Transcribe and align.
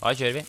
Da 0.00 0.14
kjører 0.16 0.38
vi. 0.38 0.42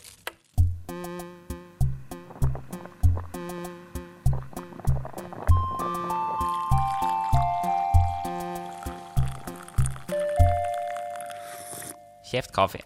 Kjeft 12.32 12.54
kaffe. 12.56 12.80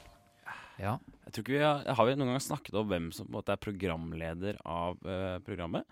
Ja. 0.81 0.95
Jeg 0.97 1.35
tror 1.35 1.43
ikke 1.43 1.53
vi 1.53 1.61
har, 1.61 1.83
har 1.85 2.07
vi 2.07 2.15
noen 2.17 2.31
gang 2.33 2.41
snakket 2.41 2.79
om 2.79 2.89
hvem 2.89 3.11
som 3.13 3.29
er 3.37 3.61
programleder 3.61 4.57
av 4.65 4.97
uh, 5.05 5.37
programmet? 5.45 5.85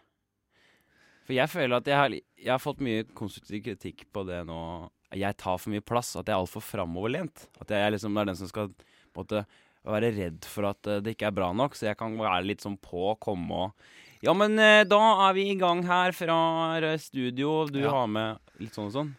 For 1.27 1.38
jeg 1.38 1.52
føler 1.53 1.77
at 1.77 1.91
jeg 1.91 1.99
har, 1.99 2.16
jeg 2.17 2.49
har 2.49 2.63
fått 2.63 2.81
mye 2.81 3.05
konstruktiv 3.13 3.62
kritikk 3.67 4.08
på 4.09 4.26
det 4.26 4.41
nå. 4.49 4.58
Jeg 5.13 5.38
tar 5.38 5.62
for 5.62 5.70
mye 5.70 5.85
plass, 5.85 6.16
at 6.17 6.26
jeg 6.26 6.34
er 6.34 6.41
altfor 6.41 6.66
framoverlent. 6.66 7.45
At 7.62 7.70
jeg 7.70 7.85
er 7.85 7.94
liksom, 7.94 8.17
er 8.17 8.31
den 8.31 8.41
som 8.41 8.49
skal 8.49 8.73
på 8.73 9.21
en 9.21 9.21
måte 9.21 9.44
være 9.86 10.14
redd 10.16 10.46
for 10.46 10.66
at 10.70 10.88
eh, 10.88 11.00
det 11.04 11.16
ikke 11.18 11.28
er 11.28 11.36
bra 11.36 11.52
nok. 11.54 11.76
Så 11.76 11.88
jeg 11.90 11.98
kan 12.00 12.16
være 12.18 12.46
litt 12.46 12.62
sånn 12.64 12.78
på, 12.80 13.12
å 13.14 13.20
komme 13.20 13.52
og 13.52 13.72
Ja, 14.23 14.32
men 14.34 14.58
eh, 14.58 14.84
da 14.88 15.00
er 15.28 15.34
vi 15.36 15.50
i 15.52 15.56
gang 15.59 15.82
her 15.84 16.14
fra 16.16 16.96
studio. 16.98 17.66
Du 17.68 17.80
Ja. 17.82 17.90
har 17.92 18.08
med 18.08 18.40
litt 18.59 18.72
sånn 18.73 18.88
og 18.88 18.94
sånn. 18.96 19.16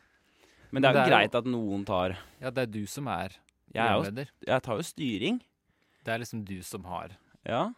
Men 0.73 0.83
det 0.83 0.89
er 0.89 0.93
jo 0.93 0.99
det 0.99 1.03
er 1.05 1.11
jo- 1.11 1.17
greit 1.17 1.35
at 1.35 1.45
noen 1.45 1.85
tar 1.85 2.17
ja, 2.41 2.51
det 2.51 2.63
er 2.63 2.67
du 2.67 2.87
som 2.87 3.07
er 3.09 3.31
Jeg, 3.75 3.85
er 3.85 3.95
jo, 3.95 4.25
jeg 4.47 4.63
tar 4.63 4.77
jo 4.77 4.83
styring. 4.83 5.41
Det 6.05 6.13
er 6.15 6.19
liksom 6.19 6.45
du 6.45 6.63
som 6.63 6.85
har 6.85 7.11
Ja. 7.45 7.73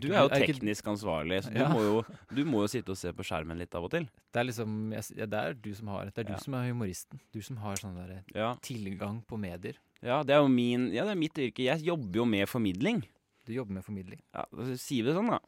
Du 0.00 0.08
er 0.12 0.22
jo 0.22 0.28
teknisk 0.28 0.84
ansvarlig, 0.86 1.42
så 1.44 1.52
du, 1.52 1.58
Ja. 1.60 1.68
må 1.68 1.80
jo, 1.82 2.04
du 2.34 2.44
må 2.44 2.62
jo 2.64 2.68
sitte 2.68 2.90
og 2.90 2.96
se 2.96 3.12
på 3.12 3.22
skjermen 3.26 3.58
litt 3.58 3.74
av 3.74 3.84
og 3.84 3.90
til. 3.90 4.08
Det 4.32 4.40
er 4.40 4.44
liksom 4.44 4.92
jeg 4.92 5.28
Det 5.30 5.34
er 5.38 5.54
du 5.54 5.74
som 5.74 5.88
har 5.88 6.04
Det 6.06 6.18
er 6.18 6.24
du 6.24 6.32
Ja. 6.32 6.38
som 6.38 6.54
er 6.54 6.68
humoristen. 6.72 7.20
Du 7.32 7.40
som 7.42 7.56
har 7.56 7.74
sånn 7.76 7.94
der 7.96 8.22
Ja. 8.34 8.54
tilgang 8.62 9.24
på 9.26 9.38
medier. 9.38 9.74
ja, 10.02 10.22
det 10.22 10.34
er 10.34 10.40
jo 10.42 10.48
min 10.48 10.92
Ja, 10.92 11.04
det 11.04 11.12
er 11.12 11.16
mitt 11.16 11.34
yrke. 11.34 11.58
Jeg 11.64 11.80
jobber 11.82 12.12
jo 12.16 12.24
med 12.24 12.48
formidling. 12.48 13.02
Du 13.46 13.52
jobber 13.52 13.72
med 13.72 13.84
formidling. 13.84 14.20
Ja, 14.34 14.44
Si 14.76 15.00
det 15.02 15.14
sånn, 15.14 15.28
da. 15.30 15.38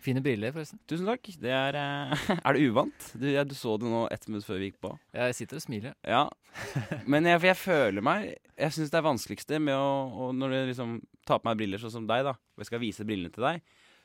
Fine 0.00 0.22
briller, 0.24 0.52
forresten. 0.54 0.78
Tusen 0.88 1.08
takk. 1.10 1.28
Det 1.42 1.50
er 1.52 1.76
eh, 1.76 2.22
Er 2.46 2.56
det 2.56 2.62
uvant? 2.70 3.06
Du, 3.20 3.26
ja, 3.28 3.44
du 3.44 3.54
så 3.58 3.74
det 3.80 3.88
nå 3.90 4.06
ett 4.12 4.26
minutt 4.30 4.46
før 4.46 4.58
vi 4.62 4.70
gikk 4.70 4.78
på. 4.80 4.94
Jeg 5.16 5.36
sitter 5.36 5.60
og 5.60 5.64
smiler. 5.64 5.94
Ja. 6.08 6.22
Men 7.10 7.28
jeg, 7.28 7.42
jeg 7.46 7.56
føler 7.60 8.02
meg 8.04 8.24
Jeg 8.58 8.74
syns 8.74 8.90
det 8.90 8.98
er 8.98 9.04
vanskeligste 9.06 9.60
med 9.62 9.76
å, 9.78 9.90
å 10.10 10.30
Når 10.34 10.50
du 10.50 10.56
liksom 10.72 10.96
tar 11.28 11.38
på 11.38 11.46
meg 11.50 11.60
briller 11.60 11.78
sånn 11.82 11.92
som 11.94 12.08
deg, 12.10 12.24
da, 12.26 12.32
og 12.34 12.64
jeg 12.64 12.70
skal 12.72 12.82
vise 12.82 13.04
brillene 13.06 13.30
til 13.30 13.44
deg, 13.46 13.60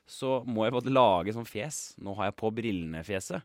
så 0.05 0.35
må 0.45 0.67
jeg 0.67 0.75
måte 0.75 0.91
lage 0.93 1.33
sånn 1.33 1.47
fjes. 1.49 1.95
Nå 2.05 2.13
har 2.19 2.29
jeg 2.29 2.35
på 2.37 2.51
brillene-fjeset. 2.53 3.41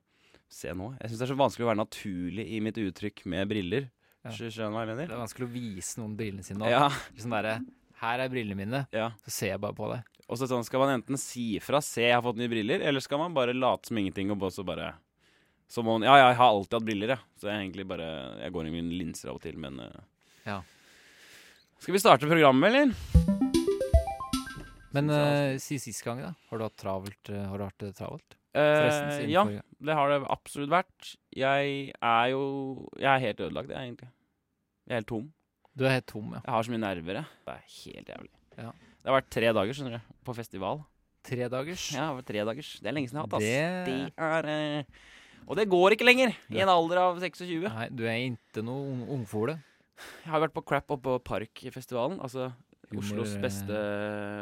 Se 0.50 0.74
nå. 0.76 0.90
Jeg 1.00 1.12
syns 1.12 1.22
det 1.22 1.26
er 1.28 1.32
så 1.32 1.38
vanskelig 1.38 1.64
å 1.64 1.70
være 1.70 1.80
naturlig 1.80 2.44
i 2.50 2.58
mitt 2.60 2.76
uttrykk 2.82 3.22
med 3.30 3.48
briller. 3.48 3.86
Ja. 4.26 4.34
Skjønner 4.34 4.52
du 4.58 4.74
hva 4.74 4.82
jeg 4.84 4.90
mener? 4.90 5.06
Det 5.08 5.16
er 5.16 5.22
vanskelig 5.22 5.46
å 5.48 5.52
vise 5.54 6.00
noen 6.02 6.16
brillene 6.18 6.44
sine. 6.44 6.60
nå 6.60 6.68
Ja, 6.68 6.90
Sånn 7.16 7.32
derre 7.32 7.54
Her 8.02 8.20
er 8.26 8.32
brillene 8.32 8.58
mine. 8.58 8.82
ja. 8.92 9.06
Så 9.24 9.32
ser 9.38 9.54
jeg 9.54 9.62
bare 9.62 9.76
på 9.78 9.88
det. 9.94 10.02
Og 10.30 10.38
så 10.38 10.46
sånn, 10.46 10.62
skal 10.62 10.84
man 10.84 10.92
enten 10.94 11.18
si 11.18 11.58
fra 11.62 11.80
se 11.82 12.04
jeg 12.04 12.14
har 12.14 12.22
fått 12.22 12.38
nye 12.38 12.50
briller, 12.50 12.82
eller 12.86 13.02
skal 13.02 13.18
man 13.18 13.34
bare 13.34 13.56
late 13.56 13.90
som 13.90 13.98
ingenting 13.98 14.30
og 14.30 14.46
så 14.54 14.62
bare 14.66 14.92
Som 15.70 15.88
om 15.90 16.02
Ja, 16.06 16.16
jeg 16.18 16.36
har 16.38 16.50
alltid 16.50 16.76
hatt 16.78 16.86
briller, 16.86 17.14
jeg. 17.16 17.26
Så 17.40 17.50
jeg 17.50 17.64
egentlig 17.64 17.86
bare 17.90 18.38
Jeg 18.38 18.54
går 18.54 18.68
i 18.68 18.74
mine 18.76 18.94
linser 18.94 19.32
av 19.32 19.40
og 19.40 19.42
til, 19.42 19.58
men 19.58 19.80
uh, 19.82 20.02
Ja. 20.46 20.60
Skal 21.80 21.96
vi 21.96 22.02
starte 22.02 22.30
programmet, 22.30 22.70
eller? 22.70 22.94
Men 24.94 25.10
uh, 25.10 25.58
si 25.62 25.78
sist 25.82 26.04
gang, 26.04 26.22
da. 26.22 26.34
Har 26.50 26.60
du 26.60 26.66
hatt 26.66 26.78
travelt? 26.78 27.30
Uh, 27.30 27.46
har 27.50 27.58
du 27.58 27.66
hatt 27.66 27.82
det 27.82 27.92
travelt? 27.98 28.36
Uh, 28.54 29.22
ja, 29.30 29.44
det 29.78 29.94
har 29.94 30.10
det 30.10 30.24
absolutt 30.30 30.70
vært. 30.70 31.14
Jeg 31.34 31.94
er 31.94 32.26
jo 32.34 32.42
Jeg 32.98 33.10
er 33.14 33.24
helt 33.26 33.46
ødelagt, 33.46 33.70
jeg, 33.70 33.78
egentlig. 33.78 34.10
Jeg 34.86 34.94
er 34.94 35.02
helt 35.02 35.10
tom. 35.10 35.30
Du 35.74 35.86
er 35.86 35.98
helt 35.98 36.10
tom, 36.10 36.34
ja. 36.34 36.42
Jeg 36.44 36.54
har 36.54 36.66
så 36.66 36.74
mye 36.74 36.84
nerver, 36.86 37.22
jeg. 37.22 37.40
Det 37.46 37.56
er 37.56 37.64
helt 37.78 38.14
jævlig. 38.14 38.39
Ja. 38.58 38.72
Det 39.00 39.08
har 39.08 39.16
vært 39.20 39.30
tre 39.30 39.52
dager, 39.56 39.72
skjønner 39.76 39.98
du, 39.98 40.14
på 40.24 40.34
festival. 40.36 40.82
Tre 41.24 41.48
dagers. 41.52 41.84
Ja, 41.92 42.10
det 42.16 42.26
tre 42.26 42.44
dagers. 42.44 42.80
Det 42.80 42.88
er 42.88 42.92
lenge 42.96 43.08
siden 43.10 43.20
jeg 43.20 43.24
har 43.24 43.28
hatt, 43.28 43.34
ass. 43.36 43.86
Det- 43.88 44.12
er 44.16 44.48
eh, 44.48 44.84
Og 45.48 45.56
det 45.56 45.68
går 45.68 45.92
ikke 45.96 46.04
lenger, 46.06 46.34
i 46.50 46.60
en 46.60 46.68
alder 46.68 46.98
av 46.98 47.18
26. 47.20 47.62
Nei, 47.68 47.88
du 47.88 48.04
er 48.06 48.16
ikke 48.30 48.62
noe 48.64 48.90
ung 48.92 49.06
ungfole. 49.20 49.58
Jeg 50.24 50.30
har 50.32 50.40
vært 50.40 50.54
på 50.54 50.64
Crap 50.64 50.90
og 50.90 51.02
på 51.02 51.18
Parkfestivalen. 51.24 52.20
Altså 52.20 52.52
Oslos 52.96 53.36
beste 53.38 53.70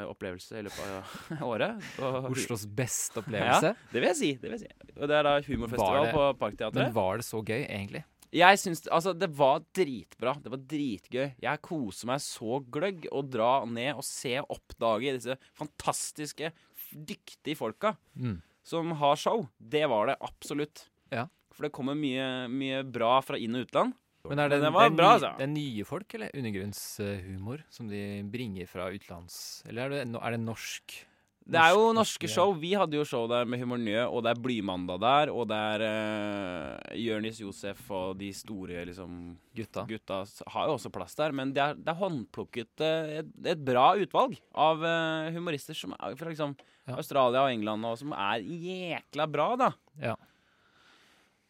opplevelse 0.09 0.59
i 0.59 0.63
løpet 0.63 0.85
av 0.89 1.43
året. 1.51 1.83
Og- 2.01 2.31
Oslos 2.31 2.65
beste 2.67 3.21
opplevelse. 3.23 3.75
Det 3.93 4.01
vil 4.01 4.09
jeg 4.09 4.17
si. 4.17 4.31
det 4.35 4.43
vil 4.51 4.59
jeg 4.59 4.61
si 4.67 4.93
Og 5.01 5.09
det 5.09 5.17
er 5.19 5.23
da 5.27 5.35
humorfestival 5.43 6.07
det- 6.07 6.15
på 6.15 6.73
Men 6.75 6.93
var 6.95 7.17
det 7.19 7.27
så 7.27 7.43
gøy, 7.45 7.67
egentlig? 7.69 8.05
Jeg 8.33 8.59
syns 8.61 8.83
Altså, 8.93 9.15
det 9.17 9.31
var 9.37 9.63
dritbra. 9.75 10.35
Det 10.43 10.51
var 10.53 10.59
dritgøy. 10.69 11.31
Jeg 11.41 11.63
koser 11.65 12.07
meg 12.11 12.21
så 12.21 12.59
gløgg 12.69 13.07
å 13.13 13.23
dra 13.25 13.65
ned 13.65 13.95
og 13.97 14.05
se 14.05 14.35
og 14.43 14.51
oppdage 14.59 15.15
disse 15.17 15.37
fantastiske, 15.57 16.53
dyktige 16.93 17.57
folka 17.57 17.97
Mm. 18.19 18.43
som 18.65 18.93
har 18.93 19.17
show. 19.17 19.49
Det 19.59 19.87
var 19.89 20.07
det 20.07 20.17
absolutt. 20.21 20.89
Ja. 21.11 21.27
For 21.53 21.65
det 21.67 21.73
kommer 21.73 21.95
mye, 21.97 22.49
mye 22.49 22.83
bra 22.85 23.21
fra 23.21 23.37
inn- 23.37 23.57
og 23.57 23.67
utland. 23.67 23.95
Men 24.29 24.39
er 24.41 24.49
det, 24.51 24.59
det 24.61 24.67
det 24.69 24.73
bra, 24.75 24.89
ny- 24.91 25.15
altså. 25.15 25.37
Det 25.39 25.43
er 25.47 25.53
nye 25.55 25.85
folk, 25.85 26.15
eller 26.15 26.31
undergrunnshumor, 26.35 27.63
som 27.71 27.89
de 27.89 28.23
bringer 28.29 28.67
fra 28.69 28.91
utlands... 28.93 29.63
Eller 29.67 29.87
er 29.87 29.89
det, 30.05 30.17
er 30.21 30.31
det 30.37 30.41
norsk? 30.43 30.99
Det 31.49 31.57
er 31.57 31.73
jo 31.73 31.93
norske 31.97 32.29
show. 32.29 32.51
Vi 32.61 32.75
hadde 32.77 32.99
jo 32.99 33.07
show 33.09 33.23
der 33.31 33.47
med 33.49 33.63
Humor 33.63 33.79
Njø, 33.81 34.03
og 34.05 34.21
det 34.25 34.35
er 34.35 34.41
Blymandag 34.45 34.99
der, 35.01 35.31
og 35.33 35.47
det 35.49 35.57
er 35.57 35.85
uh, 35.89 36.97
Jørnis 37.01 37.39
Josef 37.41 37.81
og 37.89 38.19
de 38.21 38.29
store 38.37 38.83
liksom 38.85 39.15
Gutta. 39.57 39.87
Gutta 39.89 40.19
har 40.53 40.69
jo 40.69 40.75
også 40.77 40.93
plass 40.93 41.17
der, 41.17 41.33
men 41.33 41.55
det 41.57 41.63
er, 41.65 41.79
det 41.79 41.89
er 41.89 41.97
håndplukket 42.03 42.85
uh, 42.85 43.15
et, 43.23 43.31
et 43.55 43.63
bra 43.65 43.87
utvalg 43.97 44.37
av 44.53 44.85
uh, 44.85 45.31
humorister 45.33 45.79
som 45.79 45.97
er 45.97 46.19
fra 46.21 46.35
liksom 46.35 46.57
Ja. 46.89 46.97
Australia 46.97 47.43
og 47.45 47.53
England, 47.53 47.85
og 47.85 47.99
som 48.01 48.13
er 48.17 48.41
jækla 48.41 49.27
bra, 49.29 49.49
da. 49.61 49.67
Ja. 50.01 50.15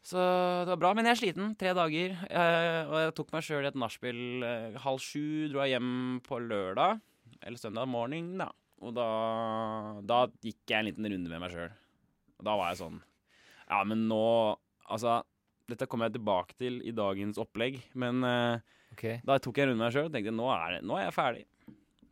Så 0.02 0.18
det 0.18 0.72
var 0.72 0.80
bra, 0.82 0.90
men 0.98 1.06
jeg 1.06 1.14
er 1.14 1.20
sliten. 1.20 1.52
Tre 1.58 1.74
dager. 1.78 2.16
og 2.88 2.96
jeg 2.98 3.12
tok 3.14 3.30
meg 3.34 3.44
sjøl 3.46 3.66
i 3.66 3.68
et 3.68 3.78
nachspiel 3.78 4.18
halv 4.82 4.98
sju. 5.04 5.46
Dro 5.52 5.62
jeg 5.62 5.76
hjem 5.76 5.92
på 6.26 6.40
lørdag, 6.42 6.98
eller 7.38 7.60
søndag 7.60 7.86
morgen, 7.92 8.32
da. 8.40 8.48
Og 8.84 8.94
da, 8.94 9.08
da 10.06 10.18
gikk 10.44 10.70
jeg 10.70 10.78
en 10.78 10.88
liten 10.90 11.08
runde 11.10 11.32
med 11.32 11.42
meg 11.42 11.54
sjøl. 11.54 11.72
Og 12.38 12.46
da 12.46 12.54
var 12.58 12.70
jeg 12.70 12.80
sånn 12.84 12.98
Ja, 13.66 13.82
men 13.88 14.06
nå 14.10 14.24
Altså, 14.88 15.18
dette 15.68 15.84
kommer 15.90 16.08
jeg 16.08 16.16
tilbake 16.16 16.54
til 16.56 16.78
i 16.86 16.94
dagens 16.96 17.36
opplegg, 17.42 17.74
men 17.92 18.24
eh, 18.24 18.62
okay. 18.94 19.18
da 19.26 19.36
tok 19.36 19.58
jeg 19.60 19.66
en 19.66 19.74
runde 19.74 19.82
med 19.82 19.90
meg 19.90 19.92
sjøl 19.98 20.06
og 20.08 20.14
tenkte 20.14 20.32
nå 20.32 20.46
er, 20.54 20.78
det, 20.78 20.80
nå 20.88 20.96
er 20.96 21.04
jeg 21.04 21.16
ferdig. 21.18 21.44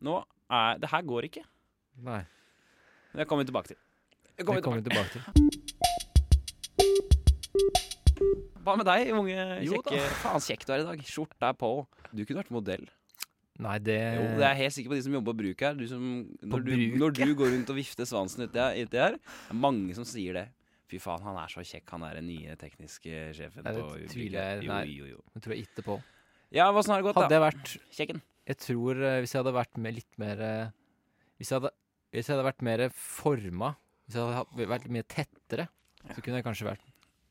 Nå 0.05 0.19
er 0.53 0.77
Det 0.83 0.91
her 0.91 1.07
går 1.09 1.25
ikke. 1.31 1.41
Nei. 2.05 2.21
Men 3.09 3.23
det 3.23 3.27
kommer 3.31 3.41
vi 3.41 3.49
tilbake 3.49 3.73
til. 3.73 3.79
Det 4.27 4.35
Det 4.37 4.45
kommer 4.45 4.61
tilbake. 4.61 4.77
vi 4.77 4.85
tilbake 4.91 5.09
til. 5.15 5.23
Hva 8.67 8.75
med 8.75 8.85
deg, 8.85 9.09
unge 9.15 9.39
Jo 9.63 9.77
kjekke 9.79 10.05
Faen, 10.21 10.43
kjekk 10.43 10.67
du 10.67 10.71
er 10.75 10.81
i 10.83 10.87
dag. 10.91 11.03
Skjorta 11.07 11.49
er 11.49 11.57
på. 11.57 11.71
Du 12.11 12.21
kunne 12.27 12.43
vært 12.43 12.53
modell. 12.53 12.85
Nei, 13.57 13.77
det 13.81 13.95
Jo, 13.97 14.25
det 14.37 14.43
er 14.45 14.51
jeg 14.53 14.59
helt 14.61 14.75
sikker 14.75 14.91
på 14.91 14.97
de 14.99 15.03
som 15.07 15.13
jobber 15.17 15.33
på 15.33 15.39
bruk 15.39 15.61
her. 15.65 15.73
Du 15.79 15.87
som, 15.89 16.01
når, 16.45 16.61
du, 16.65 16.71
bruk, 16.75 16.97
når 17.01 17.15
du 17.17 17.23
går 17.39 17.51
rundt 17.55 17.71
og 17.73 17.77
vifter 17.79 18.05
svansen 18.05 18.45
uti 18.45 18.59
her, 18.61 18.75
her, 18.77 18.85
det 18.91 19.01
er 19.49 19.57
mange 19.57 19.95
som 19.97 20.05
sier 20.05 20.37
det. 20.37 20.45
Fy 20.87 20.99
faen, 21.03 21.23
han 21.25 21.35
er 21.41 21.49
så 21.51 21.63
kjekk, 21.67 21.89
han 21.95 22.05
er 22.07 22.19
den 22.21 22.29
nye 22.29 22.53
tekniske 22.55 23.23
sjefen 23.35 23.65
Nei, 23.65 23.73
det 23.75 23.81
på 23.83 23.97
tviler 24.13 24.13
bygget. 24.13 24.37
jeg- 24.37 24.63
Jo, 24.63 24.71
nei. 24.71 24.85
jo, 24.93 25.05
jo. 25.15 25.23
det 25.33 25.41
tror 25.43 25.55
jeg 25.55 25.65
ikke 25.67 25.83
på. 25.89 25.97
Ja, 26.55 26.69
åssen 26.71 26.93
har 26.93 27.01
det 27.01 27.07
gått, 27.09 27.17
Hadde 27.19 27.33
da? 27.33 27.39
jeg 27.41 27.45
vært 27.51 27.73
Kjekken. 27.97 28.21
Jeg 28.47 28.57
tror 28.63 29.01
eh, 29.03 29.17
hvis 29.19 29.33
jeg 29.33 29.41
hadde 29.43 29.53
vært 29.57 29.77
med 29.83 29.95
litt 29.97 30.13
mer 30.21 30.39
eh, 30.39 30.69
Hvis 31.41 31.49
jeg 31.51 31.59
hadde, 31.59 31.71
hvis 32.13 32.29
jeg 32.29 32.37
hadde 32.37 32.45
vært 32.47 32.61
mer 32.63 32.85
forma, 32.95 33.73
hvis 34.07 34.15
jeg 34.15 34.37
hadde 34.37 34.69
vært 34.71 34.87
mer 34.95 35.03
tettere, 35.11 35.67
så 36.13 36.21
kunne 36.23 36.39
jeg 36.39 36.45
kanskje 36.45 36.69
vært, 36.69 36.85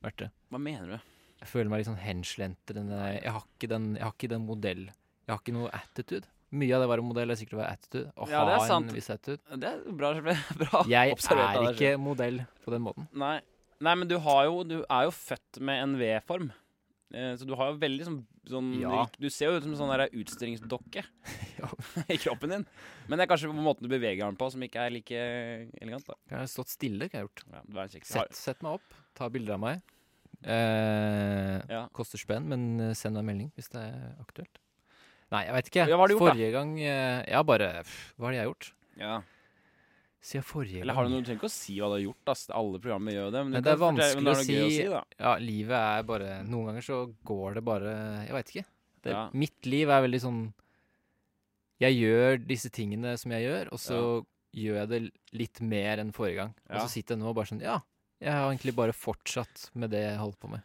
vært 0.05 0.17
det. 0.27 0.31
Hva 0.53 0.61
mener 0.61 0.87
du? 0.99 0.99
Jeg 1.41 1.49
føler 1.49 1.71
meg 1.73 1.81
litt 1.81 1.89
sånn 1.89 2.01
henslent 2.05 2.59
jeg, 2.69 3.33
har 3.33 3.45
ikke 3.57 3.69
den, 3.73 3.95
jeg 3.97 4.05
har 4.05 4.13
ikke 4.13 4.29
den 4.35 4.45
modell. 4.45 4.85
Jeg 5.27 5.35
har 5.35 5.43
ikke 5.43 5.55
noe 5.57 5.71
attitude. 5.75 6.29
Mye 6.57 6.77
av 6.77 6.83
det 6.83 6.87
å 6.87 6.91
være 6.93 7.03
modell 7.03 7.33
er 7.35 7.39
sikkert 7.41 7.57
å 7.59 7.63
være 7.65 7.73
attitude. 7.75 8.13
Å 8.15 8.29
Ja, 8.31 8.45
ha 8.47 8.59
sant. 8.69 8.89
en 8.91 8.95
viss 8.95 9.09
attitude. 9.11 9.59
Det 9.59 9.73
er 9.73 9.81
bra, 9.99 10.13
bra 10.63 10.85
Jeg 10.87 11.17
er 11.17 11.73
ikke 11.73 11.97
modell 11.99 12.45
på 12.65 12.71
den 12.75 12.85
måten. 12.87 13.09
Nei. 13.13 13.41
Nei, 13.83 13.95
men 13.99 14.09
du 14.09 14.15
har 14.25 14.47
jo 14.49 14.63
Du 14.65 14.79
er 14.89 15.03
jo 15.09 15.11
født 15.13 15.59
med 15.61 15.83
en 15.83 15.99
V-form. 16.01 16.53
Eh, 17.15 17.35
så 17.39 17.47
du 17.47 17.53
har 17.59 17.73
jo 17.73 17.79
veldig 17.83 18.07
sånn, 18.07 18.21
sånn 18.51 18.71
Ja. 18.81 19.05
Du 19.19 19.29
ser 19.31 19.51
jo 19.51 19.59
ut 19.59 19.67
som 19.67 19.75
en 19.75 19.79
sånn 19.83 20.07
utstillingsdokke 20.23 21.03
Ja. 21.59 21.69
i 22.15 22.17
kroppen 22.23 22.55
din. 22.55 22.67
Men 23.09 23.19
det 23.19 23.27
er 23.27 23.33
kanskje 23.35 23.51
på 23.51 23.67
måten 23.67 23.87
du 23.87 23.91
beveger 23.91 24.25
den 24.25 24.39
på, 24.39 24.49
som 24.51 24.63
ikke 24.63 24.87
er 24.87 24.95
like 24.95 25.21
elegant. 25.83 26.07
da 26.07 26.15
Jeg 26.31 26.39
har 26.39 26.51
stått 26.51 26.73
stille, 26.73 27.11
hva 27.11 27.11
jeg 27.11 27.23
har 27.23 27.29
gjort. 27.29 27.45
ja, 27.53 27.89
Sett, 28.07 28.35
sett 28.39 28.63
meg 28.63 28.79
opp, 28.79 28.97
ta 29.19 29.29
bilder 29.31 29.59
av 29.59 29.63
meg. 29.67 29.83
Eh, 30.47 31.59
Ja. 31.71 31.89
Koster 31.93 32.19
spenn, 32.19 32.47
men 32.47 32.95
send 32.95 33.19
en 33.19 33.27
melding 33.27 33.51
hvis 33.57 33.69
det 33.73 33.83
er 33.83 34.15
aktuelt. 34.23 34.59
Nei, 35.33 35.41
jeg 35.47 35.55
veit 35.57 35.69
ikke. 35.73 35.85
Ja, 35.91 35.97
hva 35.97 36.05
har 36.05 36.09
du 36.09 36.15
gjort, 36.15 36.21
da? 36.23 36.33
forrige 36.33 36.51
gang 36.55 36.69
eh, 36.81 37.25
Jeg 37.27 37.47
bare 37.47 37.71
pff, 37.83 38.13
Hva 38.17 38.29
har 38.29 38.37
jeg 38.37 38.47
gjort? 38.47 38.69
Ja. 39.01 39.15
Siden 40.27 40.45
forrige 40.47 40.81
Eller 40.83 40.95
har 40.95 41.05
du 41.05 41.09
gang 41.11 41.17
noe, 41.17 41.23
du 41.23 41.27
trenger 41.27 41.41
ikke 41.43 41.51
å 41.51 41.55
si 41.57 41.75
hva 41.81 41.89
du 41.91 41.95
har 41.97 42.05
gjort. 42.05 42.31
Ass. 42.33 42.45
Alle 42.51 42.79
programmer 42.83 43.13
gjør 43.15 43.25
jo 43.27 43.31
det. 43.35 43.43
Men, 43.47 43.53
Men 43.57 43.63
det 43.67 43.73
er 43.73 43.77
kan 43.77 43.97
fortelle- 43.97 44.15
men 44.21 44.25
vanskelig 44.31 44.47
det 44.47 44.55
er 44.55 44.57
noe 44.57 44.67
å 44.67 44.71
gøy 44.71 44.77
si- 44.77 44.95
da. 44.95 45.03
Ja, 45.27 45.33
livet 45.43 45.77
er 45.81 46.03
bare 46.13 46.31
Noen 46.47 46.67
ganger 46.71 46.87
så 46.87 47.01
går 47.33 47.55
det 47.59 47.65
bare 47.65 47.93
Jeg 48.27 48.33
veit 48.39 48.53
ikke. 48.55 48.65
Det, 49.03 49.11
Ja. 49.13 49.25
Mitt 49.33 49.67
liv 49.67 49.89
er 49.91 50.03
veldig 50.07 50.21
sånn 50.23 50.41
Jeg 51.81 51.93
gjør 52.01 52.47
disse 52.47 52.71
tingene 52.73 53.19
som 53.19 53.31
jeg 53.33 53.45
gjør, 53.51 53.69
og 53.73 53.79
så 53.79 53.99
gjør 54.57 54.79
jeg 54.81 54.89
det 54.89 55.01
litt 55.37 55.61
mer 55.61 55.99
enn 56.01 56.13
forrige 56.17 56.37
gang. 56.41 56.55
Og 56.71 56.81
så 56.81 56.89
sitter 56.89 57.15
jeg 57.15 57.21
nå 57.23 57.29
og 57.29 57.35
bare 57.37 57.51
sånn 57.51 57.61
Ja, 57.61 57.81
jeg 58.23 58.33
har 58.33 58.47
egentlig 58.51 58.75
bare 58.75 58.93
fortsatt 58.97 59.71
med 59.75 59.91
det 59.91 60.01
jeg 60.07 60.19
holdt 60.19 60.39
på 60.41 60.49
med. 60.51 60.63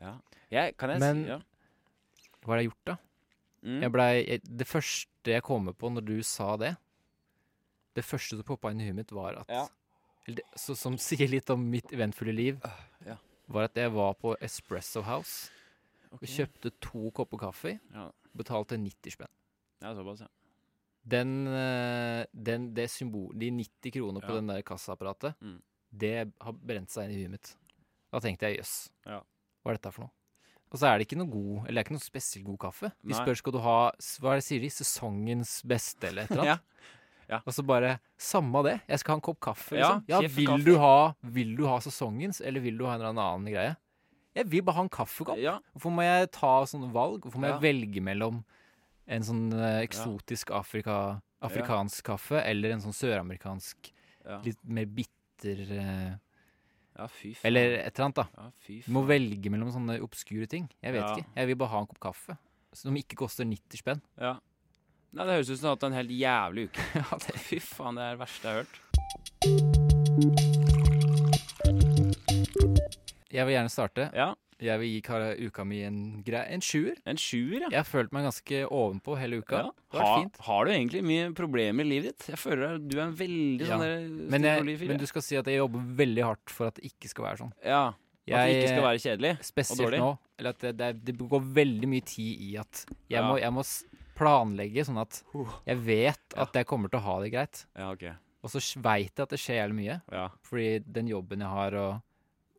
Ja. 0.00 0.14
Jeg, 0.52 0.76
kan 0.78 0.90
jeg 0.90 1.00
Men- 1.00 1.24
si 1.24 1.28
ja. 1.30 1.38
Hva 2.44 2.54
har 2.54 2.62
jeg 2.62 2.70
gjort, 2.70 2.84
da? 2.86 2.96
Mm. 3.62 3.80
Jeg 3.82 3.92
jeg, 4.28 4.40
Det 4.58 4.66
første 4.66 5.30
jeg 5.32 5.42
kom 5.42 5.66
på 5.74 5.88
når 5.90 6.04
du 6.06 6.22
sa 6.22 6.56
det 6.56 6.76
Det 7.96 8.04
første 8.04 8.36
som 8.36 8.44
poppa 8.46 8.70
inn 8.70 8.80
i 8.80 8.86
huet 8.86 8.94
mitt, 8.94 9.10
var 9.12 9.40
at 9.40 9.48
Ja. 9.48 9.66
det, 10.26 10.42
så, 10.54 10.76
Som 10.76 10.96
sier 11.08 11.28
litt 11.28 11.50
om 11.50 11.64
mitt 11.70 11.90
eventfulle 11.92 12.32
liv, 12.34 12.60
ja. 13.06 13.16
var 13.48 13.64
at 13.64 13.74
jeg 13.74 13.90
var 13.92 14.14
på 14.14 14.36
Espresso 14.40 15.02
House 15.02 15.50
og 16.12 16.20
kjøpte 16.20 16.70
to 16.80 17.10
kopper 17.10 17.36
kaffe. 17.38 17.78
Ja. 17.92 18.10
Betalte 18.36 18.78
90 18.78 19.10
spenn. 19.12 19.28
Ja, 19.82 19.90
såpass, 19.94 20.20
ja. 20.20 20.28
Den, 21.04 21.46
eh, 21.48 22.24
den, 22.32 22.74
det 22.74 22.88
symbol, 22.90 23.32
De 23.38 23.50
90 23.50 23.90
kroner 23.92 24.20
på 24.20 24.28
Ja. 24.32 24.34
den 24.36 24.46
der 24.48 24.62
kassaapparatet, 24.62 25.34
Mm. 25.40 25.60
det 25.96 26.32
har 26.40 26.52
brent 26.52 26.90
seg 26.90 27.04
inn 27.04 27.10
i 27.10 27.22
huet 27.24 27.30
mitt. 27.30 27.56
Da 28.12 28.20
tenkte 28.20 28.40
jeg 28.48 28.58
jøss, 28.58 28.90
Ja. 29.06 29.20
hva 29.64 29.70
er 29.70 29.74
dette 29.76 29.92
for 29.92 30.02
noe? 30.02 30.10
Og 30.68 30.80
så 30.80 30.90
er 30.90 30.98
det 30.98 31.08
ikke 31.08 31.18
noe 31.20 31.30
god, 31.32 31.52
eller 31.62 31.78
det 31.78 31.80
er 31.80 31.86
ikke 31.86 31.96
noe 31.96 32.04
spesielt 32.04 32.46
god 32.46 32.60
kaffe. 32.66 32.90
De 33.00 33.14
Nei. 33.14 33.18
spør 33.22 33.40
skal 33.40 33.54
du 33.54 33.60
ha 33.64 33.78
hva 34.20 34.34
er 34.34 34.40
det 34.40 34.46
sier 34.46 34.64
de, 34.64 34.70
sesongens 34.72 35.54
beste, 35.68 36.10
eller 36.10 36.26
et 36.26 36.34
eller 36.34 36.44
annet. 36.44 36.64
Ja. 36.68 36.94
Ja. 37.28 37.42
Og 37.44 37.52
så 37.52 37.60
bare 37.60 37.98
samme 38.16 38.62
det, 38.64 38.78
jeg 38.88 39.00
skal 39.02 39.12
ha 39.12 39.18
en 39.18 39.24
kopp 39.26 39.36
kaffe. 39.44 39.74
Liksom. 39.76 39.98
Ja, 40.08 40.20
ja 40.24 40.30
vil, 40.32 40.62
du 40.64 40.78
ha, 40.80 41.12
vil 41.20 41.50
du 41.58 41.66
ha 41.68 41.74
sesongens, 41.84 42.40
eller 42.40 42.64
vil 42.64 42.78
du 42.80 42.86
ha 42.88 42.94
en 42.94 43.02
eller 43.02 43.20
annen 43.20 43.50
greie? 43.52 43.74
Jeg 44.38 44.48
vil 44.48 44.62
bare 44.64 44.78
ha 44.78 44.84
en 44.86 44.92
kaffekopp. 44.92 45.40
Ja. 45.42 45.58
Hvorfor 45.74 45.92
må 45.92 46.06
jeg 46.06 46.30
ta 46.32 46.52
sånne 46.70 46.88
valg? 46.94 47.26
Hvorfor 47.26 47.42
må 47.42 47.50
jeg 47.50 47.60
velge 47.66 48.04
mellom 48.04 48.40
en 49.08 49.26
sånn 49.28 49.44
eh, 49.56 49.82
eksotisk 49.84 50.54
Afrika, 50.56 51.18
afrikansk 51.44 52.06
kaffe 52.08 52.40
eller 52.40 52.74
en 52.74 52.84
sånn 52.84 52.96
søramerikansk, 52.96 53.92
litt 54.44 54.60
mer 54.64 54.88
bitter 54.92 55.62
eh, 55.76 56.16
ja, 56.98 57.06
fy 57.06 57.32
faen. 57.34 57.46
Eller 57.50 57.78
et 57.78 57.94
eller 57.98 58.04
annet, 58.08 58.16
da. 58.18 58.26
ja, 58.36 58.50
fy 58.66 58.80
Du 58.86 58.90
må 58.92 59.04
velge 59.06 59.50
mellom 59.54 59.70
sånne 59.74 60.00
obskure 60.02 60.46
ting. 60.50 60.68
Jeg 60.82 60.92
vet 60.96 61.02
Ja. 61.02 61.14
ikke. 61.16 61.26
Jeg 61.36 61.46
vil 61.52 61.56
bare 61.56 61.68
ha 61.74 61.78
en 61.80 61.86
kopp 61.86 62.00
kaffe 62.00 62.36
som 62.74 62.94
ikke 62.98 63.16
koster 63.16 63.44
90 63.48 63.78
spenn. 63.80 64.02
Ja. 64.20 64.34
Nei, 65.12 65.24
det 65.24 65.32
høres 65.38 65.48
ut 65.50 65.56
som 65.58 65.62
du 65.62 65.68
har 65.70 65.76
hatt 65.76 65.84
en 65.88 65.96
helt 65.96 66.10
jævlig 66.10 66.68
uke. 66.68 66.82
Ja, 67.00 67.18
det- 67.24 67.38
Fy 67.40 67.58
faen, 67.64 67.94
det 67.96 68.02
er 68.04 68.10
det 68.16 68.20
verste 68.20 68.42
jeg 68.44 68.54
har 68.54 68.62
hørt. 68.64 69.88
Jeg 73.30 73.44
vil 73.46 73.54
gjerne 73.54 73.70
starte. 73.72 74.10
Ja. 74.16 74.34
Jeg 74.60 74.80
vil 74.80 74.88
gi 74.90 75.46
uka 75.46 75.64
mi 75.64 75.82
en, 75.86 75.98
en 76.26 76.60
sjuer. 76.64 76.96
En 77.06 77.16
sjuer, 77.16 77.60
ja. 77.62 77.68
Jeg 77.70 77.78
har 77.78 77.86
følt 77.86 78.10
meg 78.12 78.24
ganske 78.26 78.64
ovenpå 78.66 79.14
hele 79.20 79.38
uka. 79.38 79.56
Ja. 79.56 79.70
Det 79.92 80.00
har 80.00 80.06
Ha, 80.08 80.16
fint. 80.22 80.36
har 80.48 80.64
du 80.64 80.70
egentlig 80.72 81.02
mye 81.06 81.28
problemer 81.34 81.84
i 81.84 81.88
livet 81.88 82.16
ditt? 82.18 82.26
Jeg 82.32 82.38
føler 82.42 82.74
at 82.74 82.88
du 82.88 82.96
er 82.98 83.04
en 83.06 83.14
veldig 83.14 83.60
Ja. 83.68 83.76
sånn 83.78 83.80
der 83.86 84.30
Men, 84.34 84.42
jeg, 84.42 84.60
og 84.82 84.88
men 84.88 84.98
du 84.98 85.06
skal 85.06 85.22
si 85.22 85.36
at 85.36 85.46
jeg 85.46 85.58
jobber 85.60 85.78
veldig 86.02 86.24
hardt 86.24 86.50
for 86.50 86.66
at 86.66 86.74
det 86.74 86.90
ikke 86.90 87.08
skal 87.08 87.24
være 87.24 87.38
sånn. 87.44 87.52
Ja. 87.64 87.84
At 88.28 88.44
det 88.44 88.56
ikke 88.58 88.72
skal 88.74 88.82
være 88.84 89.00
kjedelig. 89.00 89.32
Spesielt 89.46 89.80
dårlig. 89.86 89.98
nå. 90.00 90.18
Eller 90.38 90.50
at 90.50 90.58
det, 90.58 90.76
det, 90.76 91.04
det 91.04 91.14
går 91.30 91.40
veldig 91.54 91.88
mye 91.88 92.04
tid 92.04 92.40
i 92.50 92.56
at 92.58 92.84
jeg, 93.08 93.20
Ja. 93.20 93.22
må, 93.30 93.38
jeg 93.40 93.52
må 93.52 93.62
planlegge 94.18 94.84
sånn 94.84 94.98
at 95.00 95.22
jeg 95.66 95.78
vet 95.86 96.34
at 96.36 96.52
jeg 96.58 96.66
kommer 96.66 96.90
til 96.90 96.98
å 97.00 97.06
ha 97.06 97.20
det 97.22 97.30
greit. 97.32 97.64
Ja, 97.78 97.92
ok. 97.94 98.04
Og 98.42 98.50
så 98.52 98.60
veit 98.82 99.14
jeg 99.14 99.22
at 99.24 99.30
det 99.30 99.38
skjer 99.40 99.62
jævlig 99.62 99.78
mye. 99.80 99.96
Ja. 100.12 100.28
Fordi 100.46 100.68
den 100.84 101.08
jobben 101.10 101.40
jeg 101.42 101.48
har, 101.48 101.74
og, 101.74 102.02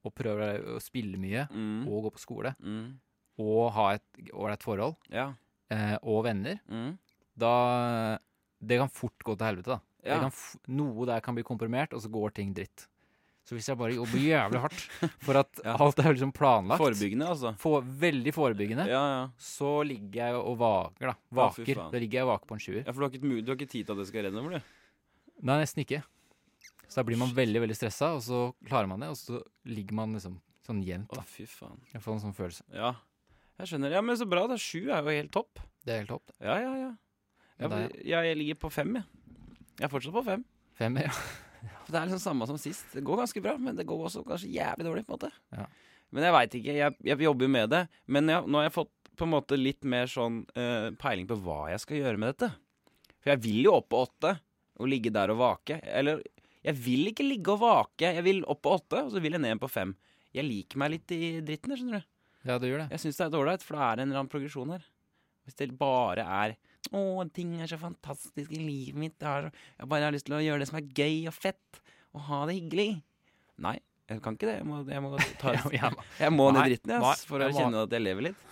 og 0.09 0.15
prøver 0.17 0.63
å 0.75 0.79
spille 0.81 1.19
mye, 1.21 1.45
Mm. 1.53 1.85
og 1.87 2.07
gå 2.09 2.13
på 2.17 2.23
skole, 2.25 2.55
Mm. 2.59 2.97
og 3.39 3.71
ha 3.77 3.91
et 3.99 4.03
ålreit 4.33 4.65
forhold, 4.65 4.97
Ja. 5.13 5.33
eh, 5.69 5.97
og 6.03 6.23
venner, 6.25 6.59
Mm. 6.69 6.97
da 7.37 8.17
Det 8.61 8.77
kan 8.77 8.89
fort 8.89 9.15
gå 9.23 9.37
til 9.37 9.47
helvete, 9.47 9.63
da. 9.71 9.79
Det 10.03 10.11
Ja. 10.21 10.29
noe 10.67 11.05
der 11.05 11.21
kan 11.21 11.33
bli 11.33 11.43
komprimert, 11.43 11.93
og 11.93 12.01
så 12.01 12.09
går 12.11 12.33
ting 12.33 12.53
dritt. 12.53 12.87
Så 13.45 13.55
hvis 13.55 13.67
jeg 13.69 13.77
bare 13.77 13.93
jobber 13.95 14.19
jævlig 14.19 14.59
hardt 14.59 14.81
for 15.23 15.37
at 15.37 15.47
Ja. 15.65 15.77
alt 15.79 15.97
er 15.99 16.11
liksom 16.13 16.33
planlagt, 16.33 16.77
Forebyggende, 16.77 17.25
altså. 17.25 17.55
For, 17.57 17.81
veldig 17.81 18.33
forebyggende, 18.33 18.85
Ja, 18.85 18.99
ja. 19.23 19.27
så 19.39 19.81
ligger 19.87 20.11
jeg 20.13 20.35
og 20.35 20.57
vaker, 20.59 21.07
da. 21.07 21.15
Vaker. 21.31 21.75
da 21.91 21.97
ligger 21.97 22.11
jeg 22.19 22.23
og 22.27 22.33
vaker 22.41 22.47
på 22.47 22.51
en 22.51 22.59
sjuer. 22.59 22.85
ja 22.85 22.91
for 22.91 22.99
du 22.99 23.05
har, 23.07 23.09
ikke, 23.11 23.45
du 23.45 23.51
har 23.51 23.55
ikke 23.57 23.69
tid 23.69 23.85
til 23.87 23.91
at 23.93 23.97
det 23.97 24.07
skal 24.07 24.23
renne 24.25 24.39
over, 24.43 24.49
du? 24.59 24.61
Nei, 25.41 25.61
nesten 25.63 25.85
ikke. 25.85 26.03
Så 26.89 26.99
da 26.99 27.05
blir 27.05 27.19
man 27.21 27.33
veldig, 27.37 27.61
veldig 27.65 27.77
stressa, 27.77 28.15
og 28.17 28.23
så 28.25 28.39
klarer 28.65 28.89
man 28.89 29.03
det, 29.03 29.11
og 29.13 29.17
så 29.19 29.41
ligger 29.69 29.97
man 29.99 30.15
liksom 30.17 30.39
sånn 30.65 30.81
jevnt, 30.85 31.11
da 31.13 31.21
Å, 31.21 31.29
fy 31.29 31.45
faen. 31.49 31.77
Jeg 31.93 32.01
får 32.01 32.15
en 32.15 32.23
sånn 32.23 32.37
følelse. 32.37 32.65
Ja. 32.73 32.95
Jeg 33.59 33.71
skjønner. 33.71 33.93
Ja, 33.93 34.01
men 34.05 34.17
så 34.17 34.25
bra, 34.29 34.45
da. 34.49 34.57
Sju 34.61 34.87
er 34.87 35.03
jo 35.03 35.13
helt 35.13 35.31
topp. 35.35 35.61
Det 35.85 35.93
er 35.93 36.01
helt 36.03 36.13
topp. 36.13 36.31
det. 36.31 36.37
Ja, 36.47 36.57
ja, 36.63 36.73
ja. 36.79 36.89
Ja, 37.59 37.69
da, 37.71 37.81
ja 38.07 38.23
jeg 38.23 38.39
ligger 38.39 38.59
på 38.61 38.71
fem, 38.73 38.97
jeg. 38.99 39.35
Jeg 39.79 39.87
er 39.87 39.91
fortsatt 39.91 40.15
på 40.15 40.23
fem. 40.25 40.45
Fem, 40.79 40.97
ja. 41.03 41.11
For 41.83 41.91
Det 41.91 41.99
er 41.99 42.07
liksom 42.07 42.23
samme 42.23 42.47
som 42.47 42.59
sist. 42.61 42.87
Det 42.95 43.03
går 43.05 43.21
ganske 43.23 43.43
bra, 43.43 43.57
men 43.59 43.77
det 43.77 43.85
går 43.89 44.05
også 44.07 44.23
kanskje 44.27 44.51
jævlig 44.53 44.87
dårlig. 44.87 45.05
på 45.05 45.13
en 45.13 45.19
måte 45.19 45.31
Ja. 45.55 45.67
Men 46.09 46.25
jeg 46.25 46.33
veit 46.33 46.55
ikke. 46.57 46.73
Jeg, 46.73 46.95
jeg 47.05 47.21
jobber 47.21 47.45
jo 47.45 47.51
med 47.53 47.69
det. 47.69 47.83
Men 48.09 48.31
jeg, 48.31 48.47
nå 48.49 48.57
har 48.57 48.65
jeg 48.65 48.77
fått 48.79 49.11
på 49.19 49.27
en 49.27 49.33
måte 49.35 49.59
litt 49.59 49.85
mer 49.85 50.07
sånn 50.09 50.41
eh, 50.57 50.89
peiling 50.97 51.27
på 51.29 51.37
hva 51.43 51.67
jeg 51.69 51.83
skal 51.83 51.99
gjøre 51.99 52.21
med 52.21 52.31
dette. 52.33 52.49
For 53.19 53.33
jeg 53.33 53.43
vil 53.43 53.59
jo 53.67 53.75
opp 53.75 53.89
på 53.91 53.99
åtte 54.07 54.31
og 54.79 54.89
ligge 54.89 55.11
der 55.13 55.33
og 55.33 55.41
vake. 55.41 55.77
Eller 55.83 56.23
jeg 56.65 56.75
vil 56.75 57.09
ikke 57.11 57.25
ligge 57.25 57.53
og 57.53 57.61
vake. 57.63 58.13
Jeg 58.17 58.23
vil 58.25 58.41
opp 58.49 58.63
på 58.65 58.75
åtte, 58.75 59.03
og 59.05 59.13
så 59.13 59.21
vil 59.23 59.37
jeg 59.37 59.43
ned 59.43 59.61
på 59.61 59.69
fem. 59.71 59.93
Jeg 60.35 60.45
liker 60.45 60.81
meg 60.81 60.93
litt 60.97 61.13
i 61.15 61.39
dritten 61.45 61.73
her, 61.73 61.79
skjønner 61.79 62.01
du. 62.01 62.09
Ja, 62.47 62.57
du 62.59 62.67
gjør 62.67 62.83
det. 62.83 62.89
Jeg 62.93 63.03
syns 63.03 63.19
det 63.19 63.27
er 63.27 63.37
ålreit, 63.39 63.63
for 63.65 63.77
det 63.77 63.85
er 63.85 64.01
en 64.01 64.09
eller 64.09 64.21
annen 64.21 64.31
progresjon 64.31 64.73
her. 64.75 64.83
Hvis 65.47 65.57
det 65.59 65.71
bare 65.79 66.23
er 66.23 66.55
å, 66.95 67.23
ting 67.33 67.55
er 67.59 67.69
så 67.69 67.79
fantastisk 67.81 68.51
i 68.55 68.59
livet 68.61 68.99
mitt. 68.99 69.23
Jeg 69.23 69.89
bare 69.89 70.07
har 70.07 70.15
lyst 70.15 70.27
til 70.29 70.37
å 70.37 70.43
gjøre 70.43 70.63
det 70.63 70.69
som 70.69 70.79
er 70.79 70.91
gøy 70.99 71.29
og 71.31 71.35
fett, 71.35 71.81
og 72.15 72.27
ha 72.27 72.43
det 72.49 72.59
hyggelig. 72.59 72.89
Nei, 73.63 73.77
jeg 74.11 74.23
kan 74.25 74.37
ikke 74.37 74.51
det. 74.51 74.59
Jeg 74.59 74.67
må, 74.69 74.83
jeg 74.87 75.03
må, 75.05 75.15
ta, 75.41 75.55
jeg 76.23 76.35
må 76.35 76.51
ned 76.55 76.61
i 76.61 76.75
dritten 76.75 76.95
jeg, 76.95 77.07
ass, 77.13 77.25
for 77.29 77.43
å 77.43 77.51
kjenne 77.55 77.87
at 77.87 77.95
jeg 77.95 78.05
lever 78.05 78.29
litt. 78.29 78.47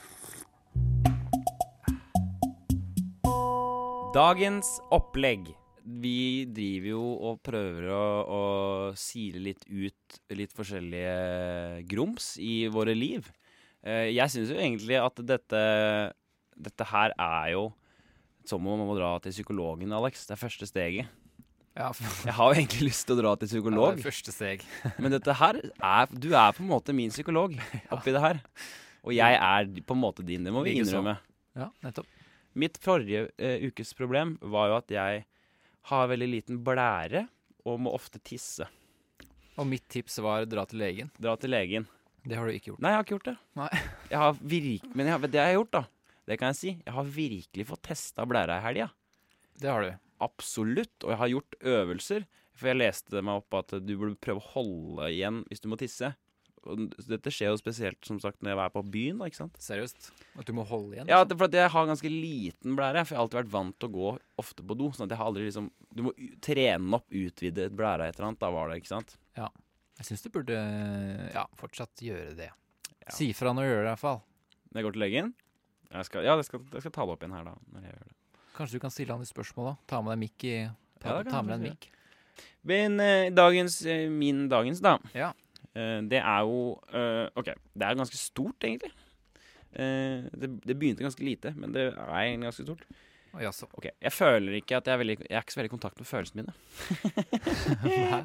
Dagens 4.15 4.77
opplegg. 4.95 5.51
Vi 5.88 6.44
driver 6.51 6.89
jo 6.92 7.04
og 7.30 7.38
prøver 7.48 7.86
å, 7.95 8.04
å 8.28 8.42
sile 9.00 9.39
litt 9.39 9.62
ut 9.72 10.18
litt 10.36 10.51
forskjellige 10.56 11.86
grums 11.88 12.34
i 12.44 12.66
våre 12.74 12.92
liv. 12.98 13.30
Eh, 13.88 14.10
Jeg 14.12 14.34
syns 14.34 14.51
jo 14.51 14.57
egentlig 14.60 14.98
at 15.00 15.22
dette, 15.24 15.62
dette 16.60 16.88
her 16.91 17.13
er 17.15 17.53
jo 17.53 17.70
som 18.48 18.63
om 18.67 18.79
man 18.79 18.88
må 18.89 18.98
dra 18.98 19.13
til 19.24 19.32
psykologen, 19.36 19.91
Alex. 19.96 20.25
Det 20.27 20.36
er 20.36 20.41
første 20.44 20.67
steget. 20.67 21.08
Ja, 21.77 21.91
Jeg 22.25 22.34
har 22.34 22.51
jo 22.51 22.58
egentlig 22.58 22.88
lyst 22.89 23.06
til 23.08 23.15
å 23.15 23.22
dra 23.22 23.32
til 23.38 23.48
psykolog. 23.51 23.96
det 23.96 24.01
er 24.03 24.10
første 24.10 24.34
steg. 24.34 24.63
Men 25.03 25.13
dette 25.13 25.36
her 25.39 25.60
er 25.62 26.08
Du 26.12 26.32
er 26.34 26.51
på 26.58 26.63
en 26.65 26.72
måte 26.72 26.96
min 26.96 27.12
psykolog 27.13 27.53
oppi 27.96 28.12
det 28.15 28.24
her. 28.24 28.39
Og 29.08 29.13
jeg 29.15 29.39
er 29.39 29.67
på 29.88 29.96
en 29.96 30.01
måte 30.03 30.25
din. 30.25 30.44
Det 30.44 30.51
må 30.51 30.63
vi 30.65 30.74
innrømme. 30.82 31.15
Ja, 31.56 31.70
nettopp. 31.86 32.08
Mitt 32.58 32.79
forrige 32.82 33.27
eh, 33.38 33.67
ukes 33.70 33.94
problem 33.96 34.36
var 34.41 34.72
jo 34.72 34.79
at 34.82 34.91
jeg 34.96 35.25
har 35.91 36.10
veldig 36.12 36.27
liten 36.29 36.62
blære 36.65 37.27
og 37.67 37.79
må 37.84 37.94
ofte 37.96 38.20
tisse. 38.24 38.67
Og 39.58 39.67
mitt 39.67 39.88
tips 39.91 40.20
var 40.24 40.46
dra 40.50 40.65
til 40.70 40.82
legen. 40.84 41.12
Dra 41.20 41.36
til 41.39 41.53
legen. 41.53 41.88
Det 42.27 42.38
har 42.38 42.48
du 42.48 42.53
ikke 42.53 42.74
gjort. 42.74 42.82
Nei, 42.84 42.91
jeg 42.91 43.00
har 43.00 43.06
ikke 43.06 43.15
gjort 43.15 43.29
det. 43.29 43.38
Nei. 43.58 43.70
Jeg 44.12 44.20
har 44.22 44.38
virk 44.39 44.89
Men 44.94 45.08
jeg 45.08 45.13
har, 45.13 45.27
det 45.32 45.39
har 45.39 45.48
jeg 45.50 45.58
gjort, 45.58 45.72
da. 45.75 45.82
Det 46.27 46.38
kan 46.39 46.51
jeg 46.51 46.58
si. 46.60 46.72
Jeg 46.84 46.94
har 46.96 47.10
virkelig 47.15 47.65
fått 47.67 47.82
testa 47.88 48.25
blæra 48.27 48.58
i 48.60 48.63
helga. 48.65 48.88
Det 49.60 49.72
har 49.72 49.84
du. 49.84 49.89
Absolutt. 50.24 50.96
Og 51.03 51.12
jeg 51.13 51.20
har 51.22 51.32
gjort 51.32 51.58
øvelser. 51.74 52.27
For 52.58 52.72
jeg 52.72 52.79
leste 52.82 53.24
meg 53.24 53.41
opp 53.41 53.58
at 53.60 53.75
du 53.84 53.94
burde 53.96 54.20
prøve 54.20 54.41
å 54.41 54.51
holde 54.56 55.10
igjen 55.13 55.44
hvis 55.48 55.63
du 55.63 55.70
må 55.72 55.79
tisse. 55.79 56.12
Dette 57.07 57.31
skjer 57.33 57.53
jo 57.53 57.59
spesielt 57.59 58.07
som 58.07 58.19
sagt 58.24 58.41
når 58.43 58.53
jeg 58.53 58.59
er 58.65 58.74
på 58.74 58.83
byen. 58.95 59.21
da, 59.21 59.27
ikke 59.29 59.39
sant? 59.39 59.57
Seriøst. 59.63 60.09
At 60.39 60.50
du 60.50 60.53
må 60.57 60.65
holde 60.67 60.97
igjen. 60.97 61.12
Ja, 61.12 61.21
det, 61.24 61.38
for 61.38 61.47
at 61.47 61.55
jeg 61.57 61.71
har 61.74 61.88
ganske 61.89 62.12
liten 62.12 62.75
blære. 62.77 63.05
For 63.05 63.15
jeg 63.15 63.19
har 63.19 63.25
alltid 63.25 63.39
vært 63.41 63.53
vant 63.53 63.77
til 63.79 63.89
å 63.89 63.95
gå 63.95 64.12
ofte 64.43 64.65
på 64.67 64.77
do. 64.79 64.89
Sånn 64.95 65.07
at 65.07 65.15
jeg 65.15 65.21
har 65.21 65.31
aldri 65.31 65.47
liksom 65.47 65.71
Du 65.95 66.03
må 66.09 66.13
trene 66.43 67.00
opp, 67.00 67.07
utvide 67.09 67.69
blæra 67.74 68.09
et 68.09 68.17
eller 68.19 68.31
annet. 68.31 68.41
Da 68.43 68.51
var 68.53 68.69
det, 68.69 68.81
ikke 68.81 68.93
sant? 68.93 69.17
Ja. 69.39 69.50
Jeg 69.97 70.09
syns 70.12 70.25
du 70.27 70.29
burde 70.36 70.57
ja, 71.33 71.47
fortsatt 71.57 72.03
gjøre 72.05 72.36
det. 72.38 72.51
Ja. 72.51 73.12
Si 73.15 73.31
fra 73.33 73.53
når 73.55 73.65
du 73.65 73.69
gjør 73.71 73.81
det, 73.81 73.88
i 73.88 73.91
hvert 73.95 74.03
fall. 74.03 74.21
Når 74.67 74.79
jeg 74.81 74.88
går 74.88 74.97
til 74.97 75.05
legen 75.07 75.33
jeg 75.88 76.05
skal, 76.09 76.25
Ja, 76.27 76.36
jeg 76.36 76.45
skal, 76.50 76.63
jeg 76.75 76.83
skal 76.83 76.93
ta 76.93 77.05
det 77.07 77.13
opp 77.15 77.21
igjen 77.24 77.36
her, 77.38 77.45
da. 77.47 77.53
Når 77.74 77.86
jeg 77.88 77.93
gjør 77.95 78.07
det. 78.09 78.15
Kanskje 78.57 78.77
du 78.77 78.83
kan 78.83 78.93
stille 78.93 79.15
han 79.15 79.29
spørsmål 79.29 79.69
da 79.69 79.74
Ta 79.88 80.01
med 80.01 80.15
deg 80.15 80.21
mikk 80.25 80.45
i 80.50 80.55
Ta, 81.00 81.13
Ja, 81.13 81.24
ta 81.29 81.41
med 81.45 81.53
deg 81.53 81.57
en 81.57 81.71
mikk. 81.71 81.88
Men 82.67 83.00
eh, 83.01 83.29
dagens 83.33 83.79
eh, 83.86 84.07
Min 84.12 84.47
dagens, 84.51 84.81
da. 84.83 84.97
Ja. 85.17 85.31
Eh, 85.77 86.00
det 86.10 86.19
er 86.24 86.46
jo 86.48 86.62
eh, 86.91 87.27
OK, 87.38 87.51
det 87.77 87.86
er 87.88 88.00
ganske 88.00 88.17
stort, 88.19 88.57
egentlig. 88.65 88.89
Eh, 89.77 90.25
det, 90.34 90.50
det 90.65 90.77
begynte 90.79 91.05
ganske 91.05 91.24
lite, 91.27 91.51
men 91.60 91.75
det 91.75 91.89
er 91.91 92.15
egentlig 92.24 92.50
ganske 92.50 92.65
stort. 92.65 92.86
Å 93.38 93.41
jaså. 93.43 93.67
Ok, 93.77 93.89
Jeg 94.01 94.13
føler 94.15 94.55
ikke 94.57 94.77
at 94.79 94.88
jeg 94.88 94.96
er 94.96 95.01
veldig 95.01 95.15
Jeg 95.27 95.36
er 95.36 95.43
ikke 95.43 95.53
så 95.53 95.60
veldig 95.60 95.69
i 95.69 95.74
kontakt 95.75 96.00
med 96.01 96.07
følelsene 96.10 96.46
mine. 96.48 96.53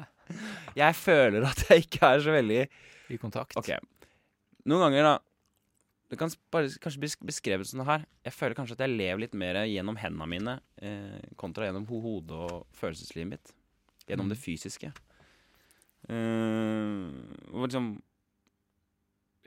Jeg 0.79 0.95
føler 0.97 1.43
at 1.45 1.59
jeg 1.67 1.83
ikke 1.85 2.07
er 2.15 2.21
så 2.23 2.31
veldig 2.33 2.59
I 3.13 3.17
kontakt. 3.21 3.57
OK. 3.59 3.69
Noen 4.71 4.85
ganger, 4.87 5.03
da 5.09 5.13
Det 6.13 6.17
kan 6.21 6.31
bare 6.53 6.69
kanskje 6.81 7.01
bli 7.03 7.09
beskrevet 7.27 7.67
sånn 7.69 7.83
her. 7.87 8.05
Jeg 8.25 8.33
føler 8.37 8.55
kanskje 8.57 8.77
at 8.77 8.83
jeg 8.85 8.93
lever 8.95 9.23
litt 9.25 9.35
mer 9.37 9.59
gjennom 9.67 9.97
hendene 9.99 10.27
mine 10.31 10.53
eh, 10.81 11.19
kontra 11.41 11.67
gjennom 11.67 11.85
ho 11.89 11.99
hodet 12.05 12.39
og 12.47 12.63
følelseslivet 12.79 13.31
mitt. 13.35 13.53
Gjennom 14.07 14.27
Mm. 14.29 14.33
det 14.33 14.39
fysiske. 14.39 14.93
Eh, 16.09 17.47
hvor 17.53 17.67
liksom 17.69 17.93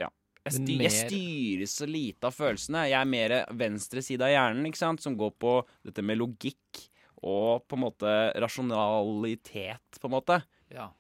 Ja. 0.01 0.09
Jeg, 0.47 0.53
styr, 0.57 0.83
jeg 0.87 0.95
styres 0.95 1.77
så 1.81 1.89
lite 1.91 2.29
av 2.29 2.37
følelsene. 2.37 2.87
Jeg 2.91 3.01
er 3.01 3.11
mer 3.11 3.35
venstre 3.57 4.03
side 4.05 4.25
av 4.25 4.33
hjernen, 4.33 4.69
ikke 4.69 4.81
sant, 4.85 5.03
som 5.05 5.17
går 5.19 5.35
på 5.41 5.57
dette 5.85 6.05
med 6.05 6.21
logikk 6.21 6.87
og 7.27 7.65
på 7.67 7.77
en 7.79 7.83
måte 7.83 8.13
rasjonalitet, 8.37 9.99
på 10.01 10.09
en 10.09 10.15
måte. 10.15 10.41
Ja. 10.71 10.91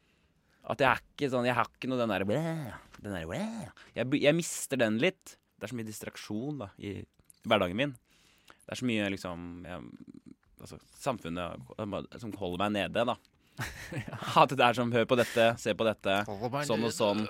At 0.67 0.83
jeg 0.83 0.89
er 0.89 1.03
ikke 1.03 1.29
sånn 1.31 1.47
Jeg 1.47 1.55
har 1.55 1.69
ikke 1.71 1.89
noe 1.91 2.01
den 2.01 2.11
derre 2.11 2.27
Den 2.99 3.13
der. 3.13 3.71
Jeg, 3.95 4.09
jeg 4.19 4.35
mister 4.35 4.81
den 4.81 4.99
litt. 4.99 5.37
Det 5.57 5.67
er 5.67 5.71
så 5.71 5.79
mye 5.79 5.89
distraksjon 5.89 6.59
da 6.65 6.71
i 6.83 6.99
hverdagen 7.47 7.79
min. 7.79 7.95
Det 8.67 8.75
er 8.75 8.81
så 8.81 8.89
mye 8.89 9.07
liksom 9.15 9.47
jeg, 9.67 9.87
Altså 10.57 10.79
samfunnet 10.99 11.67
som 12.19 12.33
holder 12.41 12.63
meg 12.65 12.73
nede, 12.73 13.03
da. 13.13 13.15
At 14.41 14.53
det 14.53 14.59
der 14.61 14.77
som 14.77 14.93
Hør 14.93 15.07
på 15.09 15.19
dette, 15.19 15.51
se 15.61 15.75
på 15.77 15.87
dette. 15.87 16.23
Sånn 16.69 16.87
og 16.87 16.95
sånn. 16.95 17.25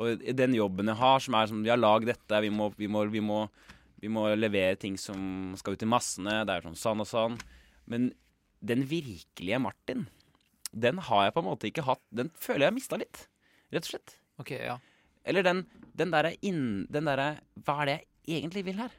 Og 0.00 0.26
den 0.36 0.56
jobben 0.56 0.90
jeg 0.92 1.00
har, 1.00 1.22
som 1.24 1.36
er 1.38 1.48
som 1.50 1.62
Vi 1.64 1.72
har 1.72 1.80
lagd 1.80 2.08
dette, 2.10 2.42
vi 2.44 2.52
må, 2.52 2.68
vi, 2.76 2.88
må, 2.90 3.06
vi, 3.12 3.22
må, 3.24 3.44
vi 4.02 4.10
må 4.12 4.26
levere 4.36 4.76
ting 4.80 4.98
som 5.00 5.54
skal 5.60 5.76
ut 5.76 5.86
i 5.86 5.88
massene. 5.88 6.42
Det 6.48 6.56
er 6.56 6.66
sånn 6.66 6.78
sånn 6.80 7.04
og 7.04 7.10
sånn. 7.10 7.38
Men 7.88 8.10
den 8.66 8.84
virkelige 8.88 9.60
Martin, 9.62 10.06
den 10.72 11.00
har 11.08 11.28
jeg 11.28 11.36
på 11.36 11.44
en 11.44 11.48
måte 11.48 11.70
ikke 11.70 11.86
hatt. 11.86 12.04
Den 12.10 12.32
føler 12.34 12.66
jeg 12.66 12.72
har 12.72 12.76
mista 12.76 13.00
litt, 13.00 13.26
rett 13.72 13.86
og 13.86 13.92
slett. 13.94 14.16
Ok, 14.42 14.52
ja. 14.58 14.76
Eller 15.26 15.46
den, 15.46 15.64
den 15.96 16.12
derre 16.12 16.36
inn... 16.46 16.84
Den 16.92 17.08
derre 17.08 17.38
Hva 17.66 17.80
er 17.82 17.88
det 17.88 17.96
jeg 18.26 18.42
egentlig 18.42 18.66
vil 18.68 18.78
her? 18.78 18.92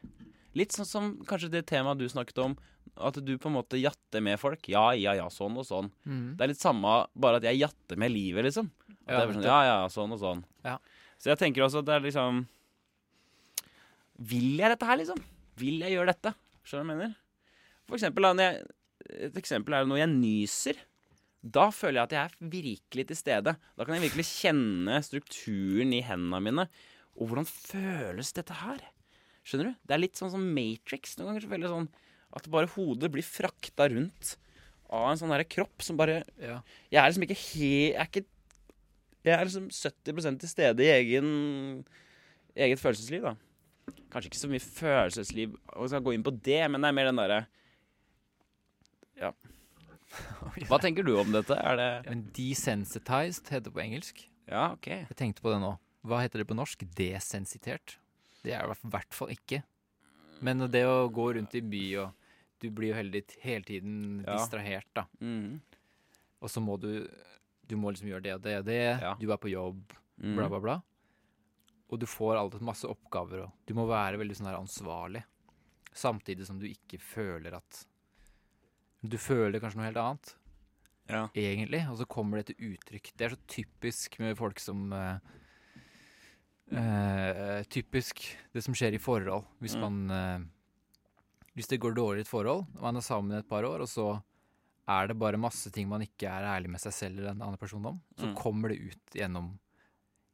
Litt 0.58 0.74
sånn 0.76 0.90
som 0.90 1.14
kanskje 1.28 1.52
det 1.54 1.66
temaet 1.70 2.00
du 2.02 2.08
snakket 2.10 2.40
om, 2.44 2.56
at 2.98 3.20
du 3.22 3.34
på 3.38 3.50
en 3.52 3.58
måte 3.58 3.80
jatter 3.80 4.24
med 4.24 4.40
folk. 4.42 4.66
Ja, 4.72 4.90
ja, 4.98 5.14
ja, 5.20 5.28
sånn 5.34 5.58
og 5.60 5.68
sånn. 5.68 5.92
Mm. 6.08 6.36
Det 6.38 6.46
er 6.46 6.52
litt 6.54 6.64
samme, 6.64 6.94
bare 7.14 7.42
at 7.42 7.48
jeg 7.48 7.62
jatter 7.62 8.00
med 8.00 8.14
livet, 8.14 8.48
liksom. 8.48 8.72
At 9.06 9.14
Ja, 9.14 9.20
det 9.20 9.22
er 9.22 9.34
sånn, 9.38 9.48
ja, 9.48 9.60
ja, 9.68 9.78
sånn 9.94 10.16
og 10.16 10.22
sånn. 10.22 10.44
Ja. 10.66 10.78
Så 11.22 11.32
jeg 11.32 11.42
tenker 11.42 11.66
også 11.66 11.82
at 11.82 11.88
det 11.88 11.96
er 11.96 12.04
liksom 12.06 12.44
Vil 14.30 14.58
jeg 14.58 14.74
dette 14.74 14.90
her, 14.90 14.98
liksom? 14.98 15.22
Vil 15.62 15.82
jeg 15.86 15.94
gjøre 15.94 16.12
dette? 16.14 16.34
Skjønner 16.66 16.84
du 16.84 16.90
hva 16.90 16.96
jeg 16.96 17.02
mener? 17.02 17.16
For 17.88 17.98
eksempel, 17.98 18.26
da, 18.26 18.48
jeg, 18.48 18.68
et 19.30 19.40
eksempel 19.40 19.78
er 19.78 19.88
når 19.88 20.02
jeg 20.02 20.14
nyser. 20.14 20.82
Da 21.48 21.70
føler 21.72 22.02
jeg 22.02 22.08
at 22.08 22.16
jeg 22.16 22.24
er 22.26 22.52
virkelig 22.58 23.08
til 23.12 23.20
stede. 23.20 23.54
Da 23.56 23.86
kan 23.86 23.96
jeg 23.96 24.08
virkelig 24.10 24.26
kjenne 24.28 25.00
strukturen 25.06 25.94
i 25.96 26.02
hendene 26.04 26.42
mine. 26.44 26.66
Og 27.18 27.30
hvordan 27.30 27.48
føles 27.48 28.34
dette 28.36 28.58
her? 28.66 28.82
Skjønner 29.48 29.72
du? 29.72 29.80
Det 29.88 29.96
er 29.96 30.02
litt 30.02 30.20
sånn 30.20 30.34
som 30.34 30.44
Matrix. 30.44 31.16
Noen 31.16 31.32
ganger 31.32 31.46
så 31.46 31.52
føler 31.52 31.68
jeg 31.68 31.74
sånn 31.76 31.90
at 32.38 32.50
bare 32.52 32.70
hodet 32.74 33.10
blir 33.14 33.24
frakta 33.24 33.88
rundt 33.94 34.34
av 34.92 35.10
en 35.12 35.20
sånn 35.20 35.32
derre 35.32 35.48
kropp 35.48 35.84
som 35.84 35.98
bare 36.00 36.22
ja. 36.40 36.60
Jeg 36.92 37.00
er 37.02 37.12
liksom 37.12 37.26
ikke 37.28 37.40
he... 37.40 37.72
Jeg 37.94 38.00
er, 38.02 38.10
ikke, 38.12 38.26
jeg 39.28 39.36
er 39.36 39.48
liksom 39.48 39.70
70% 39.72 40.42
til 40.44 40.52
stede 40.52 40.84
i 40.84 40.92
egen, 40.94 41.30
eget 42.56 42.82
følelsesliv, 42.82 43.28
da. 43.28 43.36
Kanskje 44.12 44.32
ikke 44.32 44.42
så 44.42 44.50
mye 44.52 44.64
følelsesliv, 44.64 45.56
og 45.76 45.92
skal 45.92 46.04
gå 46.04 46.16
inn 46.16 46.26
på 46.26 46.34
det, 46.36 46.62
men 46.72 46.84
det 46.84 46.90
er 46.90 46.98
mer 46.98 47.12
den 47.12 47.22
derre 47.22 47.44
Ja. 49.18 49.32
Hva 50.70 50.80
tenker 50.84 51.08
du 51.08 51.14
om 51.20 51.32
dette? 51.36 51.56
Er 51.56 51.80
det 51.80 51.90
Men 52.08 52.26
desensitized 52.36 53.48
heter 53.52 53.70
det 53.70 53.76
på 53.76 53.84
engelsk. 53.84 54.26
Ja, 54.48 54.74
OK. 54.76 54.92
Jeg 54.92 55.20
tenkte 55.20 55.44
på 55.44 55.52
det 55.52 55.60
nå. 55.64 55.74
Hva 56.08 56.22
heter 56.24 56.44
det 56.44 56.48
på 56.48 56.56
norsk? 56.56 56.84
Desensitert? 56.96 57.98
Det 58.48 58.56
er 58.56 58.68
det 58.72 58.78
i 58.80 58.92
hvert 58.96 59.14
fall 59.18 59.34
ikke. 59.36 59.62
Men 60.46 60.64
det 60.72 60.84
å 60.88 61.10
gå 61.12 61.28
rundt 61.36 61.56
i 61.60 61.62
by 61.66 61.84
og 62.06 62.14
Du 62.62 62.72
blir 62.74 62.90
jo 62.90 62.96
heldig 62.98 63.20
hele 63.44 63.66
tiden 63.68 63.98
distrahert, 64.26 64.88
da. 64.98 65.04
Mm. 65.22 65.60
Og 66.42 66.50
så 66.50 66.62
må 66.64 66.80
du 66.82 67.08
Du 67.68 67.76
må 67.78 67.92
liksom 67.92 68.08
gjøre 68.10 68.24
det 68.24 68.34
og 68.38 68.42
det 68.46 68.56
og 68.62 68.66
det. 68.66 68.80
Ja. 69.04 69.14
Du 69.20 69.28
er 69.32 69.38
på 69.38 69.52
jobb, 69.52 69.84
Mhm. 70.18 70.36
bla, 70.40 70.48
bla, 70.50 70.60
bla. 70.64 70.76
Og 71.92 72.00
du 72.00 72.06
får 72.10 72.36
alltid 72.40 72.62
masse 72.66 72.88
oppgaver, 72.90 73.44
og 73.46 73.52
du 73.68 73.74
må 73.76 73.86
være 73.88 74.18
veldig 74.18 74.36
sånn 74.40 74.48
her 74.50 74.58
ansvarlig. 74.58 75.24
Samtidig 75.94 76.46
som 76.48 76.58
du 76.60 76.66
ikke 76.68 77.00
føler 77.00 77.54
at 77.56 77.86
Du 79.06 79.18
føler 79.18 79.60
kanskje 79.62 79.78
noe 79.78 79.86
helt 79.92 79.98
annet, 80.02 80.36
Ja. 81.10 81.28
egentlig, 81.36 81.88
og 81.90 81.98
så 82.00 82.06
kommer 82.08 82.38
det 82.42 82.48
til 82.58 82.74
uttrykk. 82.74 83.12
Det 83.16 83.26
er 83.26 83.36
så 83.36 83.42
typisk 83.48 84.20
med 84.20 84.36
folk 84.38 84.60
som 84.60 84.92
eh, 84.92 85.20
eh, 86.72 87.64
Typisk 87.70 88.24
det 88.54 88.64
som 88.66 88.74
skjer 88.76 88.94
i 88.98 89.02
forhold. 89.02 89.46
Hvis 89.62 89.76
Mm. 89.76 89.82
man 89.82 90.12
eh, 90.12 90.40
Hvis 91.56 91.68
det 91.68 91.80
går 91.82 91.96
dårlig 91.96 92.18
i 92.20 92.22
et 92.22 92.28
forhold, 92.28 92.68
man 92.80 92.96
er 92.98 93.02
sammen 93.02 93.32
i 93.36 93.40
et 93.40 93.48
par 93.50 93.64
år, 93.64 93.82
og 93.82 93.88
så 93.90 94.22
er 94.88 95.08
det 95.08 95.18
bare 95.18 95.38
masse 95.42 95.72
ting 95.74 95.88
man 95.90 96.02
ikke 96.02 96.28
er 96.30 96.44
ærlig 96.46 96.70
med 96.70 96.80
seg 96.80 96.94
selv 96.94 97.18
eller 97.20 97.32
en 97.32 97.42
annen 97.42 97.58
person 97.58 97.84
om, 97.86 98.00
så 98.16 98.28
Mm. 98.28 98.36
kommer 98.36 98.70
det 98.70 98.80
ut 98.80 99.06
gjennom 99.14 99.58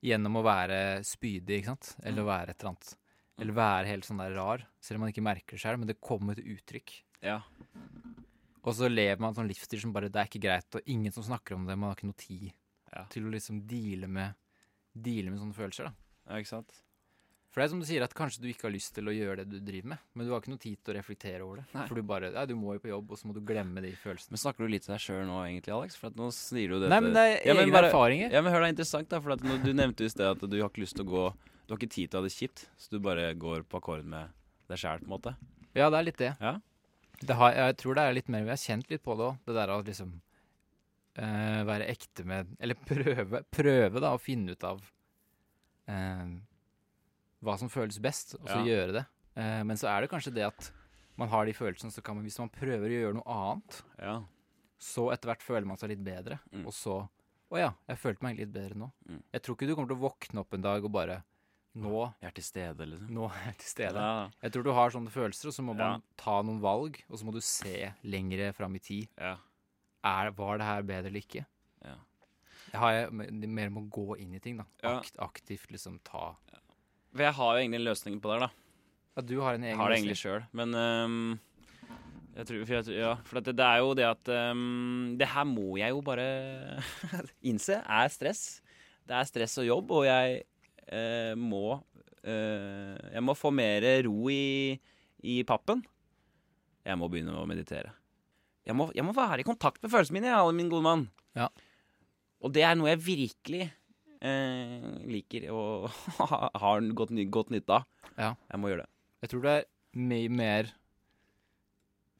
Gjennom 0.03 0.35
å 0.35 0.43
være 0.43 0.99
spydig, 0.99 1.61
ikke 1.63 1.65
sant? 1.65 1.95
Eller 2.03 2.23
Mm. 2.23 2.27
være 2.27 2.49
et 2.49 2.59
eller 2.59 2.69
annet. 2.71 2.95
Eller 3.39 3.53
være 3.53 3.85
helt 3.87 4.03
sånn 4.03 4.17
der 4.17 4.35
rar, 4.35 4.67
selv 4.81 4.95
om 4.97 4.99
man 5.05 5.13
ikke 5.13 5.23
merker 5.23 5.51
det 5.55 5.61
selv, 5.61 5.79
men 5.79 5.87
det 5.87 6.01
kommer 6.01 6.35
til 6.35 6.43
uttrykk. 6.57 7.03
ja. 7.21 7.41
Og 8.65 8.73
så 8.75 8.89
lever 8.93 9.17
man 9.19 9.33
sånn 9.33 9.47
livsstil 9.47 9.79
som 9.79 9.93
bare 9.93 10.09
Det 10.09 10.15
er 10.19 10.25
ikke 10.27 10.41
greit, 10.41 10.75
og 10.75 10.81
ingen 10.87 11.11
som 11.13 11.23
snakker 11.23 11.55
om 11.55 11.65
det. 11.65 11.77
Man 11.77 11.89
har 11.89 11.95
ikke 11.95 12.03
noe 12.11 12.17
tid 12.17 12.51
Ja. 12.93 13.05
til 13.05 13.23
å 13.23 13.31
liksom 13.31 13.65
deale 13.65 14.07
med 14.09 14.35
Deale 14.93 15.29
med 15.31 15.39
sånne 15.39 15.55
følelser, 15.55 15.85
da. 15.85 15.91
Ja 16.29 16.39
ikke 16.39 16.49
sant? 16.53 16.79
For 17.53 17.61
det 17.61 17.67
er 17.67 17.69
som 17.69 17.81
du 17.83 17.85
sier, 17.85 18.01
at 18.01 18.13
kanskje 18.17 18.41
du 18.41 18.47
ikke 18.49 18.65
har 18.65 18.71
lyst 18.73 18.95
til 18.95 19.05
å 19.05 19.13
gjøre 19.13 19.43
det 19.45 19.59
du 19.61 19.65
driver 19.67 19.91
med, 19.91 19.99
men 20.17 20.25
du 20.25 20.31
har 20.33 20.41
ikke 20.41 20.49
noe 20.55 20.61
tid 20.63 20.79
til 20.81 20.89
å 20.89 20.97
reflektere 20.97 21.43
over 21.45 21.59
det. 21.61 21.65
Nei. 21.75 21.83
For 21.85 21.99
du 21.99 22.01
bare 22.09 22.31
Ja, 22.33 22.45
du 22.49 22.55
må 22.57 22.73
jo 22.73 22.81
på 22.81 22.89
jobb, 22.89 23.11
og 23.13 23.19
så 23.19 23.27
må 23.29 23.35
du 23.35 23.41
glemme 23.45 23.83
de 23.83 23.91
følelsene. 23.93 24.33
Men 24.33 24.41
snakker 24.41 24.65
du 24.65 24.71
litt 24.73 24.87
til 24.87 24.95
deg 24.95 25.03
sjøl 25.03 25.21
nå, 25.29 25.35
egentlig, 25.45 25.69
Alex? 25.75 25.95
For 25.99 26.09
at 26.09 26.17
nå 26.17 26.31
sier 26.33 26.73
du 26.73 26.79
dette 26.79 26.89
Nei, 26.89 26.99
men 27.05 27.13
det 27.13 27.21
er 27.27 27.35
Ja, 27.45 27.53
egne 27.61 27.75
bare- 27.75 27.91
erfaringer. 27.91 28.31
Ja, 28.33 28.41
men 28.41 28.51
hør, 28.55 28.65
det 28.65 28.71
er 28.71 28.73
interessant, 28.73 29.09
da. 29.13 29.19
For 29.21 29.35
at 29.37 29.45
du 29.45 29.69
nevnte 29.73 30.01
i 30.01 30.09
sted 30.09 30.25
at 30.31 30.41
du 30.49 30.57
har 30.59 30.69
ikke 30.73 30.81
lyst 30.81 30.97
til 30.97 31.05
å 31.05 31.11
gå 31.13 31.25
Du 31.67 31.75
har 31.75 31.77
ikke 31.77 31.93
tid 31.93 32.09
til 32.09 32.17
å 32.17 32.21
ha 32.23 32.25
det 32.27 32.33
kjipt, 32.33 32.65
så 32.81 32.89
du 32.89 32.99
bare 32.99 33.29
går 33.37 33.63
på 33.69 33.77
akkord 33.79 34.03
med 34.03 34.33
deg 34.73 34.77
sjæl, 34.81 34.99
på 35.05 35.05
en 35.05 35.13
måte. 35.13 35.35
Ja, 35.77 35.91
det 35.93 35.99
er 36.01 36.03
litt 36.09 36.17
det. 36.17 36.33
Ja. 36.41 36.57
det 37.21 37.35
har, 37.37 37.53
jeg 37.53 37.77
tror 37.77 37.93
det 37.95 38.03
er 38.03 38.13
litt 38.17 38.27
mer 38.33 38.43
Vi 38.43 38.49
har 38.49 38.57
kjent 38.65 38.89
litt 38.89 39.03
på 39.05 39.13
det 39.15 39.29
òg. 39.29 39.37
Det 39.45 39.53
der 39.55 39.69
å 39.69 39.77
liksom 39.85 40.09
eh, 41.21 41.61
være 41.69 41.87
ekte 41.93 42.25
med 42.25 42.49
Eller 42.59 42.75
prøve, 42.89 43.43
prøve 43.53 44.01
da 44.03 44.11
å 44.17 44.19
finne 44.21 44.57
ut 44.57 44.63
av 44.67 44.81
eh, 45.87 46.25
hva 47.43 47.57
som 47.59 47.69
føles 47.69 47.99
best, 48.01 48.35
og 48.39 48.47
så 48.47 48.59
Ja. 48.61 48.65
gjøre 48.65 48.93
det. 48.93 49.05
Eh, 49.35 49.63
men 49.63 49.75
så 49.77 49.87
er 49.89 50.01
det 50.01 50.09
kanskje 50.11 50.33
det 50.33 50.45
at 50.45 50.71
man 51.17 51.29
har 51.29 51.45
de 51.45 51.53
følelsene, 51.53 51.91
så 51.91 52.01
kan 52.03 52.15
man, 52.15 52.23
hvis 52.25 52.39
man 52.39 52.49
prøver 52.49 52.87
å 52.87 53.01
gjøre 53.01 53.13
noe 53.15 53.27
annet, 53.27 53.81
Ja. 53.99 54.23
så 54.79 55.11
etter 55.13 55.27
hvert 55.29 55.41
føler 55.43 55.65
man 55.65 55.77
seg 55.77 55.89
litt 55.89 56.03
bedre. 56.03 56.39
Mm. 56.53 56.65
Og 56.67 56.73
så 56.73 57.09
Å 57.53 57.57
ja, 57.59 57.73
jeg 57.87 57.97
følte 57.99 58.23
meg 58.23 58.37
litt 58.39 58.51
bedre 58.51 58.73
nå. 58.73 58.91
Mm. 59.07 59.21
Jeg 59.31 59.41
tror 59.43 59.55
ikke 59.55 59.67
du 59.67 59.75
kommer 59.75 59.87
til 59.89 59.97
å 59.97 60.09
våkne 60.09 60.39
opp 60.39 60.53
en 60.55 60.61
dag 60.61 60.83
og 60.83 60.91
bare 60.91 61.23
Nå, 61.75 62.13
Jeg 62.21 62.27
er 62.27 62.31
til 62.31 62.43
stede, 62.43 62.77
liksom. 62.85 63.09
nå 63.09 63.25
er 63.31 63.45
jeg 63.45 63.57
til 63.57 63.67
stede. 63.69 63.93
Ja. 63.95 64.29
Jeg 64.43 64.51
tror 64.53 64.63
du 64.63 64.71
har 64.73 64.89
sånne 64.91 65.09
følelser, 65.09 65.47
og 65.47 65.53
så 65.53 65.63
må 65.63 65.75
Ja. 65.77 65.91
man 65.91 66.03
ta 66.17 66.41
noen 66.43 66.59
valg, 66.61 67.03
og 67.09 67.17
så 67.17 67.23
må 67.25 67.31
du 67.33 67.41
se 67.41 67.93
lengre 68.03 68.53
fram 68.53 68.75
i 68.75 68.79
tid. 68.79 69.07
ja. 69.17 69.37
Er, 70.03 70.31
var 70.31 70.57
det 70.57 70.65
her 70.65 70.81
bedre 70.83 71.05
eller 71.07 71.19
ikke? 71.21 71.45
Ja. 72.73 72.79
Jeg 72.79 72.81
har 72.81 72.95
jeg 72.97 73.49
mer 73.53 73.69
om 73.69 73.79
å 73.83 73.87
gå 73.93 74.17
inn 74.23 74.33
i 74.33 74.41
ting, 74.43 74.57
da. 74.57 74.65
Akt, 74.95 75.17
aktivt 75.21 75.71
liksom 75.73 75.99
ta 76.05 76.31
For 77.13 77.21
jeg 77.21 77.35
har 77.37 77.53
jo 77.53 77.61
egentlig 77.61 77.81
en 77.83 77.87
løsning 77.91 78.19
på 78.23 78.33
det, 78.33 78.47
da. 78.47 78.49
Ja, 79.13 79.25
du 79.29 79.35
har 79.45 79.53
en 79.53 79.65
Jeg 79.65 79.75
egen 79.75 79.81
har 79.83 79.93
det 79.93 79.99
egentlig 79.99 80.17
sjøl, 80.17 80.45
men 80.57 80.73
um, 80.73 81.17
jeg 82.33 82.49
tror, 82.49 82.63
for 82.65 82.77
jeg, 82.79 82.97
ja, 82.97 83.13
for 83.29 83.39
at 83.43 83.45
det, 83.45 83.53
det 83.59 83.67
er 83.69 83.83
jo 83.83 83.91
det 83.93 84.07
at 84.09 84.31
um, 84.49 85.13
Det 85.21 85.27
her 85.29 85.45
må 85.45 85.75
jeg 85.77 85.93
jo 85.93 86.01
bare 86.01 86.25
innse 87.53 87.77
er 87.77 88.09
stress. 88.09 88.63
Det 89.05 89.13
er 89.19 89.29
stress 89.29 89.59
og 89.61 89.69
jobb, 89.69 89.93
og 90.01 90.07
jeg 90.09 90.43
uh, 90.89 91.33
må 91.39 91.81
Uh, 92.23 92.95
Jeg 93.11 93.19
må 93.19 93.33
få 93.35 93.49
mer 93.51 93.83
ro 94.05 94.29
i, 94.31 94.77
i 95.27 95.41
pappen. 95.43 95.81
Jeg 96.87 96.95
må 96.95 97.09
begynne 97.11 97.35
å 97.35 97.43
meditere. 97.47 97.91
Jeg 98.63 98.75
må, 98.79 98.87
jeg 98.95 99.03
må 99.03 99.11
være 99.15 99.43
i 99.43 99.47
kontakt 99.47 99.81
med 99.83 99.91
følelsene 99.91 100.21
mine, 100.21 100.29
jeg, 100.31 100.55
min 100.55 100.69
gode 100.71 100.85
mann. 100.87 101.03
Ja. 101.35 101.49
Og 102.43 102.51
det 102.53 102.63
er 102.67 102.75
noe 102.75 102.89
jeg 102.91 103.01
virkelig 103.05 103.65
eh, 104.21 104.87
liker 105.09 105.49
og 105.55 105.89
har 106.63 106.87
godt, 106.95 107.13
godt 107.31 107.51
nytte 107.55 107.77
av. 107.79 107.85
Ja. 108.17 108.33
Jeg 108.51 108.59
må 108.61 108.71
gjøre 108.71 108.83
det. 108.85 108.91
Jeg 109.23 109.31
tror 109.33 109.43
det 109.45 109.53
er 109.57 109.67
mye 110.11 110.29
mer 110.33 110.71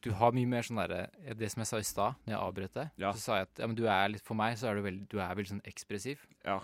Du 0.04 0.12
har 0.20 0.32
mye 0.36 0.48
mer 0.48 0.64
sånn 0.66 0.78
derre 0.80 1.08
Det 1.36 1.48
som 1.52 1.62
jeg 1.64 1.68
sa 1.70 1.80
i 1.82 1.86
stad, 1.88 2.16
når 2.24 2.34
jeg 2.36 2.40
avbrøt 2.40 2.74
deg, 2.78 2.90
Ja. 3.02 3.12
så 3.16 3.20
sa 3.24 3.38
jeg 3.40 3.48
at 3.50 3.60
ja, 3.64 3.68
men 3.68 3.76
du 3.80 3.84
er 3.92 4.12
litt 4.14 4.24
For 4.24 4.38
meg 4.40 4.56
så 4.60 4.70
er 4.72 4.78
du 4.80 4.84
veldig, 4.86 5.08
du 5.12 5.18
er 5.20 5.36
veldig 5.36 5.52
sånn 5.56 5.66
ekspressiv. 5.70 6.22
Ja. 6.46 6.60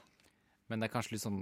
Men 0.69 0.79
det 0.79 0.89
er 0.89 0.93
kanskje 0.95 1.15
litt 1.17 1.25
sånn 1.25 1.41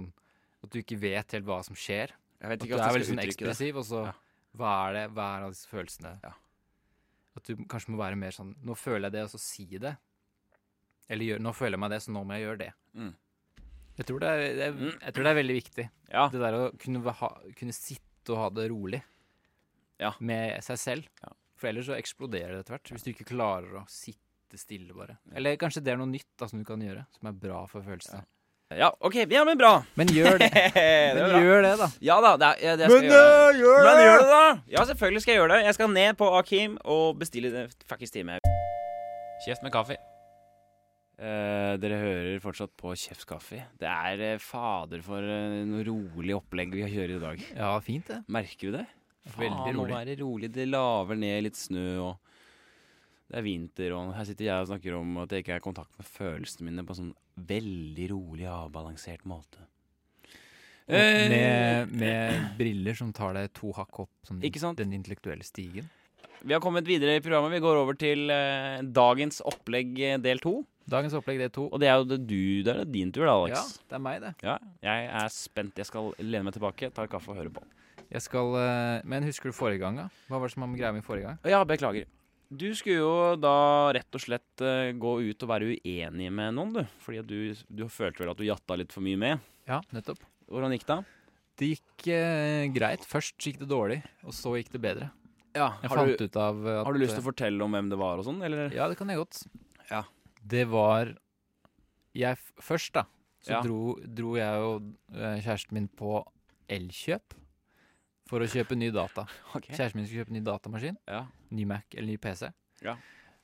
at 0.64 0.72
du 0.74 0.80
ikke 0.80 0.98
vet 0.98 1.36
helt 1.36 1.46
hva 1.46 1.60
som 1.62 1.76
skjer. 1.78 2.10
Jeg 2.42 2.50
vet 2.50 2.62
At 2.64 2.68
du 2.68 2.74
er 2.78 2.94
veldig 2.96 3.08
sånn 3.12 3.22
ekspressiv, 3.22 3.76
og 3.78 3.86
så 3.86 4.02
Ja. 4.08 4.12
hva 4.58 4.72
er 4.88 4.92
det 4.98 5.04
Hva 5.14 5.26
er 5.38 5.48
disse 5.52 5.68
følelsene? 5.70 6.14
Ja. 6.24 6.32
At 7.38 7.44
du 7.46 7.54
kanskje 7.70 7.92
må 7.94 8.00
være 8.02 8.16
mer 8.18 8.34
sånn 8.34 8.54
Nå 8.64 8.74
føler 8.74 9.06
jeg 9.06 9.12
det, 9.18 9.22
og 9.28 9.30
så 9.36 9.38
si 9.42 9.66
det. 9.78 9.94
Eller 11.08 11.24
gjør, 11.32 11.40
nå 11.40 11.52
føler 11.56 11.76
jeg 11.78 11.82
meg 11.84 11.90
det, 11.94 12.00
så 12.04 12.12
nå 12.12 12.22
må 12.28 12.36
jeg 12.36 12.44
gjøre 12.46 12.58
det. 12.66 12.70
Mm. 12.98 13.12
Jeg, 13.98 14.06
tror 14.06 14.20
det 14.22 14.28
er, 14.28 14.42
det 14.54 14.64
er, 14.68 14.72
Mm. 14.78 14.92
jeg 15.02 15.14
tror 15.14 15.24
det 15.24 15.30
er 15.32 15.38
veldig 15.42 15.56
viktig. 15.58 15.88
Ja. 16.12 16.28
Det 16.32 16.40
der 16.42 16.56
å 16.58 16.64
kunne, 16.78 17.12
ha, 17.22 17.30
kunne 17.58 17.72
sitte 17.74 18.34
og 18.34 18.38
ha 18.42 18.48
det 18.50 18.68
rolig 18.70 19.02
Ja. 20.00 20.12
med 20.20 20.62
seg 20.62 20.78
selv. 20.78 21.08
Ja. 21.24 21.32
For 21.58 21.68
ellers 21.72 21.88
så 21.88 21.96
eksploderer 21.98 22.52
det 22.54 22.60
etter 22.62 22.76
hvert, 22.76 22.90
hvis 22.94 23.02
du 23.06 23.10
ikke 23.10 23.26
klarer 23.34 23.80
å 23.80 23.84
sitte 23.90 24.56
stille 24.60 24.94
bare. 24.94 25.16
Eller 25.34 25.56
kanskje 25.60 25.82
det 25.84 25.92
er 25.92 25.98
noe 26.00 26.06
nytt 26.08 26.28
da, 26.38 26.46
som 26.46 26.60
du 26.60 26.64
kan 26.64 26.80
gjøre, 26.80 27.02
som 27.18 27.28
er 27.28 27.32
bra 27.32 27.64
for 27.66 27.82
følelsene. 27.82 28.22
Ja, 28.76 28.90
OK. 29.00 29.14
Ja, 29.32 29.42
men 29.48 29.56
bra. 29.58 29.82
Men 29.96 30.08
gjør 30.12 30.38
det. 30.38 30.50
det 30.76 31.16
Men 31.16 31.42
gjør 31.42 31.62
det, 31.64 31.72
da. 31.80 31.88
Ja 32.04 32.20
da, 32.20 32.34
det, 32.36 32.46
er, 32.52 32.62
ja, 32.66 32.76
det 32.76 32.90
skal 32.90 33.02
jeg 33.02 33.10
gjøre. 33.10 33.54
gjør 33.58 33.84
Men 33.88 34.00
gjør 34.04 34.18
det, 34.20 34.28
da! 34.28 34.42
Ja, 34.76 34.84
selvfølgelig 34.92 35.22
skal 35.24 35.32
jeg 35.32 35.40
gjøre 35.40 35.52
det. 35.56 35.64
Jeg 35.64 35.74
skal 35.78 35.88
ned 35.96 36.18
på 36.20 36.28
Akim 36.38 36.78
og 36.84 37.18
bestille 37.18 37.50
det 37.50 37.64
fuckings 37.88 38.12
time. 38.12 38.38
Kjeft 39.46 39.64
med 39.64 39.72
kaffe. 39.72 39.96
Eh, 41.18 41.72
dere 41.82 41.96
hører 41.98 42.36
fortsatt 42.38 42.70
på 42.78 42.92
Kjefts 42.94 43.26
kaffe. 43.26 43.64
Det 43.80 43.88
er 43.90 44.20
uh, 44.36 44.42
fader 44.42 45.00
for 45.02 45.18
uh, 45.18 45.64
noe 45.66 45.82
rolig 45.88 46.36
opplegg 46.36 46.76
vi 46.76 46.84
kjører 46.92 47.16
i 47.16 47.22
dag. 47.24 47.42
Ja, 47.56 47.72
fint 47.82 48.06
det. 48.06 48.20
Merker 48.30 48.70
du 48.70 48.76
det? 48.76 48.84
Veldig 49.32 49.56
Faen, 49.64 49.74
nå 49.74 49.82
rolig. 49.82 49.96
er 49.96 50.06
det 50.06 50.16
rolig. 50.20 50.52
Det 50.54 50.68
laver 50.68 51.18
ned 51.18 51.42
litt 51.48 51.58
snø, 51.58 51.88
og 52.04 52.38
det 53.26 53.40
er 53.40 53.46
vinter, 53.48 53.96
og 53.98 54.14
her 54.14 54.30
sitter 54.30 54.46
jeg 54.46 54.62
og 54.62 54.70
snakker 54.70 55.00
om 55.00 55.18
at 55.24 55.34
jeg 55.34 55.42
ikke 55.42 55.56
er 55.56 55.60
i 55.60 55.66
kontakt 55.66 55.98
med 55.98 56.06
følelsene 56.06 56.68
mine 56.70 56.86
på 56.86 56.94
en 56.94 57.00
sånn 57.00 57.10
veldig 57.50 58.08
rolig, 58.14 58.46
avbalansert 58.54 59.26
måte. 59.28 59.66
Med, 60.88 61.90
med 61.92 62.46
briller 62.56 62.96
som 62.96 63.10
tar 63.12 63.34
deg 63.36 63.50
to 63.58 63.74
hakk 63.76 64.04
opp 64.06 64.14
sånn, 64.24 64.40
den 64.78 64.94
intellektuelle 64.96 65.44
stigen. 65.44 65.90
Vi 66.40 66.54
har 66.54 66.62
kommet 66.64 66.88
videre 66.88 67.18
i 67.18 67.20
programmet. 67.20 67.58
Vi 67.58 67.64
går 67.66 67.82
over 67.82 67.98
til 67.98 68.30
dagens 68.96 69.42
opplegg 69.44 69.98
del 70.24 70.40
to. 70.40 70.60
Dagens 70.88 71.16
opplegg, 71.18 71.40
det 71.40 71.50
er 71.50 71.54
to. 71.54 71.66
Og 71.68 71.80
det 71.82 71.88
er 71.90 71.98
jo 72.00 72.06
det 72.08 72.20
du, 72.24 72.62
det 72.64 72.72
er 72.72 72.78
det 72.82 72.92
din 72.94 73.10
tur, 73.12 73.26
da, 73.28 73.34
Ja, 73.52 73.64
det 73.90 73.96
er 73.98 74.00
meg, 74.00 74.22
det. 74.24 74.32
Ja. 74.44 74.56
Jeg 74.84 75.08
er 75.20 75.32
spent. 75.32 75.76
Jeg 75.76 75.88
skal 75.88 76.14
lene 76.22 76.46
meg 76.48 76.56
tilbake, 76.56 76.88
ta 76.94 77.04
en 77.04 77.12
kaffe 77.12 77.34
og 77.34 77.40
høre 77.40 77.52
på. 77.52 77.64
Jeg 78.08 78.24
skal, 78.24 78.54
eh, 78.56 79.02
Men 79.04 79.26
husker 79.28 79.50
du 79.50 79.56
forrige 79.56 79.82
gang, 79.82 79.98
da? 80.00 80.08
Hva 80.30 80.40
var 80.40 80.48
det 80.48 80.54
som 80.54 80.64
var 80.64 80.78
greia 80.78 80.94
mi 80.96 81.04
forrige 81.04 81.28
gang? 81.28 81.38
Ja, 81.44 81.60
beklager. 81.68 82.08
Du 82.48 82.72
skulle 82.72 83.02
jo 83.02 83.36
da 83.36 83.92
rett 83.92 84.16
og 84.16 84.24
slett 84.24 84.64
eh, 84.64 84.96
gå 84.96 85.12
ut 85.20 85.44
og 85.44 85.50
være 85.50 85.76
uenig 85.76 86.30
med 86.32 86.56
noen, 86.56 86.72
du. 86.72 86.82
Fordi 87.04 87.20
du, 87.20 87.38
du 87.68 87.84
følte 87.92 88.24
vel 88.24 88.32
at 88.32 88.40
du 88.40 88.46
jatta 88.48 88.78
litt 88.80 88.94
for 88.94 89.04
mye 89.04 89.20
med. 89.20 89.44
Ja, 89.68 89.82
nettopp. 89.92 90.24
Hvordan 90.48 90.72
gikk 90.72 90.88
det? 90.88 91.02
Det 91.60 91.72
gikk 91.74 92.08
eh, 92.14 92.64
greit. 92.72 93.04
Først 93.04 93.36
gikk 93.44 93.60
det 93.60 93.68
dårlig, 93.68 94.00
og 94.24 94.32
så 94.32 94.56
gikk 94.56 94.72
det 94.72 94.80
bedre. 94.80 95.10
Ja, 95.58 95.74
har, 95.82 95.92
fant 95.92 96.16
du, 96.16 96.24
ut 96.24 96.36
av 96.40 96.64
at 96.64 96.86
har 96.86 96.96
du 96.96 97.00
lyst 97.02 97.16
til 97.18 97.24
å 97.24 97.28
fortelle 97.28 97.64
om 97.64 97.76
hvem 97.76 97.88
det 97.92 97.98
var 98.00 98.20
og 98.20 98.24
sånn, 98.24 98.40
eller? 98.46 98.70
Ja, 98.72 98.88
det 98.88 98.96
kan 98.96 99.10
jeg 99.12 99.20
godt. 99.20 99.42
Ja. 99.90 100.06
Det 100.46 100.64
var 100.70 101.14
Jeg 102.14 102.36
Først, 102.60 102.92
da, 102.92 103.04
så 103.44 103.50
Ja. 103.58 103.60
dro, 103.62 103.94
dro 104.02 104.34
jeg 104.36 104.62
og 104.64 104.88
eh, 105.14 105.40
kjæresten 105.44 105.72
min 105.72 105.88
på 105.88 106.24
Elkjøp 106.68 107.34
for 108.28 108.40
å 108.40 108.48
kjøpe 108.48 108.76
ny 108.76 108.90
data. 108.90 109.26
Okay. 109.56 109.74
Kjæresten 109.76 109.96
min 109.96 110.06
skulle 110.06 110.24
kjøpe 110.24 110.34
ny 110.36 110.40
datamaskin, 110.44 110.96
Ja. 111.06 111.26
ny 111.50 111.64
Mac 111.64 111.84
eller 111.94 112.08
ny 112.12 112.16
PC. 112.18 112.50
Ja. 112.82 112.96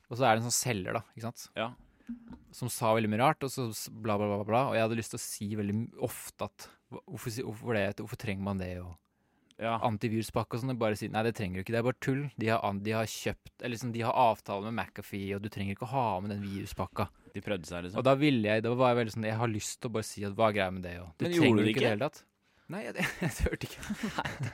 Og 0.09 0.17
så 0.17 0.25
er 0.27 0.35
det 0.35 0.43
en 0.43 0.51
sånn 0.51 0.59
selger, 0.75 0.93
da, 0.93 1.01
ikke 1.15 1.21
sant, 1.31 1.47
Ja. 1.55 1.71
som 2.51 2.69
sa 2.69 2.93
veldig 2.93 3.09
mye 3.09 3.23
rart, 3.23 3.41
og 3.43 3.49
så 3.49 3.65
bla, 3.89 4.17
bla, 4.17 4.27
bla, 4.27 4.37
bla, 4.43 4.45
bla. 4.45 4.61
Og 4.69 4.75
jeg 4.75 4.83
hadde 4.85 4.97
lyst 4.99 5.09
til 5.15 5.17
å 5.17 5.25
si 5.25 5.47
veldig 5.55 5.77
ofte 6.05 6.41
at 6.45 6.69
Hvorfor, 6.91 7.31
hvorfor 7.41 7.73
det? 7.73 7.97
Hvorfor 7.97 8.15
trenger 8.21 8.43
man 8.45 8.59
det? 8.61 8.77
Og 8.79 8.93
ja. 9.61 9.77
antiviruspakke 9.87 10.57
og 10.57 10.61
sånn. 10.63 10.73
og 10.75 10.79
Bare 10.81 10.97
si 10.99 11.07
nei, 11.11 11.23
det 11.23 11.35
trenger 11.37 11.59
du 11.59 11.63
ikke. 11.63 11.73
Det 11.75 11.79
er 11.81 11.87
bare 11.87 12.01
tull. 12.03 12.23
De 12.41 12.47
har, 12.51 12.59
an, 12.67 12.79
de 12.85 12.91
har 12.95 13.05
kjøpt 13.09 13.61
Eller 13.61 13.75
liksom, 13.75 13.91
de 13.95 14.01
har 14.05 14.13
avtale 14.13 14.67
med 14.69 14.75
McAfee, 14.85 15.35
og 15.35 15.41
du 15.45 15.49
trenger 15.49 15.75
ikke 15.77 15.87
å 15.87 15.93
ha 15.93 16.05
med 16.21 16.31
den 16.35 16.43
viruspakka. 16.43 17.07
De 17.35 17.41
prøvde 17.43 17.67
seg, 17.67 17.83
liksom. 17.87 17.99
Og 17.99 18.07
da 18.07 18.15
ville 18.15 18.47
jeg 18.47 18.63
Da 18.63 18.71
var 18.75 18.93
jeg 18.93 19.01
veldig 19.01 19.13
sånn 19.17 19.25
Jeg 19.27 19.35
har 19.41 19.51
lyst 19.51 19.81
til 19.81 19.89
å 19.91 19.95
bare 19.97 20.07
si 20.07 20.23
at 20.23 20.35
hva 20.37 20.47
er 20.49 20.55
greia 20.59 20.71
med 20.71 20.83
det, 20.87 20.95
og 21.01 21.11
du 21.17 21.25
Men 21.25 21.33
trenger 21.35 21.57
du 21.61 21.69
ikke 21.71 21.81
i 21.81 21.85
det 21.85 21.91
hele 21.95 22.07
tatt. 22.09 22.23
Nei, 22.73 22.79
jeg, 22.87 22.95
jeg, 22.99 23.11
jeg 23.21 23.45
hørte 23.45 23.67
ikke. 23.69 23.81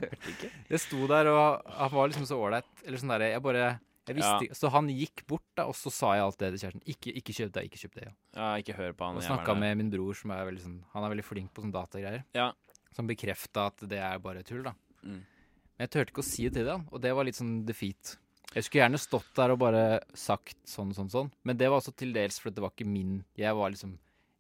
Det 0.02 0.12
ikke. 0.34 0.50
Jeg 0.74 0.84
sto 0.84 1.08
der, 1.08 1.30
og 1.32 1.72
han 1.78 1.94
var 1.96 2.12
liksom 2.12 2.28
så 2.28 2.40
ålreit. 2.42 2.68
Eller 2.86 3.02
sånn 3.02 3.14
derre 3.16 3.32
Jeg 3.36 3.44
bare 3.46 3.64
jeg 4.10 4.18
visste, 4.18 4.32
Ja. 4.34 4.40
ikke- 4.42 4.56
Så 4.58 4.70
han 4.74 4.88
gikk 4.90 5.22
bort, 5.30 5.46
da, 5.56 5.68
og 5.70 5.76
så 5.78 5.92
sa 5.94 6.14
jeg 6.18 6.24
alt 6.26 6.38
det 6.42 6.48
til 6.52 6.62
kjæresten. 6.66 6.82
Ikke, 6.90 7.12
ikke 7.22 7.34
kjøp 7.38 7.52
det, 7.54 7.64
ikke 7.70 7.80
kjøp 7.84 7.94
det. 7.94 8.04
Ja. 8.08 8.14
Ja, 8.36 8.48
ikke 8.60 8.74
hør 8.76 8.94
på 8.98 9.06
han. 9.06 9.16
Og 9.18 9.24
snakka 9.24 9.54
med 9.58 9.78
min 9.78 9.92
bror, 9.94 10.14
som 10.18 10.32
er 10.34 10.42
veldig 10.50 10.64
sånn 10.66 10.80
Han 10.94 11.04
er 11.06 11.10
veldig 11.14 11.24
flink 11.28 11.54
på 11.54 11.62
sånne 11.62 11.76
datagreier. 11.78 12.24
Ja. 12.34 12.52
Som 12.92 13.08
bekrefta 13.08 13.68
at 13.70 13.78
det 13.88 14.00
er 14.02 14.18
bare 14.20 14.42
tull, 14.44 14.64
da. 14.64 14.74
Mm. 15.04 15.22
Men 15.22 15.88
jeg 15.88 15.94
turte 15.94 16.14
ikke 16.14 16.24
å 16.24 16.28
si 16.28 16.48
det 16.48 16.60
til 16.60 16.68
deg, 16.70 16.88
og 16.92 17.02
det 17.04 17.14
var 17.18 17.28
litt 17.28 17.40
sånn 17.40 17.62
defeat. 17.68 18.16
Jeg 18.52 18.68
skulle 18.68 18.82
gjerne 18.84 19.00
stått 19.00 19.30
der 19.38 19.54
og 19.54 19.62
bare 19.62 19.84
sagt 20.18 20.58
sånn, 20.68 20.92
sånn, 20.96 21.12
sånn. 21.12 21.30
Men 21.48 21.60
det 21.60 21.70
var 21.72 21.80
også 21.80 21.94
til 21.96 22.12
dels 22.16 22.40
fordi 22.42 22.58
det 22.58 22.66
var 22.66 22.74
ikke 22.74 22.88
min 22.90 23.22
Jeg 23.40 23.56
var 23.56 23.72
liksom 23.72 23.94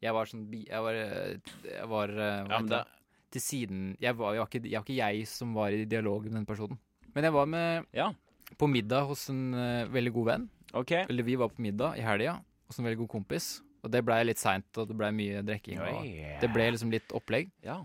Jeg 0.04 0.12
var 0.18 0.28
sånn 0.28 0.42
Jeg 0.52 0.84
var, 0.84 0.98
jeg 0.98 1.88
var 1.94 2.12
eh, 2.12 2.42
hva 2.50 2.58
heter 2.58 2.74
det? 2.74 2.82
Til 3.32 3.46
siden 3.46 3.86
Jeg 4.04 4.18
var 4.20 4.36
jo 4.36 4.44
ikke, 4.44 4.64
jeg 4.66 4.76
var 4.76 4.84
ikke 4.84 4.98
jeg 4.98 5.30
som 5.32 5.56
var 5.56 5.72
i 5.72 5.88
dialog 5.88 6.28
med 6.28 6.42
den 6.42 6.50
personen. 6.50 6.82
Men 7.16 7.30
jeg 7.30 7.36
var 7.38 7.48
med 7.54 7.88
Ja, 7.96 8.10
på 8.60 8.68
middag 8.68 9.08
hos 9.08 9.30
en 9.32 9.54
uh, 9.56 9.88
veldig 9.92 10.12
god 10.18 10.28
venn. 10.28 10.48
Okay. 10.76 11.06
Eller 11.08 11.24
vi 11.24 11.38
var 11.40 11.52
på 11.54 11.64
middag 11.64 11.96
i 12.00 12.04
helga 12.04 12.42
hos 12.68 12.80
en 12.80 12.88
veldig 12.88 13.00
god 13.06 13.12
kompis. 13.14 13.48
Og 13.82 13.92
det 13.94 14.04
blei 14.06 14.20
litt 14.28 14.40
seint, 14.42 14.68
og 14.78 14.90
det 14.90 14.98
blei 14.98 15.10
mye 15.16 15.42
drikking. 15.46 15.80
Og 15.82 16.04
det 16.42 16.50
ble 16.54 16.68
liksom 16.76 16.92
litt 16.94 17.16
opplegg. 17.18 17.50
Ja. 17.66 17.80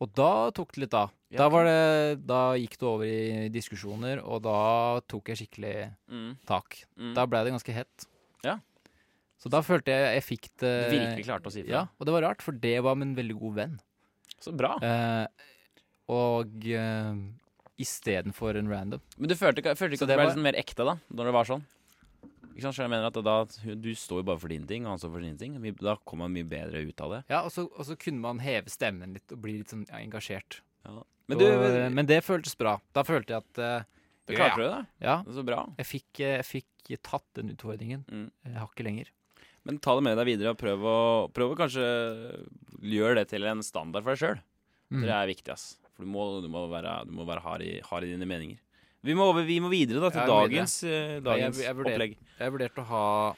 Og 0.00 0.12
da 0.14 0.50
tok 0.54 0.72
det 0.76 0.84
litt 0.84 0.94
av. 0.94 1.10
Ja, 1.30 1.38
Da, 1.42 1.48
var 1.52 1.64
det, 1.66 2.26
da 2.26 2.54
gikk 2.56 2.76
det 2.78 2.86
over 2.88 3.04
i 3.04 3.48
diskusjoner, 3.52 4.20
og 4.24 4.42
da 4.46 5.00
tok 5.10 5.28
jeg 5.28 5.36
skikkelig 5.42 5.90
Mm. 6.08 6.36
tak. 6.46 6.84
Mm. 6.96 7.14
Da 7.14 7.26
ble 7.26 7.42
det 7.44 7.52
ganske 7.52 7.74
hett. 7.74 8.06
Ja. 8.44 8.58
Så 9.38 9.50
da 9.50 9.60
følte 9.60 9.86
jeg 9.92 10.14
jeg 10.14 10.24
fikk 10.24 10.48
det 10.62 10.90
Du 10.90 10.96
virkelig 10.96 11.24
klarte 11.26 11.46
å 11.46 11.52
si 11.52 11.62
fra. 11.62 11.70
Ja, 11.70 11.82
og 11.98 12.06
det 12.06 12.12
var 12.14 12.22
rart, 12.22 12.42
for 12.42 12.52
det 12.52 12.80
var 12.82 12.92
en 12.96 13.14
veldig 13.16 13.38
god 13.38 13.54
venn. 13.54 13.80
Så 14.40 14.54
bra. 14.56 14.78
Eh, 14.80 15.26
og 16.08 16.64
eh, 16.64 17.14
istedenfor 17.78 18.56
en 18.58 18.68
random. 18.70 19.00
Men 19.18 19.28
du 19.28 19.34
følte 19.38 19.62
ikke, 19.62 19.76
følte 19.78 19.94
ikke 19.98 20.06
at 20.06 20.08
det 20.08 20.14
det 20.14 20.16
ble 20.16 20.24
var- 20.24 20.32
liksom 20.32 20.42
mer 20.42 20.58
ekte, 20.58 20.84
da? 20.84 20.96
Når 21.12 21.24
det 21.24 21.32
var 21.34 21.44
sånn? 21.44 21.64
Ikke 22.58 22.66
sant, 22.66 22.74
så 22.74 22.82
jeg 22.82 22.90
mener 22.90 23.06
at 23.06 23.18
da, 23.22 23.36
Du 23.78 23.92
står 23.94 24.24
jo 24.24 24.26
bare 24.26 24.42
for 24.42 24.50
din 24.50 24.64
ting, 24.66 24.82
og 24.82 24.96
han 24.96 24.98
står 24.98 25.12
for 25.14 25.22
sin 25.22 25.36
ting. 25.38 25.54
Da 25.78 25.94
kommer 26.02 26.26
man 26.26 26.34
mye 26.34 26.48
bedre 26.50 26.80
ut 26.82 27.02
av 27.04 27.12
det. 27.14 27.20
Ja, 27.30 27.44
og 27.46 27.52
så, 27.54 27.68
og 27.70 27.86
så 27.86 27.94
kunne 27.94 28.18
man 28.24 28.42
heve 28.42 28.72
stemmen 28.72 29.14
litt 29.14 29.30
og 29.30 29.38
bli 29.44 29.60
litt 29.60 29.70
sånn 29.70 29.84
ja, 29.86 30.00
engasjert. 30.00 30.58
Men 30.82 31.38
du, 31.38 31.44
og, 31.46 31.62
eh, 31.68 31.86
men 31.92 32.08
det 32.08 32.18
føltes 32.26 32.58
bra. 32.58 32.74
Da 32.96 33.04
følte 33.06 33.36
jeg 33.36 33.44
at 33.46 33.62
uh, 33.62 34.02
du 34.26 34.34
klarte 34.34 34.58
du 34.58 34.66
da. 34.66 34.80
Ja, 34.98 35.16
Det 35.22 35.36
er 35.36 35.38
Så 35.38 35.46
bra. 35.46 35.60
jeg 35.78 35.86
fikk, 35.86 36.10
eh, 36.18 36.34
jeg 36.40 36.48
fikk 36.48 36.92
tatt 37.06 37.26
den 37.38 37.54
utfordringen. 37.54 38.02
Mm. 38.10 38.26
Jeg 38.48 38.58
har 38.58 38.70
ikke 38.72 38.86
lenger. 38.88 39.14
Men 39.68 39.78
ta 39.84 39.94
det 39.94 40.06
med 40.08 40.18
deg 40.18 40.26
videre, 40.26 40.56
og 40.56 40.58
prøv 40.58 40.82
å, 40.82 40.98
prøv 41.30 41.54
å 41.54 41.58
kanskje 41.62 41.86
gjøre 42.82 43.20
det 43.20 43.28
til 43.30 43.46
en 43.46 43.62
standard 43.62 44.02
for 44.02 44.16
deg 44.16 44.22
sjøl. 44.24 44.40
Mm. 44.90 45.02
Det 45.04 45.14
er 45.14 45.30
viktig, 45.30 45.52
ass. 45.52 45.66
For 45.94 46.06
du 46.06 46.10
må, 46.10 46.26
du 46.42 46.48
må 46.50 46.64
være, 46.72 47.02
du 47.06 47.12
må 47.14 47.26
være 47.28 47.44
hard, 47.44 47.62
i, 47.62 47.76
hard 47.84 48.06
i 48.06 48.12
dine 48.14 48.26
meninger. 48.26 48.58
Vi 49.06 49.14
må, 49.14 49.28
over, 49.30 49.44
vi 49.46 49.60
må 49.62 49.68
videre 49.70 50.00
da 50.02 50.10
til 50.10 50.26
dagens, 50.26 50.72
uh, 50.84 51.18
dagens 51.22 51.60
jeg 51.62 51.74
vurderer- 51.76 51.94
opplegg. 51.94 52.16
Jeg 52.40 52.52
vurderte 52.54 52.82
å 52.82 52.88
ha 52.90 53.36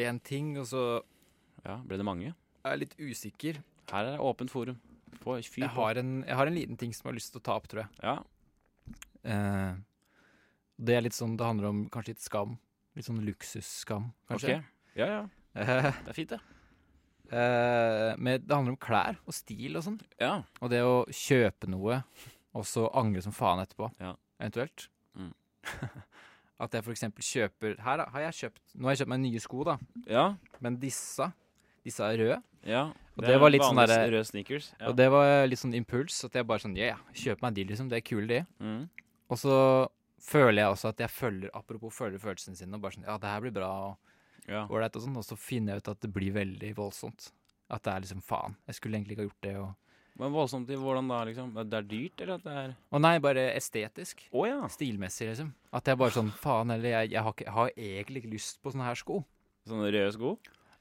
én 0.00 0.20
ting, 0.22 0.52
og 0.58 0.66
så 0.70 0.84
Ja, 1.64 1.76
Ble 1.84 1.98
det 2.00 2.06
mange? 2.06 2.30
Jeg 2.64 2.72
er 2.72 2.76
litt 2.80 2.94
usikker. 2.98 3.58
Her 3.90 4.04
er 4.06 4.12
det 4.16 4.20
åpent 4.24 4.50
forum. 4.52 4.78
På, 5.20 5.34
Jeg 5.42 5.68
har, 5.68 5.98
en, 6.00 6.22
jeg 6.24 6.36
har 6.36 6.46
en 6.46 6.54
liten 6.54 6.76
ting 6.78 6.92
som 6.94 7.04
jeg 7.04 7.10
har 7.12 7.18
lyst 7.18 7.32
til 7.34 7.40
å 7.40 7.44
ta 7.44 7.56
opp, 7.58 7.66
tror 7.68 7.82
jeg. 7.82 7.90
Ja. 8.02 8.14
Eh, 9.24 9.74
det 10.80 10.94
er 10.96 11.02
litt 11.04 11.12
sånn, 11.16 11.34
det 11.36 11.44
handler 11.44 11.68
om 11.68 11.82
kanskje 11.92 12.14
litt 12.14 12.22
skam. 12.24 12.54
Litt 12.96 13.04
sånn 13.04 13.20
luksusskam, 13.26 14.12
kanskje. 14.30 14.54
Okay. 14.56 14.62
Ja, 14.96 15.06
ja. 15.06 15.20
Eh, 15.54 15.90
Det 16.06 16.08
er 16.08 16.16
fint, 16.16 16.30
det. 16.32 16.40
eh, 17.32 18.14
men 18.16 18.40
det 18.46 18.54
handler 18.54 18.72
om 18.72 18.80
klær 18.80 19.18
og 19.26 19.34
stil 19.34 19.76
og 19.76 19.84
sånn. 19.84 20.00
Ja. 20.18 20.42
Og 20.62 20.70
det 20.70 20.80
å 20.86 21.04
kjøpe 21.10 21.68
noe, 21.68 22.02
og 22.54 22.64
så 22.66 22.88
angre 22.94 23.22
som 23.22 23.32
faen 23.32 23.60
etterpå, 23.64 23.90
Ja. 24.00 24.14
eventuelt. 24.40 24.88
Mm. 25.16 25.32
At 26.60 26.72
jeg 26.76 26.84
eksempel 26.92 27.24
kjøper 27.24 27.78
Her 27.80 27.96
da, 27.96 28.04
har 28.12 28.20
jeg 28.26 28.34
kjøpt 28.38 28.74
Nå 28.76 28.84
har 28.88 28.92
jeg 28.94 29.00
kjøpt 29.02 29.12
meg 29.12 29.20
nye 29.22 29.40
sko, 29.40 29.62
da. 29.64 29.74
Ja. 30.08 30.24
Men 30.60 30.76
disse, 30.80 31.30
disse 31.84 32.00
er 32.04 32.18
røde. 32.20 32.42
ja. 32.68 32.82
Og 33.20 33.24
det 33.26 33.36
var 33.40 33.50
litt 33.52 33.60
sånn 33.64 33.76
der, 33.76 34.06
Røde 34.08 34.24
sneakers. 34.24 34.70
Ja. 34.80 34.88
Og 34.88 34.94
det 34.96 35.10
var 35.12 35.46
litt 35.46 35.58
sånn 35.60 35.74
impuls. 35.76 36.16
At 36.24 36.32
jeg 36.38 36.46
bare 36.48 36.62
sånn 36.62 36.76
Ja, 36.76 36.94
ja, 36.94 36.98
kjøp 37.12 37.42
meg 37.44 37.54
de, 37.54 37.64
liksom. 37.68 37.88
Det 37.90 37.98
er 37.98 38.04
kule, 38.06 38.26
de. 38.28 38.38
Mm. 38.64 38.88
Og 39.28 39.36
så 39.40 39.56
føler 40.24 40.62
jeg 40.62 40.72
også 40.72 40.88
at 40.92 41.00
jeg 41.04 41.10
følger 41.12 41.50
Apropos 41.56 41.92
følger 41.96 42.18
følelsene 42.22 42.56
sine. 42.56 42.74
Og 42.76 42.80
bare 42.80 42.96
sånn 42.96 43.04
Ja, 43.08 43.18
det 43.20 43.28
her 43.28 43.40
blir 43.44 43.52
bra. 43.52 43.68
Og 43.90 43.98
Ja. 44.48 44.66
ålreit 44.68 44.96
og 44.96 45.02
sånn. 45.04 45.16
Og 45.20 45.24
så 45.24 45.36
finner 45.36 45.74
jeg 45.74 45.82
ut 45.84 45.88
at 45.92 46.00
det 46.00 46.12
blir 46.12 46.32
veldig 46.32 46.74
voldsomt. 46.76 47.30
At 47.70 47.82
det 47.84 47.92
er 47.92 48.00
liksom 48.06 48.22
faen. 48.24 48.56
Jeg 48.66 48.74
skulle 48.80 48.96
egentlig 48.96 49.16
ikke 49.18 49.24
ha 49.24 49.28
gjort 49.28 49.44
det. 49.48 49.56
Og 49.56 49.74
Men 50.20 50.34
voldsomt 50.34 50.68
i 50.68 50.76
hvordan 50.76 51.08
da, 51.08 51.22
liksom? 51.24 51.52
Det 51.56 51.78
er 51.78 51.86
dyrt, 51.88 52.20
eller 52.20 52.36
at 52.36 52.44
det 52.44 52.56
er 52.62 52.72
Å 52.92 53.00
nei, 53.00 53.14
bare 53.24 53.46
estetisk. 53.54 54.26
Å 54.36 54.46
ja. 54.48 54.60
Stilmessig, 54.72 55.30
liksom. 55.30 55.52
At 55.72 55.88
jeg 55.88 56.00
bare 56.00 56.12
sånn 56.12 56.32
Faen, 56.36 56.72
eller 56.74 56.92
jeg, 56.92 57.12
jeg, 57.14 57.22
har, 57.24 57.36
ikke, 57.36 57.54
har 57.56 57.70
egentlig 57.74 58.24
ikke 58.24 58.34
lyst 58.34 58.60
på 58.60 58.74
sånne 58.74 58.88
her 58.90 59.00
sko. 59.00 59.22
Sånne 59.68 59.88
røde 59.94 60.10
sko? 60.16 60.34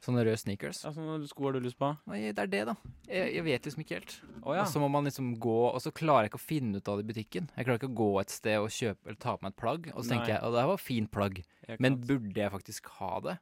Sånne 0.04 0.24
røde 0.24 0.40
sneakers. 0.40 0.82
Ja, 0.86 0.92
sånne 0.96 1.18
sko 1.28 1.48
har 1.48 1.56
du 1.56 1.64
lyst 1.64 1.80
på? 1.80 1.90
Nei, 2.08 2.22
det 2.36 2.44
er 2.46 2.52
det, 2.52 2.62
da. 2.70 2.76
Jeg, 3.08 3.34
jeg 3.36 3.46
vet 3.48 3.66
liksom 3.68 3.84
ikke 3.84 3.98
helt. 3.98 4.14
Å 4.44 4.56
ja. 4.56 4.64
Og 4.64 4.72
så 4.72 4.84
må 4.84 4.88
man 4.92 5.08
liksom 5.08 5.34
gå, 5.44 5.58
og 5.70 5.80
så 5.84 5.92
klarer 5.96 6.28
jeg 6.28 6.34
ikke 6.34 6.40
å 6.40 6.46
finne 6.46 6.80
ut 6.80 6.92
av 6.92 7.00
det 7.00 7.08
i 7.08 7.10
butikken. 7.10 7.50
Jeg 7.56 7.68
klarer 7.68 7.82
ikke 7.82 7.92
å 7.92 8.00
gå 8.00 8.10
et 8.22 8.32
sted 8.36 8.60
og 8.60 8.72
kjøpe 8.76 9.12
eller 9.12 9.20
ta 9.20 9.36
på 9.36 9.48
meg 9.48 9.56
et 9.56 9.60
plagg, 9.60 9.92
og 9.92 10.00
så 10.04 10.14
tenker 10.14 10.26
Nei. 10.28 10.38
jeg 10.38 10.44
å, 10.48 10.54
det 10.56 10.64
her 10.64 10.72
var 10.72 10.82
fint 10.84 11.12
plagg, 11.16 11.44
men 11.84 12.00
burde 12.00 12.40
jeg 12.40 12.56
faktisk 12.56 12.92
ha 13.00 13.12
det? 13.28 13.36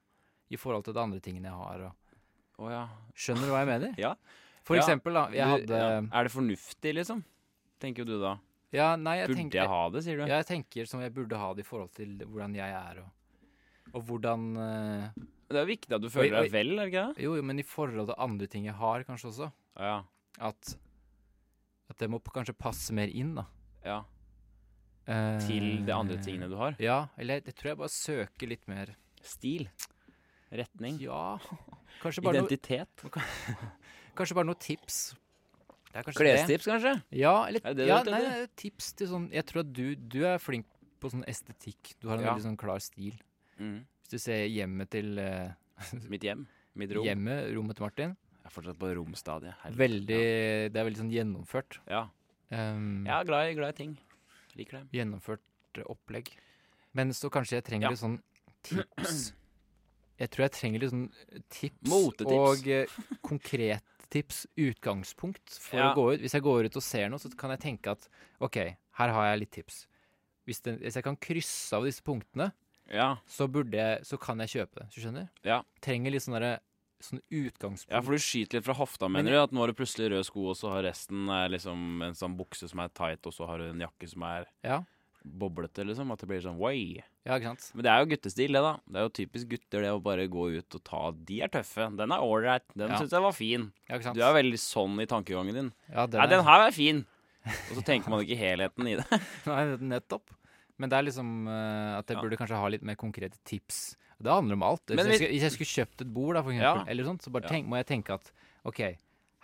I 0.47 0.57
forhold 0.61 0.85
til 0.87 0.95
de 0.95 1.01
andre 1.03 1.21
tingene 1.21 1.49
jeg 1.49 1.59
har. 1.59 1.87
Og 1.89 2.65
Å 2.65 2.73
ja. 2.73 2.83
skjønner 3.19 3.49
du 3.49 3.53
hva 3.53 3.61
jeg 3.65 3.69
mener? 3.73 3.97
Ja. 3.99 4.13
For 4.67 4.75
Ja. 4.75 4.83
eksempel, 4.83 5.15
da. 5.15 5.25
Jeg 5.31 5.47
hadde 5.47 5.79
ja. 5.79 6.01
Er 6.11 6.27
det 6.27 6.33
fornuftig, 6.33 6.93
liksom? 6.97 7.23
tenker 7.79 8.03
jo 8.03 8.07
du 8.09 8.17
da. 8.21 8.33
Ja, 8.73 8.95
nei, 8.99 9.19
jeg 9.21 9.29
Burde 9.29 9.37
tenker 9.39 9.59
jeg 9.61 9.69
ha 9.71 9.83
det, 9.93 10.01
sier 10.03 10.17
du? 10.19 10.23
Ja, 10.27 10.39
jeg 10.41 10.47
tenker 10.49 10.89
som 10.89 10.99
jeg 11.03 11.13
burde 11.15 11.37
ha 11.39 11.53
det 11.55 11.63
i 11.63 11.67
forhold 11.67 11.91
til 11.95 12.17
hvordan 12.25 12.55
jeg 12.57 12.73
er, 12.73 12.99
og, 13.03 13.93
og 13.93 14.03
hvordan 14.09 14.43
uh, 14.57 15.23
Det 15.47 15.61
er 15.61 15.69
viktig 15.69 15.95
at 15.95 16.03
du 16.03 16.09
føler 16.11 16.41
deg 16.41 16.51
vel, 16.51 16.73
er 16.75 16.81
det 16.83 16.89
ikke 16.91 17.05
det? 17.13 17.23
Jo, 17.23 17.35
jo, 17.39 17.45
men 17.47 17.61
i 17.61 17.63
forhold 17.63 18.09
til 18.09 18.17
andre 18.27 18.49
ting 18.51 18.65
jeg 18.67 18.75
har, 18.75 19.05
kanskje 19.07 19.29
også. 19.31 19.49
Ja. 19.79 20.01
At, 20.49 20.73
at 21.93 22.01
det 22.01 22.09
må 22.11 22.19
kanskje 22.19 22.57
passe 22.59 22.91
mer 22.97 23.07
inn, 23.13 23.35
da. 23.39 23.47
ja. 23.85 24.01
Uh, 25.07 25.37
Til 25.39 25.85
de 25.87 25.93
andre 25.95 26.17
tingene 26.19 26.49
du 26.51 26.57
har. 26.59 26.75
Ja, 26.83 27.05
eller 27.15 27.39
jeg 27.39 27.55
tror 27.55 27.69
jeg 27.71 27.77
bare 27.79 27.93
søker 27.93 28.49
litt 28.51 28.65
mer 28.67 28.89
Stil. 29.23 29.69
Retning. 30.51 30.97
Ja, 30.99 31.37
bare, 31.39 32.11
noe, 32.19 32.33
Identitet. 32.33 33.07
Kanskje 34.17 34.37
bare 34.37 34.49
noen 34.49 34.59
tips. 34.61 34.99
Det. 35.93 36.03
Klestips, 36.13 36.67
kanskje? 36.69 36.91
Ja, 37.15 37.35
eller 37.47 37.61
Er 37.63 37.73
det 37.73 37.85
det 37.85 37.87
ja, 37.89 38.01
nei, 38.05 38.43
tips 38.59 38.91
til 38.99 39.07
sånn 39.09 39.23
Jeg 39.33 39.47
tror 39.49 39.63
at 39.63 39.69
du, 39.73 39.95
du 39.97 40.19
er 40.29 40.37
flink 40.37 40.67
på 41.01 41.09
sånn 41.13 41.23
estetikk. 41.29 41.95
Du 42.01 42.09
har 42.11 42.17
en 42.19 42.25
Ja. 42.25 42.33
veldig 42.33 42.45
sånn 42.49 42.57
klar 42.59 42.81
stil. 42.83 43.15
Mm. 43.57 43.79
Hvis 44.03 44.11
du 44.13 44.17
ser 44.21 44.43
hjemmet 44.51 44.91
til 44.93 45.17
uh, 45.17 45.53
Mitt 46.11 46.21
hjem. 46.27 46.45
Mitt 46.77 46.91
rom. 46.93 47.05
Hjemmet, 47.07 47.49
rommet 47.55 47.77
til 47.79 47.85
Martin. 47.87 48.13
Jeg 48.37 48.45
er 48.51 48.53
fortsatt 48.53 48.77
på 48.79 48.91
romstadiet. 48.95 49.65
Veldig, 49.79 50.19
ja. 50.21 50.69
Det 50.69 50.79
er 50.79 50.85
veldig 50.87 51.01
sånn 51.01 51.11
gjennomført. 51.15 51.79
Ja. 51.89 52.03
Um, 52.51 53.03
Jeg 53.07 53.15
er 53.17 53.25
glad 53.27 53.49
i, 53.49 53.55
glad 53.57 53.73
i 53.73 53.77
ting. 53.81 53.97
Liker 54.55 54.79
det. 54.79 54.99
Gjennomført 54.99 55.81
opplegg. 55.85 56.29
Men 56.97 57.11
så 57.13 57.29
kanskje 57.33 57.57
jeg 57.59 57.65
trenger 57.67 57.91
litt 57.93 57.99
sånn 58.01 58.19
tips. 58.65 59.33
Jeg 60.17 60.31
tror 60.33 60.45
jeg 60.47 60.53
trenger 60.55 60.81
litt 60.81 60.93
sånn 60.93 61.09
tips 61.53 61.89
Motetips. 61.91 62.31
og 62.33 62.69
uh, 62.73 63.19
konkrete 63.21 63.96
tips, 64.09 64.45
utgangspunkt, 64.57 65.57
for 65.59 65.77
Ja. 65.79 65.93
å 65.93 65.95
gå 65.95 66.13
ut. 66.13 66.21
Hvis 66.21 66.33
jeg 66.33 66.41
går 66.43 66.65
ut 66.65 66.75
og 66.75 66.83
ser 66.83 67.09
noe, 67.09 67.19
så 67.19 67.35
kan 67.37 67.49
jeg 67.51 67.59
tenke 67.59 67.91
at 67.91 68.07
OK, 68.41 68.55
her 68.57 69.09
har 69.13 69.25
jeg 69.31 69.39
litt 69.39 69.51
tips. 69.51 69.87
Hvis, 70.47 70.61
den, 70.63 70.79
hvis 70.79 70.95
jeg 70.95 71.03
kan 71.03 71.17
krysse 71.17 71.73
av 71.73 71.83
disse 71.83 72.01
punktene, 72.01 72.51
Ja. 72.89 73.17
så 73.27 73.47
jeg 73.71 74.05
Så 74.05 74.17
kan 74.19 74.37
jeg 74.39 74.47
kjøpe 74.49 74.75
det. 74.75 74.89
Så 74.91 75.01
skjønner? 75.01 75.29
Ja. 75.43 75.61
Trenger 75.81 76.11
litt 76.11 76.21
sånn 76.23 76.39
derre 76.39 76.59
Sånn 76.99 77.21
utgangspunkt. 77.29 77.91
ja, 77.91 78.01
for 78.01 78.11
du 78.13 78.17
skyter 78.17 78.53
litt 78.57 78.63
fra 78.65 78.73
hofta, 78.73 79.07
Men 79.07 79.23
mener 79.25 79.31
du? 79.37 79.43
At 79.43 79.51
nå 79.51 79.59
har 79.59 79.67
du 79.67 79.73
plutselig 79.73 80.09
røde 80.09 80.25
sko, 80.25 80.49
og 80.49 80.55
så 80.55 80.71
har 80.71 80.81
resten 80.81 81.27
liksom 81.51 82.01
en 82.01 82.13
sånn 82.13 82.35
bukse 82.35 82.67
som 82.67 82.79
er 82.79 82.87
tight, 82.89 83.23
og 83.27 83.33
så 83.33 83.45
har 83.45 83.59
du 83.59 83.69
en 83.69 83.79
jakke 83.79 84.09
som 84.09 84.23
er 84.23 84.47
Ja. 84.63 84.83
boblete, 85.23 85.85
liksom. 85.85 86.11
At 86.11 86.19
det 86.19 86.27
blir 86.27 86.41
sånn 86.41 86.57
way. 86.57 87.03
Ja, 87.27 87.35
ikke 87.37 87.49
sant? 87.51 87.65
Men 87.75 87.83
det 87.85 87.91
er 87.91 87.99
jo 88.03 88.09
guttestil, 88.13 88.55
det, 88.57 88.61
da. 88.63 88.71
Det 88.87 88.99
er 89.01 89.05
jo 89.05 89.11
typisk 89.19 89.49
gutter, 89.51 89.83
det 89.85 89.91
å 89.91 89.99
bare 90.03 90.25
gå 90.31 90.45
ut 90.57 90.77
og 90.79 90.83
ta 90.87 91.01
De 91.27 91.41
er 91.43 91.51
tøffe. 91.53 91.89
Den 91.99 92.15
er 92.15 92.23
ålreit. 92.23 92.63
Den 92.73 92.89
Ja. 92.93 92.97
syns 93.01 93.11
jeg 93.11 93.21
var 93.27 93.35
fin. 93.35 93.67
Ja, 93.89 93.97
ikke 93.99 94.07
sant? 94.09 94.15
Du 94.17 94.23
er 94.23 94.33
veldig 94.39 94.59
sånn 94.63 94.95
i 95.03 95.05
tankegangen 95.11 95.53
din. 95.59 95.73
ja, 95.91 96.05
den 96.07 96.17
Nei, 96.21 96.25
er- 96.25 96.35
den 96.37 96.45
her 96.47 96.67
er 96.67 96.71
fin. 96.71 97.05
Og 97.47 97.77
så 97.77 97.83
tenker 97.85 98.09
man 98.09 98.23
ikke 98.25 98.37
helheten 98.39 98.87
i 98.87 98.95
det. 98.99 99.05
Nei, 99.51 99.61
nettopp. 99.93 100.33
Men 100.79 100.89
det 100.89 100.97
er 100.99 101.05
liksom 101.07 101.29
uh, 101.49 101.97
at 101.99 102.07
jeg 102.11 102.17
burde 102.21 102.37
kanskje 102.37 102.57
ha 102.61 102.67
litt 102.69 102.83
mer 102.85 102.95
konkrete 102.95 103.37
tips. 103.49 103.95
Det 104.21 104.29
handler 104.31 104.53
om 104.57 104.63
alt. 104.63 104.83
Hvis, 104.85 104.97
vi... 104.97 105.09
jeg, 105.09 105.17
skulle, 105.19 105.31
hvis 105.35 105.45
jeg 105.47 105.51
skulle 105.55 105.73
kjøpt 105.75 106.01
et 106.05 106.11
bord, 106.13 106.35
da, 106.37 106.41
for 106.45 106.53
eksempel, 106.53 106.87
eller 106.89 107.03
sånt, 107.07 107.21
så 107.25 107.31
bare 107.33 107.49
tenk, 107.49 107.67
må 107.69 107.77
jeg 107.81 107.87
tenke 107.89 108.13
at 108.17 108.31
OK, 108.65 108.79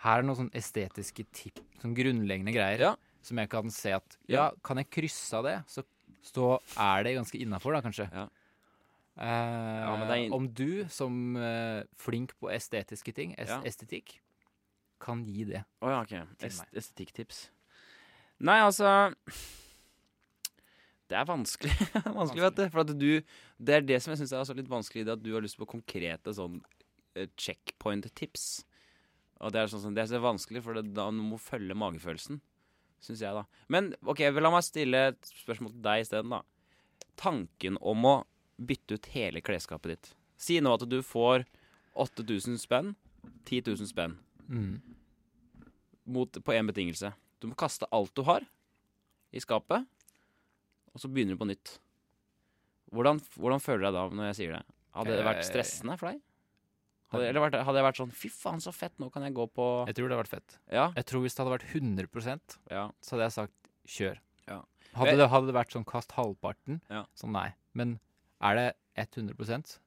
her 0.04 0.18
er 0.20 0.26
noen 0.26 0.36
sånn 0.44 0.50
estetiske 0.54 1.24
tips, 1.34 1.62
sånn 1.82 1.94
grunnleggende 1.94 2.54
greier, 2.54 2.80
Ja. 2.82 2.94
som 3.24 3.38
jeg 3.38 3.48
kan 3.50 3.70
se 3.70 3.92
at 3.96 4.16
Ja. 4.28 4.34
Ja, 4.36 4.50
kan 4.62 4.76
jeg 4.78 4.90
krysse 4.90 5.34
av 5.38 5.44
det, 5.46 5.56
så, 5.70 5.82
så 6.24 6.56
er 6.80 7.04
det 7.06 7.14
ganske 7.18 7.38
innafor, 7.40 7.76
da, 7.76 7.82
kanskje. 7.84 8.08
Ja. 8.12 8.26
Eh, 9.14 10.24
in- 10.24 10.32
Om 10.34 10.48
du, 10.52 10.84
som 10.90 11.36
eh, 11.38 11.84
flink 12.00 12.32
på 12.40 12.50
estetiske 12.50 13.12
ting, 13.14 13.34
est 13.38 13.48
Ja. 13.52 13.60
estetikk, 13.62 14.16
kan 15.00 15.22
gi 15.24 15.44
det. 15.44 15.64
Å 15.82 15.90
ja, 15.92 16.00
ok. 16.02 16.14
Til 16.38 16.48
Es 16.48 16.58
meg. 16.58 16.68
Estetikktips. 16.80 17.48
Nei, 18.40 18.58
altså 18.64 19.12
Det 21.08 21.16
er 21.20 21.26
vanskelig, 21.28 21.74
vanskelig 22.18 22.42
vet 22.46 22.56
du. 22.58 22.64
For 22.72 22.80
at 22.82 22.92
du 22.98 23.10
Det 23.60 23.74
er 23.76 23.84
det 23.84 24.00
som 24.02 24.14
jeg 24.14 24.22
syns 24.24 24.32
er 24.34 24.56
litt 24.58 24.70
vanskelig 24.72 25.04
i 25.04 25.08
det, 25.08 25.12
at 25.18 25.22
du 25.22 25.32
har 25.36 25.44
lyst 25.44 25.58
på 25.60 25.68
konkrete 25.68 26.32
sånn 26.34 26.62
eh, 27.14 27.28
checkpoint-tips. 27.36 28.64
Og 29.44 29.52
det 29.52 29.60
er 29.60 29.70
sånn 29.70 29.94
Det 29.94 30.02
er 30.06 30.10
så 30.16 30.22
vanskelig, 30.24 30.62
for 30.64 30.74
det, 30.74 30.88
da 30.96 31.10
må 31.12 31.36
du 31.36 31.44
følge 31.44 31.76
magefølelsen. 31.76 32.40
Syns 33.00 33.20
jeg, 33.20 33.34
da. 33.34 33.44
Men 33.68 33.92
OK, 34.06 34.20
la 34.32 34.50
meg 34.50 34.62
stille 34.64 35.00
et 35.12 35.30
spørsmål 35.42 35.72
til 35.74 35.82
deg 35.84 36.04
isteden, 36.06 36.30
da. 36.30 36.42
Tanken 37.20 37.76
om 37.80 38.04
å 38.08 38.14
bytte 38.58 38.94
ut 38.98 39.06
hele 39.14 39.40
klesskapet 39.44 39.90
ditt. 39.94 40.12
Si 40.40 40.60
nå 40.60 40.72
at 40.74 40.86
du 40.88 41.00
får 41.02 41.44
8000 41.96 42.58
spenn, 42.58 42.94
10 43.46 43.62
000 43.74 43.86
spenn 43.88 44.18
Mm. 44.48 44.80
mot, 46.06 46.28
på 46.44 46.52
én 46.52 46.66
betingelse. 46.68 47.12
Du 47.40 47.46
må 47.48 47.54
kaste 47.56 47.86
alt 47.92 48.12
du 48.14 48.22
har 48.28 48.44
i 49.32 49.40
skapet, 49.40 49.86
og 50.92 51.00
så 51.00 51.08
begynner 51.08 51.34
du 51.34 51.40
på 51.40 51.48
nytt. 51.48 51.78
Hvordan, 52.92 53.20
hvordan 53.40 53.60
føler 53.64 53.78
du 53.80 53.86
deg 53.88 53.94
da 53.96 54.02
når 54.12 54.28
jeg 54.30 54.36
sier 54.40 54.52
det? 54.58 54.62
Hadde 54.94 55.16
det 55.16 55.24
vært 55.26 55.40
Eh, 55.42 55.48
stressende 55.48 55.96
for 55.98 56.12
deg? 56.12 56.20
Hadde, 57.14 57.28
eller 57.30 57.44
vært, 57.46 57.56
hadde 57.66 57.80
jeg 57.80 57.86
vært 57.88 58.00
sånn 58.00 58.14
Fy 58.14 58.30
faen, 58.34 58.62
så 58.62 58.72
fett, 58.74 58.94
nå 59.02 59.08
kan 59.14 59.24
jeg 59.26 59.34
gå 59.36 59.46
på 59.54 59.66
Jeg 59.88 59.96
tror 59.98 60.10
det 60.10 60.16
hadde 60.16 60.22
vært 60.24 60.34
fett. 60.34 60.56
Ja. 60.72 60.86
Jeg 60.98 61.08
tror 61.10 61.24
hvis 61.24 61.36
det 61.36 61.44
hadde 61.44 61.54
vært 61.54 61.68
100% 61.70 62.58
ja. 62.74 62.84
så 63.00 63.14
hadde 63.16 63.28
jeg 63.28 63.36
sagt 63.38 63.70
kjør. 63.96 64.20
Ja. 64.50 64.60
Hadde, 64.94 65.16
det, 65.18 65.30
hadde 65.32 65.50
det 65.50 65.56
vært 65.56 65.74
sånn 65.74 65.86
kast 65.88 66.14
halvparten, 66.18 66.82
Ja. 66.92 67.04
så 67.18 67.30
nei. 67.30 67.48
Men 67.74 67.98
er 68.44 68.60
det 68.60 68.68
100% 69.06 69.78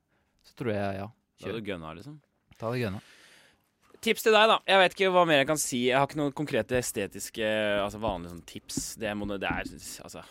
så 0.47 0.55
tror 0.55 0.71
jeg 0.73 0.99
ja. 1.01 1.07
Da 1.07 1.45
hadde 1.45 1.53
Kjør. 1.53 1.61
du 1.61 1.71
gønna, 1.71 1.93
liksom. 1.97 2.19
Ta 2.57 2.71
det 2.73 2.81
gønna. 2.81 3.01
Tips 4.01 4.23
til 4.25 4.33
deg, 4.33 4.47
da. 4.49 4.57
Jeg 4.69 4.81
vet 4.81 4.95
ikke 4.95 5.11
hva 5.13 5.23
mer 5.27 5.41
jeg 5.41 5.49
kan 5.49 5.59
si. 5.61 5.79
Jeg 5.89 5.97
har 5.97 6.07
ikke 6.07 6.19
noen 6.21 6.33
konkrete 6.37 6.77
estetiske, 6.79 7.47
altså 7.81 7.99
vanlige 8.01 8.33
sånn 8.33 8.43
tips. 8.49 8.79
Det, 9.01 9.11
må, 9.17 9.27
det 9.33 9.49
er 9.49 9.69
altså 10.05 10.23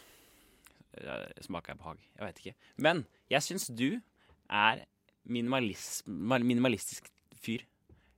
Smaker 1.44 1.74
jeg 1.74 1.80
behag? 1.82 2.04
Jeg 2.16 2.24
vet 2.24 2.38
ikke. 2.40 2.54
Men 2.86 3.02
jeg 3.30 3.44
syns 3.44 3.66
du 3.68 3.88
er 4.48 4.84
minimalis, 5.26 6.02
minimalistisk 6.06 7.10
fyr. 7.42 7.64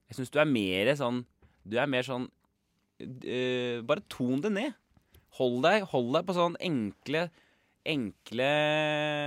Jeg 0.09 0.17
syns 0.17 0.31
du 0.33 0.39
er 0.41 0.49
mer 0.49 0.89
sånn 0.97 1.21
Du 1.61 1.75
er 1.77 1.89
mer 1.89 2.05
sånn 2.05 2.23
øh, 3.03 3.81
Bare 3.85 4.01
ton 4.09 4.41
det 4.41 4.51
ned. 4.55 4.77
Hold 5.37 5.61
deg, 5.67 5.85
hold 5.91 6.09
deg 6.15 6.25
på 6.25 6.35
sånn 6.37 6.57
enkle 6.65 7.27
Enkle 7.89 8.49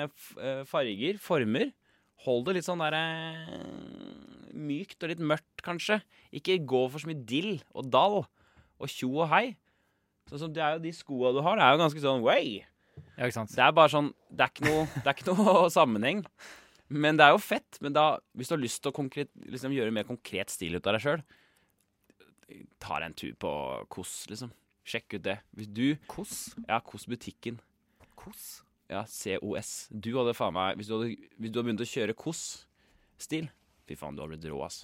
øh, 0.08 0.62
farger, 0.68 1.16
former. 1.22 1.70
Hold 2.26 2.44
det 2.46 2.58
litt 2.58 2.66
sånn 2.66 2.82
der 2.82 2.94
eh, 2.94 3.54
mykt 4.54 5.02
og 5.02 5.10
litt 5.10 5.22
mørkt, 5.24 5.62
kanskje. 5.64 5.98
Ikke 6.30 6.60
gå 6.60 6.82
for 6.92 7.02
så 7.02 7.08
mye 7.08 7.24
dill 7.26 7.56
og 7.72 7.88
dall 7.90 8.20
og 8.22 8.90
tjo 8.92 9.08
og 9.24 9.30
hei. 9.32 9.56
Sånn 10.30 10.44
som 10.44 10.52
det 10.54 10.62
er 10.62 10.76
jo 10.76 10.84
De 10.84 10.92
skoa 10.94 11.32
du 11.34 11.40
har, 11.42 11.58
det 11.58 11.64
er 11.64 11.74
jo 11.74 11.82
ganske 11.82 12.04
sånn 12.04 12.22
way. 12.22 12.60
Ja? 12.60 12.68
Det 13.26 13.62
er 13.64 13.72
bare 13.74 13.88
sånn 13.88 14.10
Det 14.28 14.44
er 14.44 14.50
ikke 14.52 14.66
noe, 14.68 14.84
det 14.94 15.08
er 15.08 15.16
ikke 15.16 15.32
noe 15.32 15.70
sammenheng. 15.78 16.22
Men 16.92 17.16
det 17.18 17.24
er 17.26 17.32
jo 17.34 17.40
fett. 17.42 17.78
Men 17.84 17.94
da, 17.96 18.06
hvis 18.36 18.50
du 18.50 18.54
har 18.56 18.62
lyst 18.62 18.82
til 18.84 18.92
å 18.92 18.96
konkret, 18.96 19.30
liksom, 19.48 19.72
gjøre 19.74 19.92
mer 19.96 20.04
konkret 20.08 20.52
stil 20.52 20.76
ut 20.76 20.86
av 20.86 20.96
deg 20.98 21.04
sjøl, 21.06 21.22
ta 22.82 22.98
deg 23.00 23.06
en 23.10 23.16
tur 23.16 23.32
på 23.40 23.52
Kos, 23.92 24.14
liksom. 24.30 24.50
Sjekk 24.84 25.14
ut 25.18 25.22
det. 25.24 25.36
Hvis 25.56 25.68
du 25.72 25.84
Kos? 26.10 26.32
Ja, 26.66 26.80
Kos-butikken. 26.84 27.60
Kos? 28.18 28.62
Ja, 28.92 29.04
COS. 29.08 29.86
Du 29.88 30.10
hadde 30.18 30.34
faen 30.36 30.52
meg 30.52 30.76
Hvis 30.76 30.90
du 30.90 30.92
hadde, 30.98 31.14
hvis 31.40 31.48
du 31.54 31.56
hadde 31.58 31.64
begynt 31.70 31.80
å 31.80 31.86
kjøre 31.88 32.12
KOS-stil 32.18 33.46
Fy 33.88 33.96
faen, 33.96 34.18
du 34.18 34.20
hadde 34.20 34.34
blitt 34.36 34.44
rå, 34.52 34.58
ass. 34.66 34.82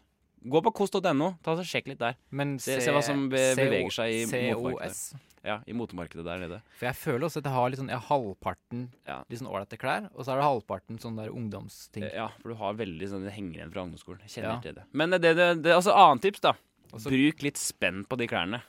Gå 0.49 0.63
på 0.65 0.73
kos.no, 0.79 1.29
ta 1.45 1.53
og 1.53 1.61
sjekk 1.67 1.91
litt 1.91 2.01
der. 2.01 2.15
Men 2.31 2.57
Se- 2.63 2.79
se 2.81 2.95
hva 2.95 3.03
som 3.05 3.27
be- 3.29 3.53
beveger 3.59 3.91
seg 3.95 4.15
i 4.15 4.23
motemarkedet. 4.31 5.19
Ja, 5.45 5.61
I 5.67 5.73
motemarkedet 5.73 6.25
der 6.27 6.39
nede. 6.43 6.61
For 6.79 6.87
jeg 6.89 6.97
føler 6.99 7.27
også 7.29 7.39
at 7.43 7.45
jeg 7.49 7.53
har 7.55 7.69
litt 7.71 7.79
sånn 7.81 7.89
Jeg 7.93 8.01
har 8.01 8.09
halvparten 8.09 8.89
Ja. 9.07 9.19
litt 9.31 9.39
sånn 9.41 9.51
ålreite 9.51 9.79
klær, 9.79 10.09
og 10.15 10.25
så 10.25 10.33
er 10.33 10.41
det 10.41 10.49
halvparten 10.49 10.99
sånn 10.99 11.17
der 11.17 11.31
ungdomsting. 11.31 12.03
Eh, 12.05 12.15
Ja, 12.17 12.29
for 12.41 12.49
du 12.51 12.55
har 12.57 12.75
veldig 12.75 13.09
sånn 13.09 13.25
Det 13.25 13.33
henger 13.37 13.55
igjen 13.61 13.73
fra 13.73 13.83
ungdomsskolen. 13.87 14.21
Jeg 14.27 14.43
kjenner 14.43 14.55
Ja. 14.57 14.61
til 14.61 14.75
det. 14.75 14.85
Men 14.93 15.11
det, 15.11 15.21
det, 15.23 15.63
det 15.63 15.75
altså 15.77 15.95
annet 15.95 16.23
tips, 16.23 16.41
da. 16.41 16.53
Også, 16.93 17.11
Bruk 17.13 17.43
litt 17.43 17.57
spenn 17.57 18.05
på 18.09 18.17
de 18.19 18.27
klærne. 18.27 18.63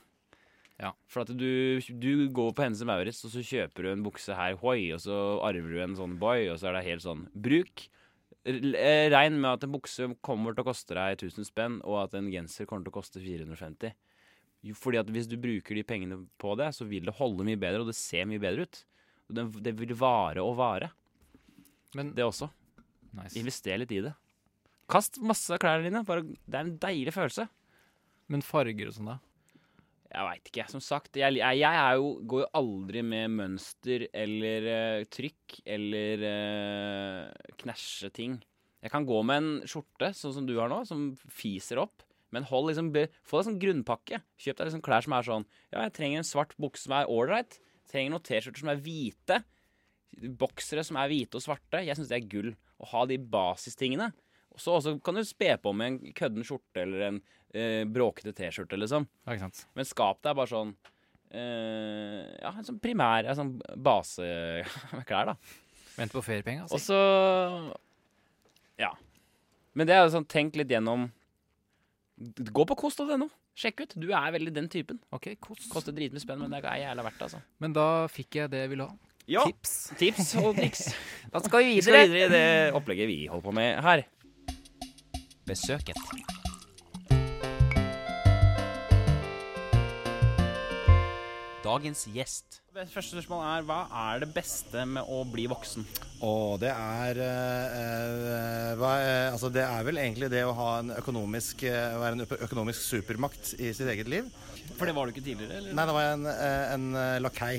Ja. 0.80 0.94
For 1.08 1.22
at 1.22 1.28
du, 1.36 1.82
du 1.82 2.30
går 2.30 2.54
på 2.56 2.64
Hennes 2.64 2.84
Maurits, 2.88 3.24
og 3.26 3.32
så 3.32 3.42
kjøper 3.44 3.84
du 3.84 3.92
en 3.92 4.04
bukse 4.04 4.34
her, 4.36 4.56
hoi, 4.56 4.92
og 4.94 5.00
så 5.04 5.42
arver 5.44 5.70
du 5.74 5.80
en 5.82 5.96
sånn 5.96 6.18
boy, 6.20 6.48
og 6.50 6.60
så 6.60 6.70
er 6.70 6.74
det 6.80 6.86
helt 6.86 7.02
sånn 7.04 7.28
Bruk 7.36 7.90
eh, 8.46 9.10
Regn 9.12 9.40
med 9.42 9.52
at 9.58 9.64
en 9.66 9.74
bukse 9.74 10.08
kommer 10.24 10.56
til 10.56 10.64
å 10.64 10.68
koste 10.70 10.96
deg 10.96 11.18
1000 11.20 11.46
spenn, 11.50 11.82
og 11.84 12.04
at 12.06 12.14
en 12.16 12.30
genser 12.32 12.66
kommer 12.70 12.86
til 12.88 12.94
å 12.94 12.98
koste 13.02 13.20
450. 13.20 13.92
Fordi 14.76 15.00
at 15.00 15.10
hvis 15.14 15.28
du 15.30 15.38
bruker 15.40 15.78
de 15.78 15.86
pengene 15.88 16.18
på 16.42 16.54
det, 16.60 16.72
så 16.76 16.88
vil 16.88 17.08
det 17.08 17.16
holde 17.20 17.46
mye 17.48 17.60
bedre, 17.60 17.84
og 17.84 17.92
det 17.92 17.98
ser 17.98 18.28
mye 18.28 18.42
bedre 18.44 18.68
ut. 18.68 18.82
Det, 19.30 19.46
det 19.64 19.76
vil 19.78 19.94
vare 19.98 20.44
og 20.44 20.58
vare, 20.60 20.90
Men 21.96 22.12
det 22.14 22.26
også. 22.26 22.50
nice. 23.14 23.38
Invester 23.40 23.80
litt 23.80 23.94
i 23.94 24.04
det. 24.06 24.14
Kast 24.90 25.20
masse 25.22 25.54
av 25.54 25.62
klærne 25.62 25.86
dine. 25.86 26.04
Bare, 26.06 26.26
det 26.26 26.58
er 26.58 26.66
en 26.66 26.78
deilig 26.82 27.14
følelse. 27.14 27.48
Men 28.30 28.46
farger 28.46 28.90
og 28.90 28.96
sånn, 28.98 29.10
da? 29.14 29.18
Jeg 30.10 30.26
veit 30.26 30.50
ikke. 30.50 30.66
Som 30.72 30.82
sagt, 30.82 31.18
jeg, 31.22 31.38
jeg, 31.38 31.62
jeg 31.62 31.98
jo, 32.02 32.12
går 32.30 32.44
jo 32.44 32.52
aldri 32.58 33.04
med 33.06 33.36
mønster 33.38 34.08
eller 34.10 34.70
uh, 34.70 35.08
trykk 35.14 35.60
eller 35.78 36.26
uh, 36.26 37.50
knæsje 37.62 38.10
ting. 38.14 38.40
Jeg 38.82 38.94
kan 38.94 39.06
gå 39.06 39.22
med 39.28 39.42
en 39.42 39.68
skjorte, 39.70 40.12
sånn 40.18 40.34
som 40.40 40.46
du 40.48 40.56
har 40.58 40.72
nå, 40.72 40.82
som 40.90 41.12
fiser 41.30 41.82
opp. 41.84 42.06
Men 42.36 42.46
hold 42.50 42.70
liksom, 42.70 42.92
få 43.26 43.40
deg 43.40 43.48
sånn 43.48 43.62
grunnpakke. 43.62 44.22
Kjøp 44.38 44.60
deg 44.60 44.70
liksom 44.70 44.84
klær 44.86 45.06
som 45.06 45.16
er 45.18 45.26
sånn 45.26 45.46
Ja, 45.72 45.84
jeg 45.88 45.96
trenger 45.98 46.22
en 46.22 46.28
svart 46.28 46.56
bukse 46.62 46.86
som 46.86 46.96
er 47.00 47.10
ålreit. 47.10 47.58
Trenger 47.90 48.14
noen 48.14 48.26
T-skjorter 48.28 48.62
som 48.62 48.72
er 48.74 48.82
hvite. 48.86 49.40
Boksere 50.40 50.84
som 50.86 51.00
er 51.02 51.10
hvite 51.12 51.40
og 51.40 51.46
svarte. 51.46 51.82
Jeg 51.86 51.98
syns 51.98 52.12
det 52.12 52.20
er 52.20 52.30
gull 52.30 52.52
å 52.80 52.90
ha 52.94 53.06
de 53.10 53.18
basistingene. 53.22 54.12
Og 54.54 54.62
så 54.62 54.96
kan 55.06 55.18
du 55.18 55.24
spe 55.28 55.54
på 55.62 55.74
med 55.78 55.88
en 55.92 56.14
kødden 56.18 56.46
skjorte 56.46 56.84
eller 56.84 57.06
en 57.08 57.20
eh, 57.54 57.84
bråkete 57.88 58.34
T-skjorte, 58.36 58.80
liksom. 58.80 59.06
Ja. 59.30 59.50
Men 59.78 59.88
skap 59.88 60.22
deg 60.26 60.38
bare 60.38 60.52
sånn 60.52 60.74
eh, 61.32 62.26
Ja, 62.42 62.54
en 62.54 62.68
sånn 62.68 62.80
primær 62.82 63.30
en 63.30 63.38
sånn 63.38 63.54
baseklær, 63.86 65.30
da. 65.34 65.38
Vent 66.00 66.16
på 66.16 66.24
feriepenga, 66.24 66.68
Og 66.70 66.82
så 66.84 67.00
Ja. 68.80 68.94
Men 69.78 69.88
det 69.88 69.96
er 69.96 70.06
jo 70.06 70.14
sånn, 70.18 70.28
tenk 70.28 70.58
litt 70.60 70.72
gjennom 70.72 71.10
Gå 72.20 72.66
på 72.68 72.76
kost.no. 72.76 73.30
Sjekk 73.60 73.86
ut. 73.86 73.94
Du 74.00 74.10
er 74.12 74.34
veldig 74.36 74.52
den 74.56 74.68
typen. 74.72 75.00
OK, 75.16 75.32
kost. 75.40 75.70
Koster 75.72 75.96
dritmye 75.96 76.20
spenn, 76.20 76.42
men 76.44 76.52
det 76.52 76.60
er 76.68 76.82
jævla 76.84 77.06
verdt 77.08 77.20
det, 77.20 77.28
altså. 77.30 77.40
Men 77.64 77.76
da 77.76 77.86
fikk 78.12 78.42
jeg 78.42 78.52
det 78.52 78.66
jeg 78.66 78.72
ville 78.74 78.88
ha. 78.90 78.98
Ja. 79.30 79.46
Tips. 79.46 79.76
Tips 80.00 80.34
og 80.42 80.58
triks. 80.58 80.88
Da 81.34 81.40
skal 81.46 81.64
vi 81.64 81.76
videre. 81.78 81.80
Vi 81.80 81.86
skal 81.86 82.12
videre 82.12 82.28
i 82.28 82.34
det 82.34 82.76
opplegget 82.76 83.08
vi 83.12 83.20
holder 83.30 83.46
på 83.46 83.54
med 83.56 83.80
her. 83.86 84.04
Besøket. 85.48 85.96
Dagens 91.64 92.08
gjest. 92.16 92.62
Første 92.88 93.18
spørsmål 93.18 93.42
er 93.44 93.66
hva 93.68 93.78
er 94.06 94.22
det 94.24 94.30
beste 94.32 94.86
med 94.88 95.08
å 95.12 95.18
bli 95.28 95.50
voksen? 95.52 95.84
Og 96.24 96.60
det 96.62 96.70
er 96.72 97.20
eh, 97.26 97.80
eh, 97.80 98.70
hva, 98.80 98.92
eh, 99.04 99.26
Altså 99.34 99.50
det 99.52 99.66
er 99.66 99.84
vel 99.88 100.00
egentlig 100.00 100.30
det 100.32 100.46
å 100.48 100.54
ha 100.56 100.70
en 100.80 100.94
økonomisk 100.96 101.66
eh, 101.68 101.98
Være 102.00 102.16
en 102.16 102.24
økonomisk 102.24 102.86
supermakt 102.86 103.52
i 103.60 103.74
sitt 103.76 103.90
eget 103.92 104.08
liv. 104.12 104.30
For 104.78 104.88
det 104.88 104.96
var 104.96 105.08
du 105.10 105.12
ikke 105.12 105.26
tidligere, 105.26 105.60
eller? 105.60 105.76
Nei, 105.76 105.88
da 105.90 105.96
var 105.98 106.06
jeg 106.06 106.20
en, 106.20 106.30
en, 106.30 106.86
en 107.02 107.24
lakei. 107.26 107.56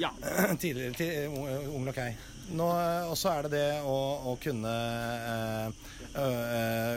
Ja. 0.00 0.10
Tidligere 0.62 0.96
til, 0.96 1.36
ung, 1.74 1.84
lakei. 1.84 2.14
Og 2.54 3.14
så 3.20 3.34
er 3.34 3.46
det 3.46 3.52
det 3.58 3.68
å, 3.88 3.98
å 4.32 4.34
kunne 4.40 4.72
eh, 5.34 5.92
ø, 6.14 6.24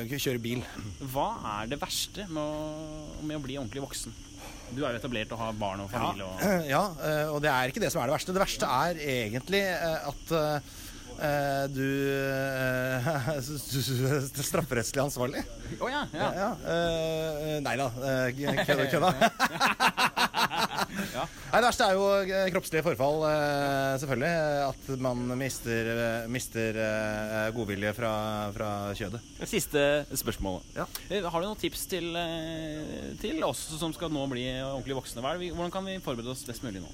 ø, 0.08 0.16
kjøre 0.16 0.44
bil. 0.44 0.64
Hva 1.12 1.28
er 1.58 1.74
det 1.74 1.82
verste 1.84 2.30
med 2.32 2.42
å, 2.44 3.20
med 3.28 3.40
å 3.40 3.44
bli 3.44 3.60
ordentlig 3.60 3.84
voksen? 3.84 4.16
Du 4.74 4.82
er 4.84 4.92
jo 4.94 5.00
etablert 5.00 5.32
og 5.36 5.40
har 5.42 5.56
barn 5.60 5.80
og 5.86 5.90
familie 5.92 6.26
og 6.28 6.42
Ja, 6.74 6.84
eh, 7.04 7.30
og 7.32 7.40
det 7.44 7.52
er 7.54 7.72
ikke 7.72 7.84
det 7.84 7.92
som 7.94 8.02
er 8.04 8.10
det 8.12 8.18
verste. 8.18 8.36
Det 8.36 8.44
verste 8.44 8.66
er 8.68 9.00
egentlig 9.00 9.64
eh, 9.64 10.10
at 10.12 10.34
eh, 10.38 10.74
eh, 11.18 11.64
du 11.78 11.86
uh, 12.14 13.10
du 13.38 13.78
er 14.12 14.46
strafferettslig 14.46 15.02
ansvarlig. 15.08 15.42
Å 15.80 15.92
ja, 15.92 16.04
Ja, 16.14 16.30
ja. 16.42 16.50
eh, 16.74 17.56
nei 17.66 17.76
da, 17.80 17.88
kødda. 18.68 18.90
kødda. 18.92 19.10
Nei, 20.98 21.60
Det 21.62 21.64
verste 21.68 21.86
er 21.88 21.94
jo 21.98 22.06
kroppslige 22.08 22.52
kroppslig 22.56 22.82
forfall, 22.86 23.20
eh, 23.30 23.94
selvfølgelig. 24.02 24.32
At 24.68 24.90
man 25.04 25.24
mister, 25.40 25.90
eh, 25.94 26.28
mister 26.34 26.80
eh, 26.84 27.52
godvilje 27.56 27.94
fra, 27.98 28.12
fra 28.56 28.70
kjødet. 28.98 29.22
Siste 29.48 29.84
spørsmålet. 30.18 30.66
Ja. 30.78 30.88
Eh, 31.10 31.24
Har 31.28 31.42
du 31.44 31.48
noen 31.50 31.60
tips 31.62 31.86
til, 31.92 32.10
eh, 32.18 33.14
til 33.22 33.44
oss 33.48 33.62
som 33.80 33.94
skal 33.96 34.10
nå 34.14 34.26
bli 34.32 34.48
ordentlig 34.64 34.98
voksne? 35.00 35.22
Hva 35.24 35.36
er 35.36 35.42
det 35.46 35.52
hvordan 35.54 35.74
kan 35.74 35.86
vi 35.88 36.00
forberede 36.04 36.34
oss 36.34 36.46
best 36.48 36.66
mulig 36.66 36.82
nå? 36.84 36.90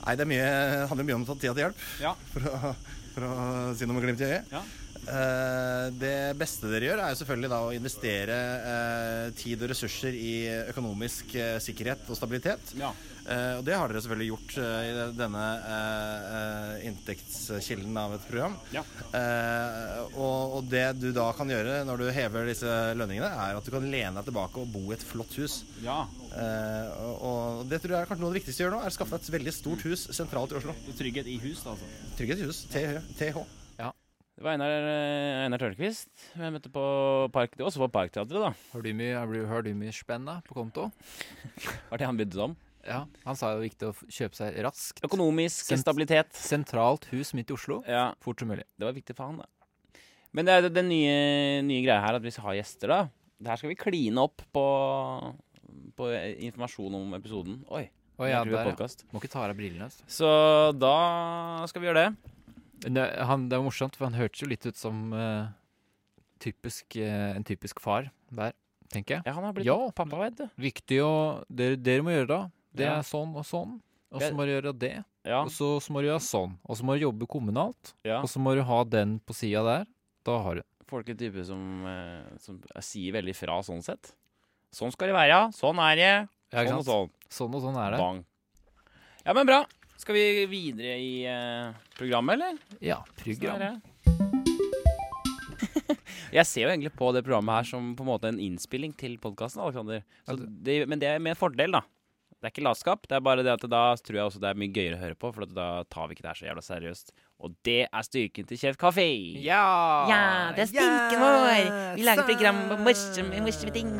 Nei, 0.00 0.14
det 0.16 0.24
er 0.24 0.30
mye, 0.30 0.52
handler 0.88 1.04
mye 1.10 1.18
om 1.18 1.24
å 1.26 1.28
ta 1.28 1.34
tida 1.36 1.52
til 1.56 1.64
hjelp, 1.66 1.82
Ja. 2.00 2.14
for 2.32 2.40
å, 2.48 2.74
for 3.14 3.26
å 3.26 3.34
si 3.76 3.84
noe 3.88 3.98
med 3.98 4.06
glimt 4.06 4.22
i 4.24 4.30
øyet. 4.30 4.52
Ja. 4.54 4.62
Eh, 5.08 5.86
det 5.96 6.16
beste 6.38 6.68
dere 6.70 6.90
gjør, 6.90 7.00
er 7.02 7.14
jo 7.14 7.20
selvfølgelig 7.22 7.50
da 7.52 7.60
å 7.64 7.72
investere 7.74 8.40
eh, 8.72 9.26
tid 9.38 9.62
og 9.64 9.72
ressurser 9.72 10.16
i 10.16 10.34
økonomisk 10.70 11.34
eh, 11.40 11.56
sikkerhet 11.62 12.10
og 12.10 12.18
stabilitet. 12.18 12.74
ja. 12.80 12.92
Og 13.30 13.60
det 13.62 13.76
har 13.76 13.86
dere 13.86 14.00
selvfølgelig 14.02 14.26
gjort 14.26 14.54
i 14.58 15.02
denne 15.14 15.42
inntektskilden 16.88 17.98
av 18.00 18.14
et 18.16 18.24
program. 18.26 18.56
Ja. 18.74 18.80
Og, 20.18 20.64
det 20.72 20.96
du 20.98 21.10
da 21.14 21.28
kan 21.36 21.52
gjøre 21.52 21.84
når 21.86 22.00
du 22.00 22.06
hever 22.16 22.48
disse 22.48 22.72
lønningene, 22.96 23.28
er 23.28 23.60
at 23.60 23.68
du 23.68 23.70
kan 23.70 23.86
lene 23.86 24.16
deg 24.16 24.32
tilbake 24.32 24.64
og 24.64 24.72
bo 24.72 24.82
i 24.88 24.96
et 24.96 25.06
flott 25.12 25.36
hus. 25.38 25.60
ja. 25.84 26.00
Og, 27.20 27.62
det 27.70 27.84
tror 27.84 27.98
jeg 28.00 28.00
er 28.00 28.10
kanskje 28.10 28.24
noe 28.24 28.32
av 28.32 28.34
det 28.34 28.40
viktigste 28.40 28.64
å 28.64 28.66
gjøre 28.66 28.80
nå, 28.80 28.82
er 28.82 28.96
å 28.96 28.98
skaffe 28.98 29.20
et 29.20 29.32
veldig 29.36 29.56
stort 29.60 29.86
hus 29.86 30.08
sentralt 30.16 30.56
i 30.56 30.60
Oslo. 30.64 30.74
Trygghet 30.98 31.30
i 31.30 31.38
hus, 31.44 31.62
altså. 31.62 31.94
Trygghet 32.18 32.42
i 32.42 32.50
hus. 32.50 32.64
TH. 32.72 33.59
Det 34.40 34.46
var 34.46 34.54
Einar, 34.56 34.72
eh, 34.72 35.44
Einar 35.44 35.60
Tørnquist. 35.60 36.08
Jeg 36.32 36.52
møtte 36.54 36.70
på 36.72 36.82
Park, 37.28 37.52
det 37.52 37.60
var 37.60 37.68
også 37.68 37.82
på 37.82 37.88
Parkteatret, 37.92 38.40
da. 38.40 38.52
Har 38.72 38.80
du 38.86 38.88
mye, 38.96 39.12
har 39.12 39.28
du, 39.28 39.42
har 39.50 39.66
du 39.66 39.68
mye 39.76 39.92
spenn 39.92 40.24
da, 40.24 40.38
på 40.46 40.56
konto? 40.56 40.86
Var 41.90 42.00
det 42.00 42.06
han 42.08 42.16
bydde 42.16 42.40
om? 42.46 42.54
Ja. 42.88 43.02
Han 43.26 43.36
sa 43.36 43.50
det 43.50 43.58
var 43.58 43.66
viktig 43.66 43.90
å 43.90 44.08
kjøpe 44.08 44.38
seg 44.38 44.56
raskt. 44.64 45.02
Økonomisk 45.04 45.68
Sent- 45.68 45.84
stabilitet. 45.84 46.32
Sentralt 46.40 47.04
hus 47.12 47.34
midt 47.36 47.52
i 47.52 47.58
Oslo. 47.58 47.82
Ja, 47.84 48.14
Fort 48.24 48.40
som 48.40 48.48
mulig. 48.48 48.64
det 48.80 48.88
var 48.88 48.96
viktig 48.96 49.12
for 49.18 49.28
han, 49.28 49.42
da. 49.44 50.00
Men 50.32 50.48
det 50.48 50.56
er 50.56 50.70
den 50.72 50.88
nye, 50.88 51.60
nye 51.68 51.84
greia 51.84 52.00
her 52.00 52.16
at 52.16 52.24
vi 52.24 52.32
har 52.40 52.56
gjester, 52.62 52.88
da. 52.96 53.00
Det 53.36 53.52
her 53.52 53.60
skal 53.60 53.74
vi 53.74 53.78
kline 53.84 54.24
opp 54.24 54.40
på, 54.56 54.64
på 56.00 56.10
informasjon 56.48 56.96
om 56.96 57.12
episoden. 57.20 57.60
Oi. 57.68 57.90
Oh, 58.16 58.24
ja, 58.24 58.40
er 58.40 58.48
der, 58.56 58.72
ja. 58.72 58.88
Må 59.12 59.20
ikke 59.20 59.34
ta 59.36 59.44
av 59.44 59.52
brillene. 59.56 59.84
altså. 59.92 60.08
Så 60.08 60.32
da 60.80 60.96
skal 61.68 61.84
vi 61.84 61.92
gjøre 61.92 62.08
det. 62.08 62.29
Det, 62.80 63.04
han, 63.28 63.48
det 63.50 63.58
var 63.58 63.64
morsomt, 63.66 63.96
for 63.96 64.08
han 64.08 64.16
hørtes 64.16 64.40
jo 64.42 64.48
litt 64.48 64.64
ut 64.66 64.76
som 64.76 65.12
uh, 65.12 65.48
typisk, 66.40 66.96
uh, 66.96 67.36
en 67.36 67.44
typisk 67.44 67.80
far 67.82 68.10
der, 68.32 68.54
tenker 68.92 69.18
jeg. 69.18 69.26
Ja, 69.28 69.34
han 69.36 69.44
har 69.44 69.52
blitt 69.56 69.66
Ja. 69.68 69.76
pappa, 69.94 70.18
vet 70.24 70.36
du. 70.40 70.46
Viktig 70.58 71.00
å 71.04 71.12
Dere, 71.50 71.76
dere 71.76 72.02
må 72.06 72.10
gjøre 72.14 72.28
da. 72.28 72.40
Det 72.74 72.86
Ja. 72.86 72.98
er 72.98 73.02
sånn 73.02 73.34
og 73.36 73.44
sånn. 73.44 73.80
Og 74.12 74.20
så 74.22 74.32
må 74.34 74.44
du 74.46 74.50
gjøre 74.60 74.72
det. 74.78 75.04
Ja. 75.24 75.42
Og 75.44 75.50
så, 75.54 75.78
så 75.80 75.92
må 75.92 76.00
du 76.02 76.08
gjøre 76.08 76.22
sånn. 76.24 76.56
Og 76.66 76.76
så 76.76 76.82
må 76.82 76.96
du 76.96 77.04
jobbe 77.04 77.28
kommunalt. 77.28 77.92
ja. 78.04 78.20
Og 78.22 78.28
så 78.28 78.40
må 78.40 78.54
du 78.56 78.62
ha 78.62 78.84
den 78.84 79.20
på 79.20 79.34
sida 79.34 79.62
der. 79.62 79.86
Da 80.24 80.38
har 80.42 80.54
du 80.56 80.62
Folk 80.90 81.08
er 81.08 81.14
type 81.14 81.44
som, 81.46 81.86
eh, 81.86 82.36
som 82.42 82.56
sier 82.82 83.12
veldig 83.14 83.36
fra 83.36 83.60
sånn 83.62 83.80
sett. 83.80 84.10
Sånn 84.74 84.90
skal 84.90 85.06
det 85.08 85.14
være, 85.14 85.28
ja. 85.28 85.48
Sånn 85.54 85.78
er 85.78 85.94
det. 85.94 86.28
Sånn 86.50 86.78
og 86.80 86.84
sånn. 86.84 87.10
Sånn 87.30 87.54
og 87.54 87.62
sånn 87.62 87.76
er 87.78 87.90
det. 87.92 87.98
Bang. 88.00 88.24
Ja, 89.24 89.32
men 89.32 89.46
bra. 89.46 89.64
Skal 90.00 90.16
vi 90.16 90.46
videre 90.48 90.94
i 90.96 91.26
eh, 91.28 91.74
programmet, 91.98 92.32
eller? 92.38 92.56
Ja, 92.80 93.02
program. 93.20 93.60
er. 93.60 93.80
Jeg 96.38 96.46
ser 96.46 96.62
jo 96.64 96.70
egentlig 96.70 96.92
på 96.96 97.10
det 97.12 97.20
programmet 97.26 97.52
her 97.58 97.66
som 97.68 97.90
på 97.98 98.02
en 98.06 98.08
måte 98.08 98.30
en 98.30 98.38
innspilling 98.40 98.94
til 98.96 99.18
podkasten, 99.20 99.60
Alexander. 99.60 100.00
Ja, 100.24 100.32
Så 100.32 100.36
det, 100.48 100.78
men 100.88 100.96
det 101.02 101.08
er 101.10 101.20
med 101.20 101.36
fordel, 101.36 101.74
da. 101.76 101.82
Det 102.40 102.48
er 102.48 102.52
ikke 102.54 102.64
latskap. 102.64 103.04
Det 103.10 103.18
er 103.18 103.24
bare 103.26 103.44
det 103.44 103.52
at 103.52 103.66
da 103.68 103.82
tror 104.00 104.16
jeg 104.16 104.24
også 104.30 104.40
det 104.40 104.48
er 104.54 104.60
mye 104.62 104.72
gøyere 104.72 104.96
å 104.96 105.02
høre 105.02 105.18
på, 105.20 105.28
for 105.36 105.44
at 105.44 105.52
da 105.52 105.66
tar 105.92 106.08
vi 106.08 106.16
ikke 106.16 106.24
det 106.24 106.30
her 106.32 106.40
så 106.40 106.48
jævla 106.48 106.64
seriøst. 106.64 107.12
Og 107.44 107.52
det 107.68 107.82
er 107.90 108.02
styrken 108.06 108.48
til 108.48 108.56
Kjeft 108.62 108.80
Kaffe. 108.80 109.04
Ja! 109.44 109.60
Ja, 110.08 110.22
det 110.56 110.64
er 110.64 110.70
styrken 110.72 111.20
vår! 111.26 111.68
Vi 112.00 112.08
lager 112.08 112.24
program 112.30 112.64
på 112.72 112.80
morsomme, 112.88 113.44
morsomme 113.44 113.76
ting. 113.76 113.92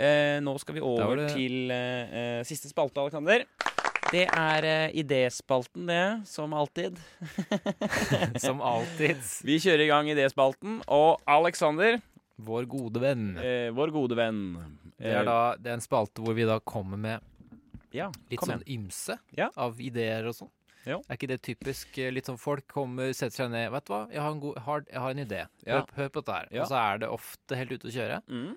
Eh, 0.00 0.38
nå 0.40 0.54
skal 0.60 0.74
vi 0.76 0.80
over 0.80 1.16
det- 1.16 1.32
til 1.34 1.70
eh, 1.70 2.40
eh, 2.40 2.44
siste 2.48 2.68
spalte, 2.70 3.00
Alexander. 3.02 3.42
Det 4.10 4.24
er 4.26 4.64
uh, 4.66 4.94
idéspalten, 4.98 5.86
det, 5.86 6.26
som 6.26 6.52
alltid. 6.56 6.98
Som 8.42 8.60
alltid. 8.60 9.20
Vi 9.46 9.58
kjører 9.62 9.84
i 9.84 9.90
gang 9.90 10.08
idéspalten, 10.10 10.80
og 10.90 11.20
Alexander, 11.30 12.00
Vår 12.40 12.64
gode 12.72 13.02
venn. 13.02 13.34
eh, 13.36 13.68
vår 13.76 13.90
gode 13.92 14.16
venn 14.16 14.38
Det 14.96 15.10
er 15.12 15.26
da 15.28 15.34
det 15.60 15.68
er 15.68 15.74
en 15.76 15.82
spalte 15.84 16.22
hvor 16.24 16.32
vi 16.32 16.46
da 16.48 16.54
kommer 16.64 16.96
med 16.96 17.20
Ja, 17.92 18.06
litt 18.30 18.40
sånn 18.48 18.62
ymse 18.64 19.18
Ja. 19.36 19.50
av 19.60 19.76
ideer 19.84 20.24
og 20.30 20.32
sånn. 20.38 20.50
Jo. 20.88 21.02
Er 21.04 21.18
ikke 21.18 21.28
det 21.28 21.42
typisk 21.44 21.98
eh, 22.00 22.08
litt 22.10 22.30
sånn 22.30 22.40
folk 22.40 22.64
kommer, 22.72 23.12
setter 23.12 23.42
seg 23.42 23.50
ned 23.52 23.68
Vet 23.74 23.84
du 23.84 23.92
hva, 23.92 24.00
jeg 24.08 24.22
har 24.24 24.32
en, 24.32 24.40
god, 24.40 24.56
har, 24.64 24.86
jeg 24.88 25.04
har 25.04 25.10
en 25.12 25.22
idé. 25.26 25.42
Ja. 25.66 25.82
Hør, 25.82 25.92
hør 25.98 26.08
på 26.14 26.22
dette 26.24 26.38
her. 26.38 26.48
Ja. 26.56 26.62
Og 26.64 26.72
så 26.72 26.80
er 26.80 27.02
det 27.04 27.12
ofte 27.12 27.60
helt 27.60 27.74
ute 27.76 27.90
å 27.90 27.94
kjøre. 27.98 28.18
Mm. 28.32 28.54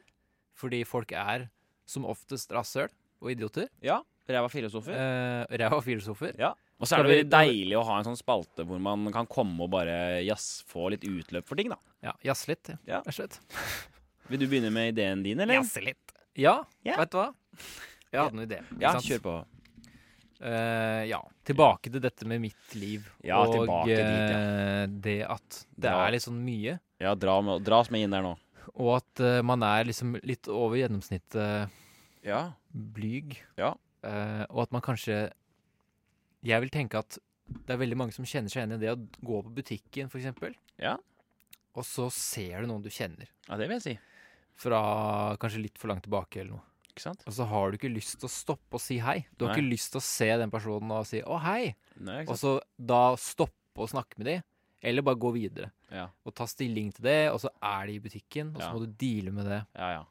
Fordi 0.63 0.81
folk 0.87 1.11
er 1.11 1.49
som 1.85 2.07
oftest 2.07 2.55
rasshøl 2.55 2.87
og 3.19 3.31
idioter. 3.35 3.67
Ja. 3.83 3.99
Ræva 4.29 4.47
filosofer. 4.51 4.95
Eh, 4.95 5.57
Ræva 5.59 5.79
filosofer. 5.83 6.35
Ja. 6.39 6.53
Og 6.79 6.87
så 6.87 6.97
er 6.97 7.03
det 7.05 7.11
veldig 7.13 7.31
deilig 7.31 7.75
å 7.79 7.83
ha 7.87 7.97
en 7.99 8.07
sånn 8.07 8.19
spalte 8.19 8.65
hvor 8.67 8.79
man 8.83 9.07
kan 9.15 9.27
komme 9.29 9.65
og 9.65 9.71
bare 9.71 10.21
jazz, 10.25 10.63
få 10.67 10.89
litt 10.93 11.05
utløp 11.07 11.47
for 11.47 11.59
ting, 11.59 11.71
da. 11.71 11.77
Ja, 12.03 12.13
Jazze 12.31 12.51
litt, 12.53 12.73
Ja. 12.89 13.01
slett. 13.11 13.39
Vil 14.31 14.39
du 14.39 14.47
begynne 14.47 14.71
med 14.71 14.93
ideen 14.93 15.23
din, 15.23 15.39
eller? 15.43 15.59
Jazze 15.59 15.83
litt. 15.83 16.13
Ja, 16.39 16.61
yeah. 16.85 16.97
vet 16.99 17.11
du 17.13 17.19
hva? 17.19 17.27
Jeg 18.13 18.19
hadde 18.19 18.39
en 18.39 18.45
idé. 18.45 18.59
Ja, 18.81 18.93
sant? 18.95 19.05
kjør 19.05 19.21
på. 19.23 19.35
Uh, 20.43 21.03
ja. 21.07 21.19
Tilbake 21.47 21.91
til 21.91 22.01
dette 22.03 22.27
med 22.27 22.41
mitt 22.43 22.75
liv. 22.75 23.05
Ja, 23.23 23.39
og 23.43 23.53
tilbake 23.53 23.91
dit, 23.91 23.99
ja. 23.99 24.39
eh, 24.39 24.95
det 25.05 25.17
at 25.27 25.59
det 25.75 25.85
Dra. 25.87 26.01
er 26.07 26.15
litt 26.15 26.25
sånn 26.25 26.41
mye. 26.43 26.77
Ja, 27.03 27.13
dra, 27.19 27.37
med, 27.45 27.63
dra 27.67 27.79
oss 27.83 27.91
med 27.93 28.03
inn 28.05 28.15
der 28.15 28.25
nå. 28.25 28.33
Og 28.73 28.91
at 28.97 29.23
uh, 29.23 29.39
man 29.45 29.63
er 29.67 29.87
liksom 29.87 30.17
litt 30.23 30.49
over 30.51 30.79
gjennomsnittet 30.79 31.71
Ja. 32.27 32.41
blyg. 32.71 33.37
Ja. 33.59 33.73
Eh, 34.03 34.45
og 34.49 34.63
at 34.65 34.71
man 34.75 34.81
kanskje 34.83 35.29
Jeg 36.43 36.59
vil 36.59 36.69
tenke 36.73 36.99
at 36.99 37.17
det 37.67 37.71
er 37.75 37.77
veldig 37.79 37.95
mange 37.99 38.11
som 38.15 38.25
kjenner 38.27 38.51
seg 38.51 38.63
igjen 38.63 38.75
i 38.75 38.81
det 38.81 38.91
å 38.91 38.97
gå 39.23 39.37
på 39.45 39.51
butikken, 39.55 40.09
f.eks. 40.11 40.55
Ja. 40.81 40.97
Og 41.75 41.85
så 41.87 42.09
ser 42.11 42.61
du 42.63 42.67
noen 42.67 42.83
du 42.83 42.89
kjenner. 42.89 43.27
ja, 43.47 43.57
det 43.57 43.67
vil 43.69 43.77
jeg 43.79 43.83
si. 43.85 43.95
fra 44.55 45.35
kanskje 45.41 45.61
litt 45.63 45.77
for 45.81 45.87
langt 45.89 46.03
tilbake 46.05 46.39
eller 46.41 46.51
noe. 46.57 46.63
Ikke 46.93 47.01
sant? 47.07 47.23
Og 47.25 47.33
så 47.33 47.47
har 47.49 47.71
du 47.71 47.77
ikke 47.79 47.89
lyst 47.93 48.19
til 48.21 48.27
å 48.29 48.31
stoppe 48.31 48.77
og 48.77 48.81
si 48.83 48.99
hei. 49.01 49.25
Du 49.37 49.45
har 49.47 49.53
Nei. 49.55 49.61
ikke 49.63 49.71
lyst 49.71 49.91
til 49.95 49.99
å 49.99 50.05
se 50.05 50.27
den 50.37 50.51
personen 50.53 50.91
og 50.93 51.07
si 51.09 51.21
'å, 51.21 51.39
hei', 51.41 51.73
Nei, 51.97 52.21
og 52.27 52.35
så 52.37 52.59
da 52.77 53.15
stoppe 53.15 53.81
å 53.81 53.89
snakke 53.89 54.17
med 54.19 54.25
de, 54.27 54.43
eller 54.83 55.01
bare 55.01 55.15
gå 55.17 55.33
videre. 55.33 55.71
Ja, 55.91 56.09
Og 56.25 56.35
ta 56.35 56.45
stilling 56.45 56.91
til 56.93 57.03
det, 57.03 57.31
og 57.31 57.39
så 57.41 57.49
er 57.61 57.87
de 57.87 57.93
i 57.95 57.99
butikken, 57.99 58.53
og 58.55 58.61
så 58.61 58.67
Ja. 58.67 58.73
må 58.73 58.79
du 58.85 58.87
deale 58.93 59.31
med 59.31 59.45
det. 59.45 59.65
ja, 59.75 59.89
ja. 59.97 60.03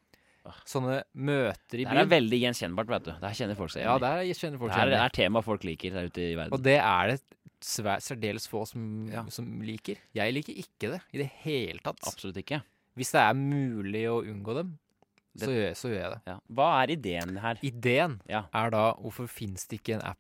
Sånne 0.67 1.03
møter 1.15 1.81
i 1.81 1.85
Det 1.87 2.01
er 2.03 2.09
veldig 2.11 2.39
gjenkjennbart, 2.43 2.89
vet 2.91 3.05
du. 3.07 3.11
Det 3.13 3.29
her 3.29 3.37
kjenner 3.39 3.57
folk 3.59 3.71
seg 3.71 3.85
Ja, 3.85 3.99
der 4.03 4.23
kjenner 4.35 4.59
folk 4.59 4.73
Det 4.73 4.79
seg 4.81 4.93
er 4.99 5.09
tema 5.15 5.43
folk 5.47 5.63
liker 5.69 5.91
der 5.95 6.09
ute 6.11 6.25
i 6.25 6.35
verden. 6.35 6.53
Og 6.57 6.63
det 6.63 6.79
er 6.81 7.13
det 7.13 7.21
særdeles 7.63 8.49
få 8.51 8.65
som, 8.67 9.09
Ja. 9.13 9.25
som 9.31 9.47
liker. 9.63 9.97
Jeg 10.15 10.35
liker 10.35 10.53
ikke 10.59 10.91
det 10.97 11.01
i 11.15 11.19
det 11.19 11.31
hele 11.45 11.79
tatt. 11.79 12.01
Absolutt 12.07 12.37
ikke. 12.43 12.63
Hvis 12.99 13.13
det 13.15 13.21
er 13.23 13.35
mulig 13.39 14.03
å 14.11 14.19
unngå 14.27 14.55
dem, 14.59 14.79
så, 15.37 15.47
Det- 15.47 15.55
gjør, 15.57 15.75
så 15.79 15.89
gjør 15.89 16.01
jeg 16.03 16.11
det. 16.11 16.21
Ja. 16.27 16.39
Hva 16.53 16.83
er 16.83 16.87
ideen 16.97 17.37
her? 17.41 17.55
Ideen 17.63 18.21
Ja. 18.29 18.43
er 18.53 18.71
da 18.71 18.95
hvorfor 18.95 19.29
fins 19.29 19.67
det 19.67 19.81
ikke 19.83 19.95
en 19.95 20.03
app 20.03 20.19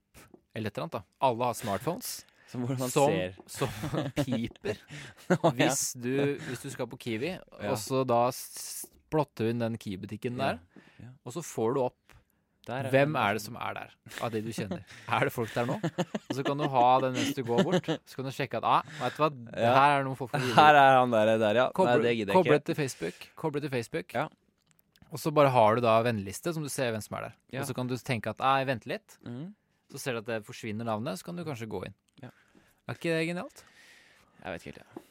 eller 0.55 0.69
et 0.69 0.79
eller 0.79 0.85
annet? 0.87 0.93
da? 0.93 1.03
Alle 1.21 1.45
har 1.45 1.55
smartphones 1.55 2.25
Som, 2.53 2.67
som, 2.77 3.09
ser 3.09 3.35
som 3.49 3.69
piper 4.17 4.77
hvis 5.57 5.95
du, 5.97 6.37
hvis 6.37 6.61
du 6.63 6.69
skal 6.71 6.87
på 6.87 6.99
Kiwi, 7.01 7.39
og 7.65 7.79
så 7.81 8.07
da 8.07 8.27
plotter 9.13 9.51
hun 9.51 9.61
den 9.63 9.77
Kiwi-butikken 9.81 10.39
der, 10.41 10.59
Ja. 11.03 11.11
og 11.27 11.35
så 11.37 11.43
får 11.45 11.75
du 11.77 11.81
opp 11.85 11.99
Der 12.67 12.87
hvem 12.93 13.17
er 13.19 13.35
det 13.35 13.43
som 13.43 13.57
er 13.59 13.75
der, 13.75 13.95
av 14.23 14.31
de 14.31 14.41
du 14.45 14.53
kjenner. 14.55 14.85
Er 15.11 15.27
det 15.27 15.33
folk 15.35 15.51
der 15.53 15.67
nå? 15.67 15.81
Og 15.83 16.37
så 16.39 16.45
kan 16.47 16.61
du 16.61 16.69
ha 16.71 16.85
den 17.03 17.17
mens 17.17 17.33
du 17.35 17.41
går 17.43 17.65
bort. 17.67 17.89
Så 18.07 18.21
kan 18.21 18.29
du 18.29 18.31
sjekke 18.31 18.61
at 18.61 18.67
ah, 18.69 18.93
vet 19.01 19.17
du 19.17 19.23
hva, 19.25 19.31
Ja. 19.59 19.73
her 19.75 19.95
er 19.97 19.99
det 19.99 20.07
noen 20.07 20.19
folk 20.21 20.31
fra 20.31 20.39
Her 20.61 20.79
er 20.79 20.99
han 21.01 21.11
der, 21.11 21.33
der 21.43 21.59
ja. 21.59 21.65
Nei, 21.75 21.97
det 22.05 22.13
gidder 22.21 22.33
jeg 22.33 22.39
koble 22.39 22.55
ikke. 22.61 22.67
til 22.71 22.79
Facebook. 22.79 23.27
Koble 23.43 23.61
til 23.65 23.73
Facebook. 23.75 24.15
Ja. 24.15 24.29
Og 25.11 25.19
så 25.19 25.33
bare 25.35 25.51
har 25.53 25.75
du 25.75 25.83
da 25.85 25.97
venneliste, 26.07 26.55
som 26.55 26.63
du 26.63 26.71
ser 26.73 26.95
hvem 26.95 27.03
som 27.03 27.19
er 27.19 27.27
der. 27.27 27.35
Ja. 27.53 27.61
Og 27.65 27.67
så 27.69 27.75
kan 27.75 27.91
du 27.91 27.97
tenke 27.99 28.31
at 28.31 28.41
ah, 28.41 28.61
jeg 28.63 28.71
venter 28.71 28.95
litt. 28.95 29.19
Mm. 29.27 29.51
Så 29.91 29.99
ser 30.01 30.15
du 30.15 30.23
at 30.23 30.31
det 30.31 30.39
forsvinner 30.47 30.87
navnet, 30.87 31.19
så 31.19 31.27
kan 31.27 31.37
du 31.37 31.43
kanskje 31.45 31.67
gå 31.69 31.83
inn. 31.91 31.99
Ja. 32.23 32.31
Er 32.89 32.95
ikke 32.97 33.11
det 33.19 33.27
genialt? 33.29 33.65
Jeg 34.39 34.55
vet 34.55 34.63
ikke 34.63 34.73
helt, 34.79 34.87
ja. 34.87 35.03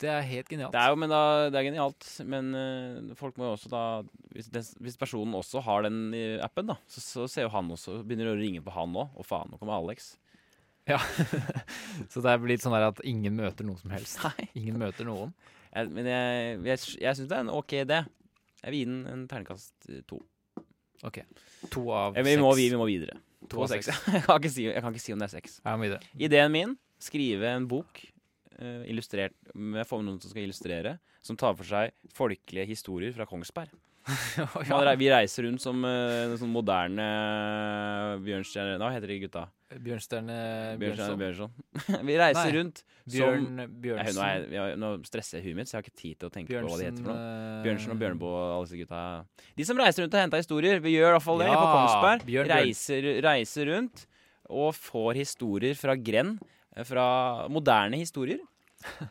Det 0.00 0.08
er 0.08 0.24
helt 0.24 0.48
genialt. 0.48 0.72
Det 0.72 0.80
er 0.80 0.94
jo 0.94 0.98
men 1.00 1.12
da, 1.12 1.22
det 1.52 1.60
er 1.60 1.66
genialt, 1.66 2.06
men 2.24 2.54
uh, 2.56 3.12
folk 3.18 3.36
må 3.36 3.50
jo 3.50 3.56
også 3.58 3.70
da 3.72 3.82
hvis, 4.32 4.48
des, 4.52 4.72
hvis 4.80 4.96
personen 5.00 5.36
også 5.36 5.60
har 5.66 5.84
den 5.84 6.14
i 6.16 6.24
appen, 6.40 6.70
da, 6.72 6.78
så, 6.88 7.02
så 7.04 7.28
ser 7.28 7.44
jo 7.44 7.52
han 7.52 7.68
også 7.74 8.00
Begynner 8.06 8.32
å 8.32 8.38
ringe 8.38 8.64
på 8.64 8.72
han 8.74 8.94
nå. 8.94 9.06
Og 9.20 9.26
faen, 9.28 9.52
nå 9.52 9.60
kommer 9.60 9.76
Alex. 9.76 10.14
Ja. 10.88 10.98
så 12.10 12.22
det 12.24 12.32
er 12.32 12.40
blitt 12.42 12.64
sånn 12.64 12.76
at 12.78 13.02
ingen 13.06 13.36
møter 13.36 13.66
noen 13.68 13.80
som 13.80 13.92
helst. 13.94 14.22
Nei. 14.24 14.48
Ingen 14.62 14.80
møter 14.80 15.08
noen. 15.08 15.34
Jeg, 15.70 15.90
men 15.94 16.08
jeg, 16.08 16.58
jeg, 16.66 16.82
jeg 17.04 17.18
syns 17.18 17.30
det 17.30 17.36
er 17.36 17.44
en 17.44 17.54
OK 17.54 17.76
idé. 17.82 18.02
Jeg 18.60 18.72
vil 18.72 18.80
gi 18.82 18.88
den 18.88 19.00
en 19.08 19.24
terningkast 19.30 19.90
eh, 19.90 20.02
to. 20.08 20.20
Ok. 21.06 21.22
To 21.72 21.84
av 21.96 22.16
vi, 22.16 22.24
seks. 22.34 22.46
vi, 22.58 22.68
vi 22.72 22.80
må 22.80 22.88
videre. 22.88 23.20
To 23.46 23.54
To 23.54 23.64
av 23.64 23.72
seks. 23.72 23.90
jeg, 24.16 24.24
kan 24.26 24.40
ikke 24.40 24.52
si, 24.52 24.66
jeg 24.68 24.84
kan 24.84 24.96
ikke 24.96 25.04
si 25.04 25.14
om 25.14 25.22
det 25.22 25.28
er 25.30 25.36
seks. 25.36 25.60
Ideen 26.20 26.56
min 26.56 26.74
skrive 27.00 27.54
en 27.54 27.68
bok 27.70 28.02
eh, 28.60 28.82
illustrert 28.92 29.36
med 29.54 29.88
noen 29.90 30.20
som 30.22 30.30
skal 30.30 30.44
illustrere, 30.44 30.98
som 31.24 31.36
tar 31.40 31.56
for 31.58 31.68
seg 31.68 31.94
folkelige 32.16 32.68
historier 32.70 33.14
fra 33.16 33.26
Kongsberg. 33.28 33.72
ja. 34.70 34.94
Vi 34.96 35.08
reiser 35.12 35.44
rundt 35.44 35.60
som 35.62 35.82
uh, 35.84 36.32
sånn 36.40 36.48
moderne 36.50 37.04
Bjørnstjerne 38.24 38.78
Hva 38.80 38.88
heter 38.94 39.12
de 39.12 39.18
gutta? 39.26 39.42
Bjørnstjerne 39.70 40.36
Bjørnson. 40.80 41.18
Bjørnson. 41.20 41.52
vi 42.08 42.16
reiser 42.18 42.48
Nei. 42.48 42.54
rundt 42.56 42.80
Bjørn 43.04 43.44
som 43.44 43.58
Nei, 43.60 43.66
Bjørnson. 43.84 44.16
nå, 44.16 44.54
jeg, 44.56 44.78
nå 44.82 44.90
stresser 45.06 45.38
jeg 45.38 45.46
huet 45.46 45.58
mitt, 45.60 45.70
så 45.70 45.76
jeg 45.76 45.82
har 45.82 45.86
ikke 45.86 46.00
tid 46.00 46.16
til 46.16 46.30
å 46.30 46.32
tenke 46.34 46.56
på 46.56 46.64
hva 46.64 46.78
de 46.80 46.88
heter 46.88 47.04
for 47.04 47.12
noe. 47.12 47.28
eh, 47.28 47.60
Bjørnsen 47.66 47.94
og 47.94 48.00
Bjørneboe 48.00 48.32
og 48.40 48.54
alle 48.56 48.66
disse 48.70 48.80
gutta. 48.80 49.02
De 49.60 49.66
som 49.68 49.82
reiser 49.84 50.04
rundt 50.06 50.16
og 50.16 50.24
henter 50.24 50.42
historier. 50.42 50.82
Vi 50.82 50.94
gjør 50.96 51.12
i 51.12 51.14
hvert 51.18 51.26
fall 51.28 51.44
det 51.44 51.50
Ja, 51.50 51.60
på 51.60 51.68
Kongsberg. 51.76 52.26
Bjørn. 52.32 52.50
Reiser, 52.56 53.10
reiser 53.28 53.70
rundt 53.70 54.06
og 54.50 54.74
får 54.74 55.20
historier 55.20 55.78
fra 55.78 55.94
grend. 55.94 56.40
Fra 56.86 57.48
moderne 57.50 57.98
historier. 58.00 58.40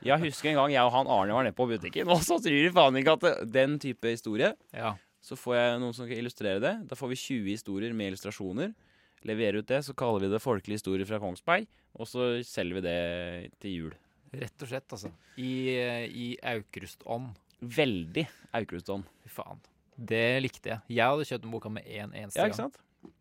Jeg 0.01 0.17
husker 0.23 0.49
en 0.49 0.57
gang 0.57 0.71
jeg 0.73 0.81
og 0.87 0.93
han 0.95 1.09
Arne 1.13 1.35
var 1.35 1.45
nede 1.45 1.57
på 1.57 1.67
butikken, 1.69 2.09
og 2.09 2.23
så 2.25 2.39
tror 2.41 2.55
de 2.55 2.71
faen 2.73 2.97
ikke 2.97 3.13
at 3.19 3.25
det, 3.25 3.33
den 3.53 3.77
type 3.81 4.15
historie 4.15 4.53
Ja. 4.73 4.95
Så 5.21 5.35
får 5.37 5.57
jeg 5.57 5.79
noen 5.81 5.93
som 5.93 6.07
kan 6.07 6.17
illustrere 6.17 6.61
det. 6.63 6.71
Da 6.89 6.95
får 6.95 7.11
vi 7.11 7.17
20 7.19 7.49
historier 7.51 7.93
med 7.93 8.13
illustrasjoner. 8.13 8.71
Leverer 9.27 9.59
ut 9.59 9.67
det, 9.67 9.81
så 9.85 9.93
kaller 9.93 10.23
vi 10.23 10.29
det 10.31 10.39
folkelige 10.41 10.79
historier 10.79 11.05
fra 11.05 11.19
Kongsberg. 11.19 11.67
Og 11.99 12.07
så 12.07 12.29
selger 12.47 12.79
vi 12.79 12.83
det 12.85 13.51
til 13.59 13.75
jul. 13.75 13.97
Rett 14.31 14.63
og 14.63 14.71
slett, 14.71 14.87
altså. 14.95 15.11
I, 15.37 15.51
i 16.07 16.27
Aukrust-ånd. 16.55 17.35
Veldig 17.59 18.23
Aukrustsånd. 18.55 19.03
Fy 19.25 19.33
faen. 19.41 19.59
Det 19.99 20.23
likte 20.45 20.71
jeg. 20.71 20.85
Jeg 20.95 21.11
hadde 21.11 21.27
kjøpt 21.27 21.43
den 21.43 21.53
boka 21.53 21.71
med 21.75 21.83
én 21.91 22.13
eneste 22.15 22.39
Ja, 22.39 22.47
ikke 22.47 22.61
sant? 22.61 22.79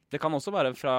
Det 0.09 0.21
kan 0.23 0.33
også 0.33 0.53
være 0.55 0.73
fra 0.79 0.92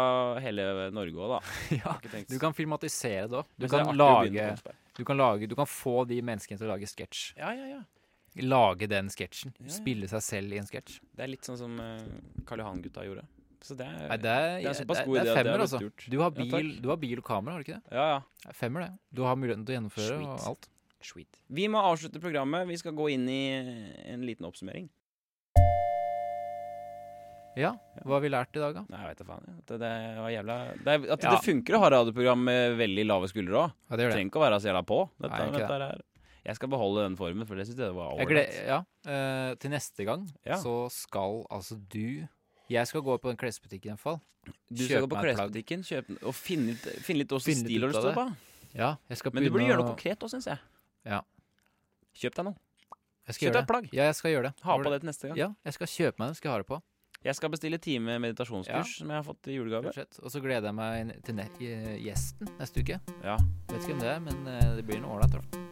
hele 0.43 0.89
Norge 0.93 1.17
òg, 1.17 1.31
da. 1.37 1.39
ja. 1.79 1.95
Du 2.29 2.37
kan 2.41 2.53
filmatisere 2.53 3.29
det 3.29 3.39
òg. 3.39 3.47
Du, 3.57 3.65
du 3.65 5.47
Du 5.49 5.55
kan 5.57 5.69
få 5.69 6.03
de 6.09 6.19
menneskene 6.21 6.59
til 6.59 6.69
å 6.69 6.75
lage 6.75 6.89
sketsj. 6.89 7.33
Ja, 7.39 7.53
ja, 7.57 7.71
ja. 7.77 7.81
Lage 8.45 8.87
den 8.87 9.09
sketsjen. 9.09 9.55
Spille 9.71 10.07
seg 10.11 10.21
selv 10.23 10.53
i 10.53 10.59
en 10.61 10.69
sketsj. 10.69 10.99
Det 11.17 11.25
er 11.25 11.31
litt 11.31 11.47
sånn 11.47 11.57
som 11.59 11.79
uh, 11.81 11.97
Karl 12.47 12.61
Johan-gutta 12.61 13.05
gjorde. 13.07 13.25
Så 13.65 13.75
det 13.75 13.87
er, 13.89 14.05
Nei, 14.07 14.17
det 14.23 14.31
er, 14.31 14.51
det 14.61 14.69
er 14.69 14.77
såpass 14.77 15.01
god 15.03 15.17
idé 15.17 15.23
det 15.25 15.31
er 15.31 15.39
femmer, 15.41 15.63
altså. 15.65 15.79
Du 16.07 16.19
har, 16.21 16.29
bil, 16.31 16.69
du 16.79 16.87
har 16.93 16.99
bil 17.01 17.19
og 17.19 17.25
kamera, 17.27 17.57
har 17.57 17.63
du 17.63 17.67
ikke 17.67 17.79
det? 17.79 17.95
Ja, 17.97 18.05
ja. 18.13 18.19
Det 18.45 18.53
er 18.53 18.59
Femmer, 18.61 18.85
det. 18.85 19.15
Du 19.17 19.25
har 19.27 19.35
muligheten 19.39 19.65
til 19.67 19.73
å 19.73 19.79
gjennomføre 19.79 20.19
og 20.21 20.45
alt. 20.51 20.69
Sweet. 21.03 21.41
Vi 21.47 21.65
må 21.71 21.81
avslutte 21.83 22.21
programmet. 22.23 22.67
Vi 22.69 22.77
skal 22.79 22.95
gå 22.95 23.09
inn 23.15 23.25
i 23.31 23.41
en 24.13 24.23
liten 24.27 24.47
oppsummering. 24.47 24.87
Ja, 27.57 27.71
hva 28.05 28.13
har 28.17 28.21
vi 28.23 28.29
lært 28.29 28.55
i 28.55 28.61
dag, 28.61 28.75
da? 28.77 28.83
Nei, 28.89 28.99
jeg 29.01 29.09
vet 29.09 29.21
da 29.21 29.25
faen. 29.25 29.47
Det, 29.67 29.77
det 29.81 29.91
var 30.21 30.29
jævla 30.31 30.55
det 30.85 30.93
At 31.11 31.23
Ja. 31.25 31.31
det 31.33 31.39
funker 31.43 31.75
å 31.75 31.79
ha 31.81 31.89
radioprogram 31.95 32.43
med 32.45 32.77
veldig 32.77 33.05
lave 33.09 33.27
skuldre 33.31 33.63
òg. 33.65 33.73
Ja. 33.89 33.97
Trenger 33.97 34.29
ikke 34.29 34.39
å 34.39 34.45
være 34.45 34.59
så 34.61 34.69
jævla 34.69 34.83
på. 34.85 34.99
Dette, 35.19 35.39
Nei, 35.39 35.57
dette 35.57 35.79
det. 35.79 36.05
jeg 36.45 36.55
skal 36.55 36.69
beholde 36.69 37.03
den 37.07 37.17
formen, 37.17 37.45
for 37.49 37.55
det 37.55 37.65
syns 37.67 37.77
jeg 37.81 37.93
var 37.97 38.13
ålreit. 38.15 38.59
ja, 38.67 38.83
Uh, 39.07 39.55
til 39.55 39.71
neste 39.71 40.03
gang 40.05 40.27
Ja. 40.45 40.57
så 40.59 40.91
skal 40.91 41.45
altså 41.49 41.77
du 41.89 42.27
Jeg 42.69 42.85
skal 42.87 43.01
gå 43.01 43.17
på 43.17 43.29
den 43.31 43.37
klesbutikken 43.37 43.93
i 43.93 43.95
hvert 43.95 43.99
fall. 43.99 44.21
Du 44.69 44.83
skal 44.83 45.01
gå 45.07 45.09
på 45.09 45.23
klesbutikken 45.23 45.81
kjøp, 45.83 46.23
og 46.23 46.33
finne 46.35 46.75
finne 46.75 47.19
litt 47.23 47.31
åssen 47.31 47.55
stil 47.55 47.81
du 47.81 47.91
står 47.93 48.13
på. 48.13 48.35
Ja, 48.75 48.97
jeg 49.09 49.17
skal 49.17 49.31
Men 49.33 49.43
du 49.43 49.49
burde 49.49 49.65
gjøre 49.65 49.79
noe 49.81 49.95
konkret 49.95 50.19
òg, 50.19 50.29
syns 50.29 50.45
jeg. 50.45 50.59
Ja. 51.05 51.21
Kjøp 52.13 52.35
deg 52.35 52.45
noe. 52.45 52.55
Kjøp 53.29 53.53
deg 53.53 53.61
et 53.63 53.67
plagg. 53.67 53.89
Ja, 53.93 54.03
jeg 54.09 54.15
skal 54.15 54.31
gjøre 54.31 54.43
det. 54.49 54.53
Ha 54.63 54.77
på 54.77 54.91
det 54.91 55.01
til 55.01 55.07
neste 55.09 55.27
gang. 55.29 55.37
Ja, 55.37 55.49
jeg 55.65 55.73
skal 55.73 55.87
kjøpe 55.87 56.19
meg 56.19 56.29
det. 56.29 56.37
Skal 56.37 56.49
jeg 56.49 56.53
ha 56.53 56.57
det 56.63 56.67
på. 56.67 56.81
Jeg 57.25 57.35
skal 57.35 57.49
bestille 57.51 57.77
time 57.83 58.15
meditasjonskurs 58.23 58.69
Ja. 58.71 58.83
som 58.83 59.09
jeg 59.09 59.17
har 59.17 59.23
fått 59.27 59.47
i 59.51 59.57
julegave. 59.57 59.91
og 60.23 60.31
så 60.31 60.39
gleder 60.41 60.69
jeg 60.71 60.75
meg 60.75 61.23
til 61.23 61.35
gjesten 61.99 62.47
neste 62.59 62.79
uke. 62.79 62.99
Ja. 63.23 63.35
Vet 63.67 63.81
ikke 63.81 63.93
hvem 63.93 63.99
det 63.99 64.13
er, 64.13 64.19
men 64.19 64.47
eh, 64.47 64.75
det 64.77 64.85
blir 64.87 65.01
noe 65.03 65.19
ålreit. 65.19 65.68